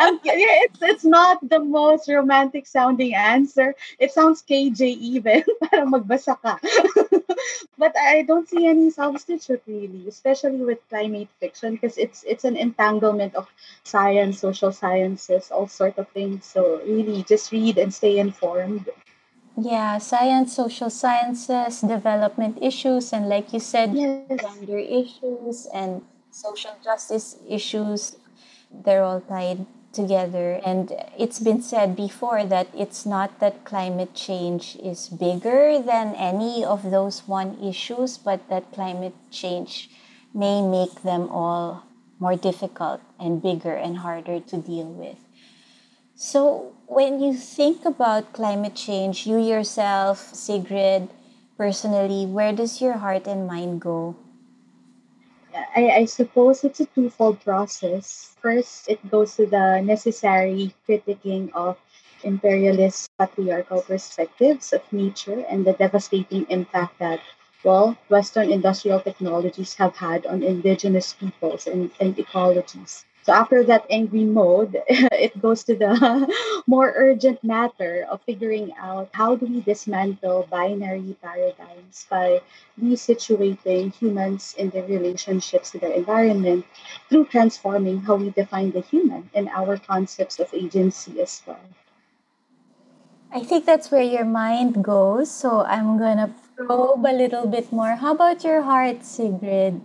Um, 0.00 0.20
yeah, 0.24 0.66
it's 0.66 0.78
it's 0.82 1.04
not 1.04 1.38
the 1.42 1.58
most 1.58 2.08
romantic 2.08 2.66
sounding 2.66 3.14
answer. 3.14 3.74
It 3.98 4.12
sounds 4.12 4.42
KJ 4.42 4.82
even. 4.98 5.42
Para 5.62 5.86
magbasa 5.86 6.38
ka. 6.42 6.58
but 7.78 7.94
I 7.98 8.22
don't 8.22 8.48
see 8.48 8.66
any 8.66 8.90
substitute 8.90 9.62
really, 9.66 10.06
especially 10.08 10.62
with 10.62 10.78
climate 10.88 11.28
fiction 11.40 11.74
because 11.78 11.98
it's 11.98 12.22
it's 12.24 12.44
an 12.44 12.56
entanglement 12.56 13.34
of 13.34 13.46
science, 13.84 14.38
social 14.38 14.72
sciences, 14.72 15.50
all 15.50 15.68
sort 15.68 15.98
of 15.98 16.08
things. 16.10 16.44
So 16.46 16.82
really, 16.86 17.22
just 17.24 17.50
read 17.52 17.78
and 17.78 17.94
stay 17.94 18.18
informed. 18.18 18.90
Yeah, 19.56 19.98
science, 19.98 20.54
social 20.54 20.90
sciences, 20.90 21.80
development 21.80 22.58
issues, 22.60 23.12
and 23.12 23.28
like 23.28 23.52
you 23.52 23.60
said, 23.60 23.94
Yes. 23.94 24.40
gender 24.42 24.78
issues 24.78 25.66
and 25.72 26.02
social 26.30 26.72
justice 26.82 27.38
issues, 27.48 28.16
they're 28.72 29.04
all 29.04 29.20
tied 29.20 29.66
together. 29.92 30.60
And 30.66 30.90
it's 31.16 31.38
been 31.38 31.62
said 31.62 31.94
before 31.94 32.44
that 32.44 32.66
it's 32.74 33.06
not 33.06 33.38
that 33.38 33.64
climate 33.64 34.12
change 34.14 34.76
is 34.82 35.08
bigger 35.08 35.78
than 35.78 36.14
any 36.16 36.64
of 36.64 36.90
those 36.90 37.28
one 37.28 37.56
issues, 37.62 38.18
but 38.18 38.48
that 38.48 38.72
climate 38.72 39.14
change 39.30 39.88
may 40.34 40.62
make 40.66 41.02
them 41.02 41.28
all 41.30 41.84
more 42.18 42.34
difficult 42.34 43.00
and 43.20 43.40
bigger 43.40 43.74
and 43.74 43.98
harder 43.98 44.40
to 44.40 44.56
deal 44.56 44.90
with. 44.90 45.18
So, 46.16 46.73
when 46.86 47.20
you 47.20 47.34
think 47.34 47.84
about 47.84 48.32
climate 48.32 48.74
change, 48.74 49.26
you 49.26 49.38
yourself, 49.38 50.34
Sigrid, 50.34 51.10
personally, 51.56 52.26
where 52.26 52.52
does 52.52 52.80
your 52.80 52.94
heart 52.94 53.26
and 53.26 53.46
mind 53.46 53.80
go? 53.80 54.16
I, 55.74 55.90
I 55.90 56.04
suppose 56.04 56.64
it's 56.64 56.80
a 56.80 56.86
twofold 56.86 57.40
process. 57.40 58.36
First, 58.40 58.88
it 58.88 59.10
goes 59.10 59.36
to 59.36 59.46
the 59.46 59.80
necessary 59.80 60.74
critiquing 60.88 61.50
of 61.54 61.76
imperialist 62.22 63.10
patriarchal 63.18 63.82
perspectives 63.82 64.72
of 64.72 64.82
nature 64.92 65.44
and 65.48 65.64
the 65.64 65.72
devastating 65.72 66.46
impact 66.50 66.98
that, 66.98 67.20
well, 67.64 67.96
Western 68.08 68.50
industrial 68.52 69.00
technologies 69.00 69.74
have 69.74 69.96
had 69.96 70.26
on 70.26 70.42
indigenous 70.42 71.14
peoples 71.14 71.66
and, 71.66 71.90
and 72.00 72.16
ecologies. 72.16 73.04
So 73.24 73.32
after 73.32 73.64
that 73.64 73.86
angry 73.88 74.24
mode, 74.24 74.76
it 74.88 75.40
goes 75.40 75.64
to 75.64 75.74
the 75.74 75.96
more 76.66 76.92
urgent 76.94 77.42
matter 77.42 78.06
of 78.10 78.20
figuring 78.22 78.74
out 78.76 79.08
how 79.12 79.36
do 79.36 79.46
we 79.46 79.62
dismantle 79.62 80.46
binary 80.50 81.16
paradigms 81.22 82.04
by 82.10 82.42
resituating 82.76 83.94
humans 83.94 84.54
in 84.58 84.68
their 84.68 84.84
relationships 84.84 85.70
to 85.70 85.78
their 85.78 85.92
environment 85.92 86.66
through 87.08 87.24
transforming 87.32 88.00
how 88.00 88.16
we 88.16 88.28
define 88.28 88.72
the 88.72 88.82
human 88.82 89.30
and 89.34 89.48
our 89.48 89.78
concepts 89.78 90.38
of 90.38 90.52
agency 90.52 91.18
as 91.22 91.40
well. 91.46 91.64
I 93.32 93.40
think 93.40 93.64
that's 93.64 93.90
where 93.90 94.02
your 94.02 94.26
mind 94.26 94.84
goes. 94.84 95.30
So 95.30 95.62
I'm 95.64 95.96
going 95.96 96.18
to 96.18 96.30
probe 96.56 97.06
a 97.06 97.16
little 97.16 97.46
bit 97.46 97.72
more. 97.72 97.96
How 97.96 98.12
about 98.12 98.44
your 98.44 98.62
heart, 98.62 99.02
Sigrid? 99.02 99.80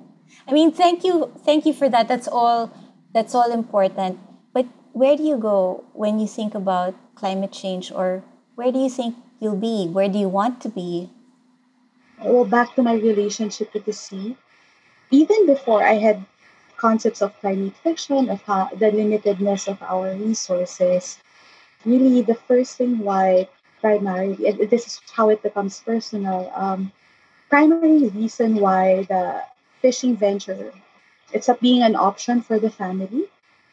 I 0.46 0.52
mean, 0.52 0.72
thank 0.72 1.04
you. 1.04 1.32
Thank 1.46 1.66
you 1.66 1.74
for 1.74 1.88
that. 1.90 2.08
That's 2.08 2.28
all 2.28 2.70
that's 3.14 3.36
all 3.36 3.52
important. 3.52 4.20
But 4.54 4.68
where 4.94 5.18
do 5.18 5.24
you 5.24 5.38
go 5.38 5.84
when 5.94 6.20
you 6.20 6.28
think 6.28 6.56
about 6.56 6.96
climate 7.16 7.52
change, 7.52 7.92
or 7.92 8.24
where 8.56 8.72
do 8.72 8.80
you 8.80 8.90
think 8.90 9.16
you'll 9.40 9.60
be? 9.60 9.88
Where 9.88 10.10
do 10.10 10.18
you 10.18 10.30
want 10.30 10.62
to 10.62 10.70
be? 10.70 11.10
Well, 12.24 12.46
back 12.46 12.76
to 12.76 12.84
my 12.84 12.96
relationship 12.96 13.74
with 13.74 13.86
the 13.86 13.94
sea. 13.94 14.36
Even 15.12 15.46
before 15.46 15.84
I 15.84 15.94
had 15.94 16.26
concepts 16.78 17.22
of 17.22 17.38
climate 17.40 17.76
fiction, 17.84 18.30
of 18.30 18.42
how, 18.44 18.70
the 18.72 18.92
limitedness 18.92 19.68
of 19.68 19.82
our 19.82 20.16
resources, 20.16 21.18
really 21.86 22.22
the 22.22 22.36
first 22.36 22.78
thing 22.78 23.00
why 23.00 23.48
primarily, 23.82 24.48
and 24.48 24.70
this 24.70 24.88
is 24.88 25.02
how 25.12 25.30
it 25.30 25.42
becomes 25.42 25.80
personal, 25.80 26.52
um, 26.56 26.92
primary 27.50 28.08
reason 28.10 28.56
why 28.56 29.04
the 29.04 29.42
fishing 29.82 30.16
venture 30.16 30.72
it's 31.34 31.50
up 31.50 31.60
being 31.60 31.84
an 31.84 31.96
option 31.96 32.42
for 32.42 32.60
the 32.60 32.70
family. 32.70 33.26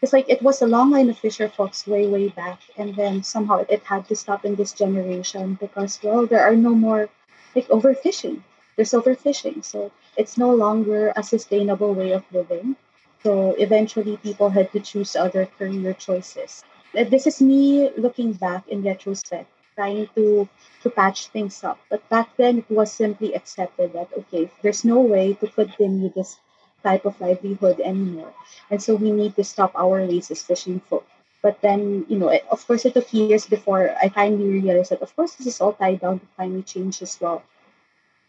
It's 0.02 0.12
like 0.12 0.28
it 0.28 0.42
was 0.42 0.60
a 0.60 0.66
long 0.66 0.90
line 0.90 1.08
of 1.10 1.18
fisher 1.18 1.48
folks 1.48 1.86
way, 1.86 2.06
way 2.06 2.28
back, 2.28 2.60
and 2.76 2.94
then 2.94 3.22
somehow 3.22 3.64
it 3.68 3.82
had 3.84 4.06
to 4.08 4.16
stop 4.16 4.44
in 4.44 4.54
this 4.56 4.72
generation 4.72 5.54
because 5.60 5.98
well, 6.02 6.26
there 6.26 6.42
are 6.42 6.56
no 6.56 6.74
more 6.74 7.08
like 7.54 7.68
overfishing. 7.68 8.42
There's 8.76 8.92
overfishing, 8.92 9.64
so 9.64 9.90
it's 10.16 10.36
no 10.36 10.54
longer 10.54 11.12
a 11.16 11.22
sustainable 11.22 11.94
way 11.94 12.12
of 12.12 12.24
living. 12.32 12.76
So 13.22 13.52
eventually, 13.58 14.18
people 14.18 14.50
had 14.50 14.70
to 14.72 14.80
choose 14.80 15.16
other 15.16 15.46
career 15.46 15.94
choices. 15.94 16.62
This 16.92 17.26
is 17.26 17.40
me 17.40 17.90
looking 17.96 18.32
back 18.32 18.68
in 18.68 18.82
retrospect, 18.82 19.50
trying 19.74 20.08
to 20.14 20.48
to 20.82 20.90
patch 20.90 21.28
things 21.28 21.64
up. 21.64 21.78
But 21.88 22.08
back 22.08 22.36
then, 22.36 22.58
it 22.58 22.70
was 22.70 22.92
simply 22.92 23.34
accepted 23.34 23.92
that 23.94 24.10
okay, 24.16 24.50
there's 24.62 24.84
no 24.84 25.00
way 25.00 25.34
to 25.34 25.46
continue 25.48 26.10
this 26.10 26.38
type 26.82 27.04
of 27.04 27.20
livelihood 27.20 27.80
anymore. 27.80 28.32
And 28.70 28.82
so 28.82 28.94
we 28.94 29.10
need 29.10 29.36
to 29.36 29.44
stop 29.44 29.72
our 29.76 30.00
as 30.30 30.42
fishing 30.42 30.80
folk. 30.80 31.06
But 31.42 31.60
then, 31.60 32.06
you 32.08 32.18
know, 32.18 32.28
it, 32.28 32.44
of 32.50 32.66
course, 32.66 32.84
it 32.84 32.94
took 32.94 33.12
years 33.12 33.46
before 33.46 33.94
I 34.00 34.08
finally 34.08 34.48
realized 34.48 34.90
that, 34.90 35.02
of 35.02 35.14
course, 35.14 35.34
this 35.34 35.46
is 35.46 35.60
all 35.60 35.72
tied 35.72 36.00
down 36.00 36.18
to 36.20 36.26
climate 36.36 36.66
change 36.66 37.02
as 37.02 37.18
well 37.20 37.42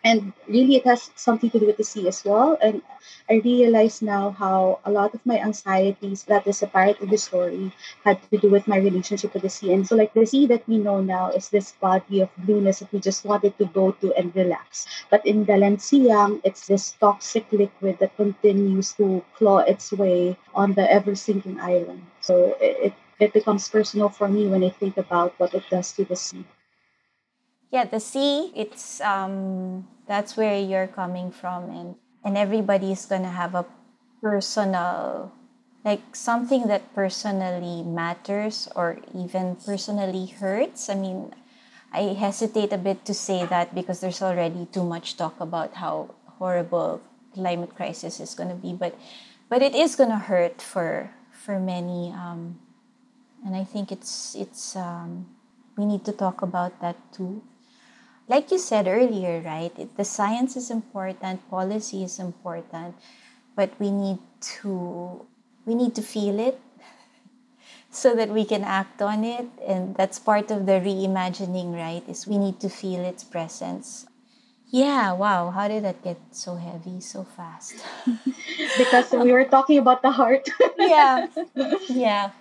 and 0.10 0.34
really 0.47 0.76
it 0.78 0.86
has 0.86 1.10
something 1.16 1.49
to 1.51 1.60
do 1.60 1.68
with 1.68 1.78
the 1.78 1.84
sea 1.91 2.08
as 2.08 2.24
well. 2.26 2.58
And 2.62 2.82
i 3.30 3.36
realize 3.43 4.01
now 4.01 4.32
how 4.32 4.80
a 4.86 4.91
lot 4.91 5.14
of 5.14 5.26
my 5.32 5.38
anxieties 5.47 6.24
that 6.32 6.47
is 6.47 6.62
a 6.64 6.68
part 6.68 7.01
of 7.01 7.10
the 7.10 7.18
story 7.18 7.72
had 8.05 8.18
to 8.32 8.38
do 8.38 8.49
with 8.49 8.68
my 8.68 8.78
relationship 8.78 9.34
with 9.34 9.43
the 9.43 9.49
sea. 9.58 9.74
And 9.74 9.88
so 9.88 9.95
like 9.95 10.14
the 10.14 10.26
sea 10.26 10.45
that 10.47 10.68
we 10.68 10.78
know 10.78 10.99
now 11.01 11.30
is 11.32 11.49
this 11.49 11.74
body 11.74 12.22
of 12.22 12.30
blueness 12.38 12.80
that 12.80 12.91
we 12.93 12.99
just 12.99 13.26
wanted 13.26 13.58
to 13.60 13.66
go 13.66 13.91
to 14.01 14.14
and 14.18 14.36
relax. 14.36 14.88
But 15.10 15.26
in 15.26 15.45
Galansiang 15.45 16.41
it's 16.43 16.68
this 16.68 16.91
toxic 16.99 17.51
liquid 17.51 17.99
that 17.99 18.16
continues 18.16 18.93
to 18.93 19.24
claw 19.36 19.60
its 19.60 19.91
way 19.91 20.38
on 20.55 20.74
the 20.74 20.89
ever 20.91 21.16
sinking 21.16 21.60
island. 21.60 22.03
So 22.22 22.55
it, 22.62 22.93
it 23.20 23.34
becomes 23.34 23.68
personal 23.68 24.10
for 24.10 24.28
me 24.28 24.47
when 24.47 24.64
i 24.64 24.70
think 24.70 24.95
about 24.97 25.34
what 25.39 25.53
it 25.55 25.64
does 25.72 25.91
to 25.93 26.05
the 26.05 26.16
sea 26.16 26.45
yeah, 27.72 27.86
the 27.86 27.99
sea, 27.99 28.51
it's 28.55 29.01
um 29.01 29.88
that's 30.07 30.38
where 30.38 30.59
you're 30.59 30.88
coming 30.88 31.32
from 31.32 31.70
and 31.70 31.95
and 32.24 32.38
everybody's 32.38 33.05
to 33.05 33.20
have 33.24 33.55
a 33.55 33.65
personal 34.22 35.32
like 35.84 36.15
something 36.15 36.68
that 36.68 36.93
personally 36.95 37.84
matters 37.84 38.68
or 38.76 38.99
even 39.15 39.55
personally 39.55 40.26
hurts. 40.28 40.89
I 40.89 40.95
mean, 40.95 41.34
I 41.93 42.11
hesitate 42.15 42.74
a 42.74 42.78
bit 42.78 43.05
to 43.05 43.13
say 43.13 43.45
that 43.45 43.74
because 43.76 44.01
there's 44.01 44.22
already 44.22 44.68
too 44.72 44.84
much 44.84 45.15
talk 45.15 45.39
about 45.39 45.76
how 45.76 46.15
horrible 46.39 47.01
climate 47.34 47.76
crisis 47.76 48.20
is 48.20 48.36
going 48.36 48.49
to 48.49 48.55
be, 48.55 48.74
but 48.74 48.97
but 49.49 49.61
it 49.61 49.76
is 49.76 49.95
going 49.95 50.09
to 50.09 50.20
hurt 50.32 50.61
for 50.61 51.11
for 51.32 51.59
many 51.59 52.11
um 52.11 52.59
and 53.45 53.55
I 53.55 53.63
think 53.63 53.91
it's 53.91 54.36
it's 54.36 54.76
um 54.76 55.28
we 55.78 55.86
need 55.86 56.03
to 56.05 56.11
talk 56.11 56.41
about 56.41 56.80
that 56.82 56.95
too 57.13 57.43
like 58.28 58.51
you 58.51 58.57
said 58.59 58.88
earlier, 58.88 59.41
right? 59.41 59.71
It, 59.78 59.95
the 59.97 60.05
science 60.05 60.55
is 60.55 60.69
important, 60.69 61.49
policy 61.49 62.03
is 62.03 62.19
important, 62.19 62.95
but 63.55 63.71
we 63.80 63.91
need 63.91 64.19
to 64.61 65.25
we 65.65 65.75
need 65.75 65.95
to 65.95 66.01
feel 66.01 66.39
it 66.39 66.59
so 67.91 68.15
that 68.15 68.30
we 68.30 68.45
can 68.45 68.63
act 68.63 69.01
on 69.01 69.23
it. 69.23 69.47
And 69.65 69.95
that's 69.95 70.19
part 70.19 70.51
of 70.51 70.65
the 70.65 70.73
reimagining 70.80 71.73
right 71.73 72.03
is 72.07 72.28
we 72.28 72.38
need 72.38 72.59
to 72.61 72.69
feel 72.69 73.01
its 73.05 73.23
presence. 73.23 74.05
Yeah 74.69 75.13
wow 75.13 75.51
how 75.51 75.67
did 75.67 75.84
that 75.86 76.03
get 76.03 76.17
so 76.32 76.55
heavy 76.55 76.99
so 77.01 77.23
fast? 77.23 77.75
Because 78.78 79.11
we 79.11 79.32
were 79.32 79.45
talking 79.45 79.80
about 79.80 80.01
the 80.01 80.11
heart. 80.11 80.49
Yeah 80.80 81.28
yeah 81.88 82.32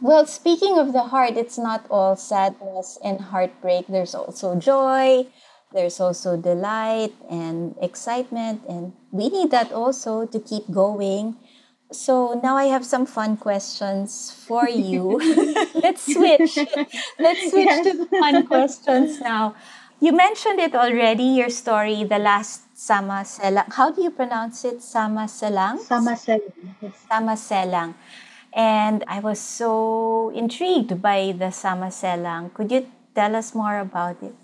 well, 0.00 0.26
speaking 0.26 0.78
of 0.78 0.92
the 0.92 1.04
heart, 1.04 1.36
it's 1.36 1.58
not 1.58 1.84
all 1.90 2.16
sadness 2.16 2.98
and 3.04 3.20
heartbreak. 3.20 3.86
There's 3.88 4.14
also 4.14 4.58
joy, 4.58 5.26
there's 5.72 6.00
also 6.00 6.36
delight 6.36 7.12
and 7.30 7.74
excitement, 7.80 8.62
and 8.68 8.92
we 9.10 9.28
need 9.28 9.50
that 9.50 9.72
also 9.72 10.26
to 10.26 10.40
keep 10.40 10.70
going. 10.70 11.36
So 11.92 12.38
now 12.42 12.56
I 12.56 12.64
have 12.66 12.84
some 12.84 13.04
fun 13.04 13.36
questions 13.36 14.30
for 14.46 14.68
you. 14.68 15.18
Let's 15.74 16.06
switch. 16.06 16.56
Let's 17.18 17.50
switch 17.50 17.66
yes. 17.66 17.86
to 17.86 18.06
fun 18.06 18.46
questions 18.46 19.20
now. 19.20 19.54
You 20.00 20.12
mentioned 20.12 20.60
it 20.60 20.74
already, 20.74 21.24
your 21.24 21.50
story, 21.50 22.04
the 22.04 22.18
last 22.18 22.62
Sama 22.78 23.22
Selang. 23.26 23.70
How 23.74 23.90
do 23.90 24.02
you 24.02 24.10
pronounce 24.10 24.64
it? 24.64 24.82
Sama 24.82 25.28
Selang? 25.28 25.78
Sama 25.78 26.16
Selang. 26.16 26.56
Yes. 26.80 26.94
Sama 27.04 27.36
Selang. 27.36 27.94
And 28.52 29.04
I 29.06 29.20
was 29.20 29.38
so 29.38 30.30
intrigued 30.34 31.00
by 31.00 31.32
the 31.32 31.50
Samaselang. 31.54 32.52
Could 32.54 32.72
you 32.72 32.90
tell 33.14 33.36
us 33.36 33.54
more 33.54 33.78
about 33.78 34.22
it? 34.22 34.34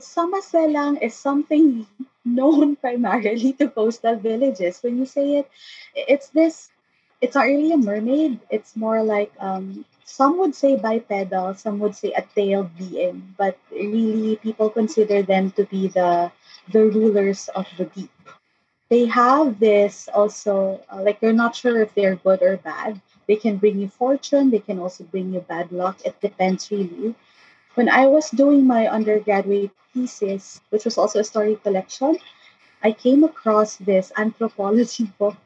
Samaselang 0.00 1.02
is 1.02 1.14
something 1.14 1.86
known 2.24 2.76
primarily 2.84 3.52
to 3.54 3.68
coastal 3.68 4.16
villages. 4.16 4.80
When 4.82 4.98
you 4.98 5.06
say 5.06 5.38
it, 5.38 5.50
it's 5.94 6.28
this, 6.30 6.70
it's 7.20 7.34
not 7.34 7.46
really 7.46 7.72
a 7.72 7.76
mermaid. 7.76 8.40
It's 8.50 8.76
more 8.76 9.02
like, 9.02 9.32
um, 9.40 9.84
some 10.04 10.38
would 10.38 10.54
say 10.54 10.76
bipedal, 10.76 11.54
some 11.54 11.78
would 11.80 11.94
say 11.96 12.12
a 12.12 12.22
tailed 12.34 12.76
being, 12.78 13.34
but 13.36 13.58
really 13.70 14.36
people 14.36 14.70
consider 14.70 15.22
them 15.22 15.50
to 15.52 15.64
be 15.64 15.88
the, 15.88 16.32
the 16.72 16.84
rulers 16.86 17.48
of 17.54 17.66
the 17.76 17.84
deep. 17.86 18.10
They 18.88 19.06
have 19.06 19.60
this 19.60 20.08
also, 20.14 20.80
uh, 20.90 21.02
like 21.02 21.20
you're 21.20 21.34
not 21.34 21.54
sure 21.56 21.80
if 21.82 21.94
they're 21.94 22.16
good 22.16 22.42
or 22.42 22.56
bad 22.56 23.00
they 23.28 23.36
can 23.36 23.58
bring 23.58 23.80
you 23.80 23.88
fortune, 23.88 24.50
they 24.50 24.60
can 24.60 24.80
also 24.80 25.04
bring 25.04 25.32
you 25.34 25.40
bad 25.40 25.72
luck. 25.72 25.98
It 26.04 26.20
depends 26.20 26.70
really. 26.72 27.14
When 27.74 27.88
I 27.88 28.06
was 28.06 28.30
doing 28.30 28.66
my 28.66 28.88
undergraduate 28.88 29.70
thesis, 29.94 30.60
which 30.70 30.84
was 30.84 30.98
also 30.98 31.20
a 31.20 31.24
story 31.24 31.56
collection, 31.56 32.18
I 32.82 32.92
came 32.92 33.22
across 33.24 33.76
this 33.76 34.12
anthropology 34.16 35.04
book 35.18 35.36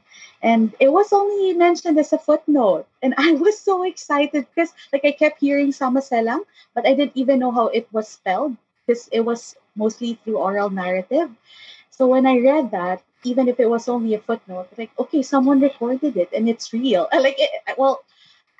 And 0.42 0.74
it 0.80 0.90
was 0.92 1.12
only 1.12 1.52
mentioned 1.54 1.98
as 1.98 2.12
a 2.12 2.18
footnote. 2.18 2.86
And 3.02 3.14
I 3.18 3.32
was 3.32 3.58
so 3.58 3.84
excited 3.84 4.46
because 4.54 4.72
like 4.92 5.04
I 5.04 5.12
kept 5.12 5.40
hearing 5.40 5.72
Samaselang, 5.72 6.44
but 6.74 6.86
I 6.86 6.94
didn't 6.94 7.16
even 7.16 7.38
know 7.40 7.50
how 7.52 7.68
it 7.68 7.86
was 7.92 8.08
spelled 8.08 8.56
because 8.86 9.08
it 9.12 9.20
was 9.20 9.56
mostly 9.76 10.14
through 10.24 10.38
oral 10.38 10.70
narrative. 10.70 11.30
So 11.90 12.06
when 12.08 12.26
I 12.26 12.38
read 12.38 12.70
that, 12.72 13.02
even 13.24 13.48
if 13.48 13.60
it 13.60 13.68
was 13.70 13.88
only 13.88 14.14
a 14.14 14.20
footnote, 14.20 14.68
like 14.78 14.90
okay, 14.98 15.22
someone 15.22 15.60
recorded 15.60 16.16
it 16.16 16.30
and 16.32 16.48
it's 16.48 16.72
real. 16.72 17.08
Like 17.14 17.36
it, 17.38 17.50
well, 17.78 18.02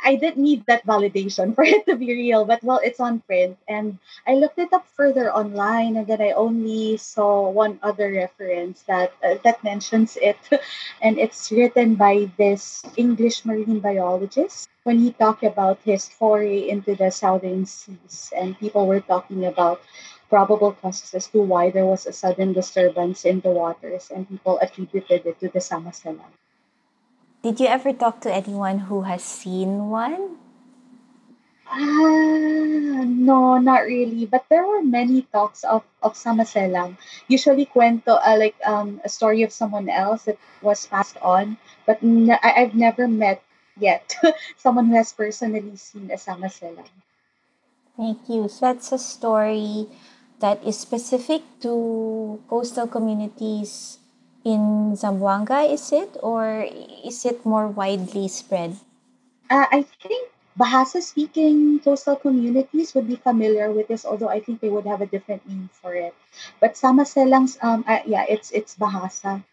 I 0.04 0.16
didn't 0.16 0.42
need 0.42 0.66
that 0.66 0.84
validation 0.86 1.54
for 1.56 1.64
it 1.64 1.86
to 1.86 1.96
be 1.96 2.12
real, 2.12 2.44
but 2.44 2.62
well, 2.62 2.80
it's 2.82 3.00
on 3.00 3.20
print. 3.20 3.56
And 3.68 3.98
I 4.26 4.34
looked 4.34 4.58
it 4.58 4.72
up 4.72 4.86
further 4.88 5.32
online, 5.32 5.96
and 5.96 6.06
then 6.06 6.20
I 6.20 6.32
only 6.32 6.96
saw 6.98 7.48
one 7.50 7.78
other 7.82 8.12
reference 8.12 8.82
that 8.82 9.12
uh, 9.24 9.36
that 9.44 9.64
mentions 9.64 10.16
it, 10.20 10.38
and 11.02 11.18
it's 11.18 11.50
written 11.52 11.94
by 11.94 12.30
this 12.36 12.82
English 12.96 13.44
marine 13.44 13.80
biologist 13.80 14.68
when 14.84 14.98
he 14.98 15.12
talked 15.12 15.44
about 15.44 15.78
his 15.84 16.08
foray 16.08 16.68
into 16.68 16.94
the 16.96 17.10
southern 17.10 17.64
seas, 17.66 18.32
and 18.36 18.58
people 18.58 18.86
were 18.86 19.00
talking 19.00 19.46
about 19.46 19.80
probable 20.32 20.72
causes 20.72 21.12
as 21.12 21.28
to 21.28 21.42
why 21.42 21.68
there 21.70 21.84
was 21.84 22.06
a 22.06 22.12
sudden 22.12 22.54
disturbance 22.54 23.24
in 23.28 23.40
the 23.44 23.50
waters, 23.52 24.10
and 24.10 24.28
people 24.28 24.58
attributed 24.64 25.26
it 25.26 25.36
to 25.40 25.48
the 25.52 25.60
Samaselang. 25.60 26.32
Did 27.42 27.60
you 27.60 27.66
ever 27.66 27.92
talk 27.92 28.20
to 28.22 28.32
anyone 28.32 28.78
who 28.88 29.02
has 29.02 29.22
seen 29.22 29.90
one? 29.90 30.38
Ah, 31.66 33.02
no, 33.04 33.58
not 33.58 33.82
really. 33.84 34.26
But 34.26 34.44
there 34.48 34.66
were 34.66 34.82
many 34.82 35.22
talks 35.32 35.64
of 35.64 35.82
of 36.02 36.14
Samaselang. 36.14 36.96
Usually, 37.28 37.66
cuento 37.66 38.16
uh, 38.16 38.36
like 38.38 38.56
um 38.64 39.00
a 39.04 39.08
story 39.08 39.42
of 39.42 39.52
someone 39.52 39.88
else 39.88 40.24
that 40.24 40.38
was 40.62 40.86
passed 40.86 41.16
on. 41.20 41.56
But 41.86 42.02
n- 42.02 42.38
I, 42.42 42.50
I've 42.62 42.74
never 42.74 43.08
met 43.08 43.42
yet 43.76 44.14
someone 44.56 44.86
who 44.86 44.96
has 44.96 45.12
personally 45.12 45.76
seen 45.76 46.10
a 46.10 46.16
Samaselang. 46.16 46.88
Thank 47.96 48.28
you. 48.28 48.48
So 48.48 48.66
that's 48.72 48.92
a 48.92 48.98
story 48.98 49.86
that 50.42 50.62
is 50.66 50.78
specific 50.78 51.42
to 51.62 52.40
coastal 52.50 52.86
communities 52.86 53.98
in 54.44 54.92
Zamboanga, 54.98 55.64
is 55.72 55.92
it? 55.92 56.18
Or 56.22 56.66
is 57.04 57.24
it 57.24 57.46
more 57.46 57.68
widely 57.68 58.28
spread? 58.28 58.76
Uh, 59.50 59.66
I 59.70 59.82
think 60.02 60.30
Bahasa 60.58 61.00
speaking 61.02 61.78
coastal 61.80 62.16
communities 62.16 62.94
would 62.94 63.06
be 63.08 63.16
familiar 63.16 63.70
with 63.70 63.88
this, 63.88 64.04
although 64.04 64.28
I 64.28 64.40
think 64.40 64.60
they 64.60 64.68
would 64.68 64.86
have 64.86 65.00
a 65.00 65.06
different 65.06 65.48
name 65.48 65.70
for 65.80 65.94
it. 65.94 66.14
But 66.60 66.74
Samaselangs, 66.74 67.56
um, 67.62 67.84
uh, 67.86 68.00
yeah, 68.06 68.26
it's 68.28 68.50
it's 68.50 68.76
Bahasa. 68.76 69.44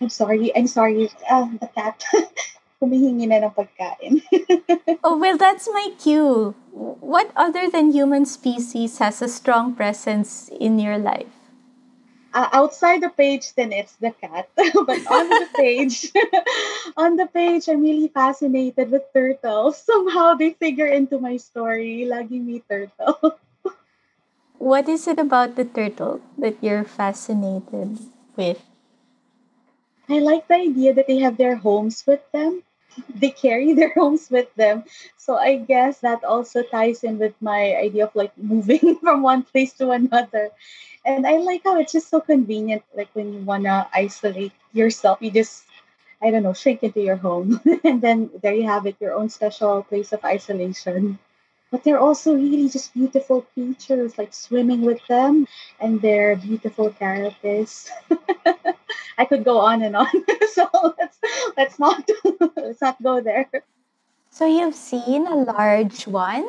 I'm 0.00 0.10
sorry, 0.10 0.54
I'm 0.56 0.66
sorry, 0.68 1.10
uh, 1.28 1.48
the 1.60 1.68
cat. 1.68 2.04
Humihingi 2.80 3.26
na 3.28 3.40
ng 3.40 3.54
pagkain. 3.56 4.20
oh, 5.04 5.16
well, 5.16 5.36
that's 5.36 5.68
my 5.72 5.94
cue. 5.98 6.54
What 6.72 7.32
other 7.36 7.70
than 7.70 7.92
human 7.92 8.26
species 8.26 8.98
has 8.98 9.22
a 9.22 9.28
strong 9.28 9.72
presence 9.74 10.52
in 10.52 10.78
your 10.78 10.98
life? 10.98 11.46
uh, 12.36 12.48
outside 12.52 13.00
the 13.00 13.08
page, 13.08 13.54
then 13.56 13.72
it's 13.72 13.96
the 13.96 14.12
cat. 14.12 14.48
but 14.56 15.00
on 15.08 15.26
the 15.32 15.48
page, 15.56 16.12
on 16.96 17.16
the 17.16 17.26
page, 17.26 17.68
I'm 17.68 17.80
really 17.80 18.08
fascinated 18.08 18.92
with 18.92 19.08
turtles. 19.14 19.80
Somehow 19.80 20.34
they 20.34 20.52
figure 20.52 20.86
into 20.86 21.18
my 21.18 21.40
story. 21.40 22.04
Lagi 22.04 22.36
me 22.36 22.60
turtle. 22.68 23.40
what 24.58 24.88
is 24.88 25.08
it 25.08 25.18
about 25.18 25.56
the 25.56 25.64
turtle 25.64 26.20
that 26.36 26.60
you're 26.60 26.84
fascinated 26.84 27.98
with? 28.36 28.60
I 30.08 30.18
like 30.18 30.48
the 30.48 30.54
idea 30.54 30.94
that 30.94 31.06
they 31.06 31.18
have 31.18 31.36
their 31.36 31.56
homes 31.56 32.04
with 32.06 32.22
them. 32.32 32.62
They 33.14 33.30
carry 33.30 33.74
their 33.74 33.92
homes 33.94 34.30
with 34.30 34.54
them. 34.56 34.84
So 35.16 35.36
I 35.36 35.56
guess 35.58 36.00
that 36.00 36.24
also 36.24 36.62
ties 36.62 37.04
in 37.04 37.18
with 37.18 37.34
my 37.40 37.76
idea 37.76 38.04
of 38.06 38.14
like 38.16 38.36
moving 38.38 38.96
from 39.02 39.22
one 39.22 39.42
place 39.42 39.74
to 39.74 39.90
another 39.90 40.50
and 41.04 41.26
I 41.26 41.38
like 41.38 41.62
how 41.64 41.78
it's 41.78 41.92
just 41.92 42.10
so 42.10 42.20
convenient. 42.20 42.82
Like 42.94 43.08
when 43.14 43.32
you 43.32 43.40
wanna 43.40 43.88
isolate 43.94 44.52
yourself, 44.72 45.18
you 45.22 45.30
just 45.30 45.64
I 46.22 46.30
don't 46.30 46.42
know, 46.42 46.52
shrink 46.54 46.82
into 46.82 47.00
your 47.00 47.16
home, 47.16 47.60
and 47.84 48.00
then 48.02 48.30
there 48.42 48.54
you 48.54 48.64
have 48.66 48.86
it, 48.86 48.96
your 49.00 49.14
own 49.14 49.28
special 49.30 49.82
place 49.84 50.12
of 50.12 50.24
isolation. 50.24 51.18
But 51.70 51.82
they're 51.84 51.98
also 51.98 52.34
really 52.34 52.68
just 52.68 52.94
beautiful 52.94 53.42
creatures, 53.54 54.16
like 54.18 54.32
swimming 54.32 54.82
with 54.82 55.04
them, 55.08 55.46
and 55.80 56.00
they're 56.00 56.36
beautiful 56.36 56.90
characters. 56.90 57.90
I 59.18 59.24
could 59.24 59.44
go 59.44 59.58
on 59.58 59.82
and 59.82 59.96
on, 59.96 60.06
so 60.52 60.68
let's 60.98 61.18
let's 61.56 61.78
not 61.78 62.08
let's 62.56 62.80
not 62.80 63.02
go 63.02 63.20
there. 63.20 63.48
So 64.30 64.46
you've 64.46 64.74
seen 64.76 65.26
a 65.26 65.34
large 65.34 66.06
one? 66.06 66.46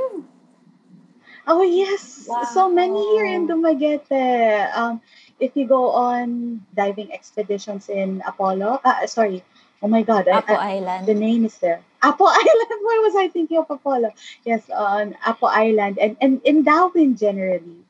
Oh 1.47 1.63
yes, 1.63 2.27
so 2.53 2.69
many 2.69 2.99
here 3.15 3.25
in 3.25 3.47
Wow. 3.47 3.55
Dumaguete. 3.55 4.75
Um, 4.75 5.01
if 5.39 5.55
you 5.55 5.65
go 5.65 5.91
on 5.91 6.65
diving 6.75 7.13
expeditions 7.13 7.87
in 7.89 8.21
Apollo, 8.27 8.81
uh, 8.83 9.07
sorry, 9.07 9.43
oh 9.81 9.87
my 9.87 10.03
God, 10.03 10.27
I, 10.27 10.43
I, 10.45 10.77
Island. 10.77 11.07
the 11.07 11.13
name 11.15 11.45
is 11.45 11.57
there. 11.59 11.81
Apo 12.01 12.25
Island. 12.41 12.79
Why 12.81 12.97
was 13.03 13.15
I 13.15 13.27
thinking 13.29 13.57
of 13.57 13.69
Apollo? 13.69 14.13
Yes, 14.45 14.69
on 14.69 15.15
Apo 15.25 15.47
Island 15.47 15.97
and 15.99 16.17
and 16.21 16.41
in 16.43 16.63
Dauin 16.63 17.17
generally. 17.17 17.83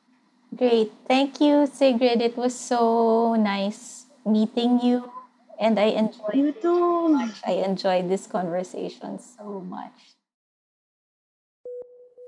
Great. 0.54 0.92
Thank 1.06 1.40
you, 1.40 1.66
Sigrid. 1.66 2.22
It 2.22 2.36
was 2.36 2.54
so 2.56 3.34
nice 3.36 4.06
meeting 4.24 4.80
you. 4.80 5.12
And 5.60 5.78
I 5.78 5.90
enjoyed 5.92 6.34
You 6.34 6.48
it 6.54 6.62
so 6.62 7.08
too. 7.08 7.08
much. 7.12 7.36
I 7.46 7.52
enjoyed 7.66 8.08
this 8.08 8.26
conversation 8.26 9.18
so 9.18 9.60
much. 9.60 10.14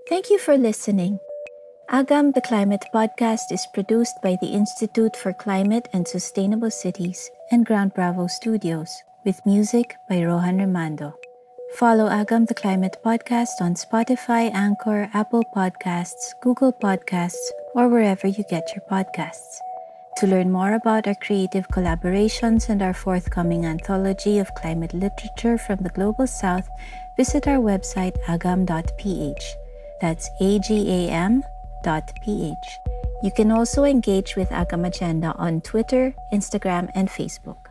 Thank 0.08 0.30
you 0.30 0.38
for 0.38 0.56
listening. 0.58 1.18
Agam 1.90 2.34
the 2.34 2.40
Climate 2.40 2.84
podcast 2.94 3.50
is 3.50 3.66
produced 3.74 4.18
by 4.22 4.36
the 4.40 4.48
Institute 4.48 5.16
for 5.16 5.32
Climate 5.32 5.88
and 5.92 6.06
Sustainable 6.06 6.70
Cities 6.70 7.30
and 7.50 7.66
Ground 7.66 7.94
Bravo 7.94 8.26
Studios, 8.26 8.90
with 9.24 9.40
music 9.46 9.94
by 10.08 10.22
Rohan 10.22 10.58
Remando. 10.58 11.14
Follow 11.74 12.08
Agam 12.08 12.46
the 12.46 12.54
Climate 12.54 12.96
podcast 13.04 13.60
on 13.60 13.74
Spotify, 13.74 14.52
Anchor, 14.52 15.08
Apple 15.14 15.44
Podcasts, 15.56 16.34
Google 16.42 16.72
Podcasts, 16.72 17.40
or 17.74 17.88
wherever 17.88 18.26
you 18.26 18.44
get 18.50 18.70
your 18.74 18.84
podcasts. 18.90 19.58
To 20.18 20.26
learn 20.26 20.50
more 20.50 20.74
about 20.74 21.06
our 21.06 21.14
creative 21.14 21.68
collaborations 21.68 22.68
and 22.68 22.82
our 22.82 22.92
forthcoming 22.92 23.64
anthology 23.64 24.38
of 24.38 24.54
climate 24.54 24.92
literature 24.92 25.56
from 25.56 25.78
the 25.78 25.90
Global 25.90 26.26
South, 26.26 26.68
visit 27.16 27.46
our 27.46 27.58
website 27.58 28.20
agam.ph. 28.26 29.44
That's 30.00 30.28
A 30.40 30.58
G 30.58 30.90
A 30.90 31.10
M 31.10 31.42
dot 31.82 32.12
ph. 32.22 32.68
You 33.22 33.30
can 33.30 33.50
also 33.50 33.84
engage 33.84 34.36
with 34.36 34.50
Agam 34.50 34.86
Agenda 34.86 35.34
on 35.38 35.60
Twitter, 35.60 36.14
Instagram, 36.32 36.90
and 36.94 37.08
Facebook. 37.08 37.69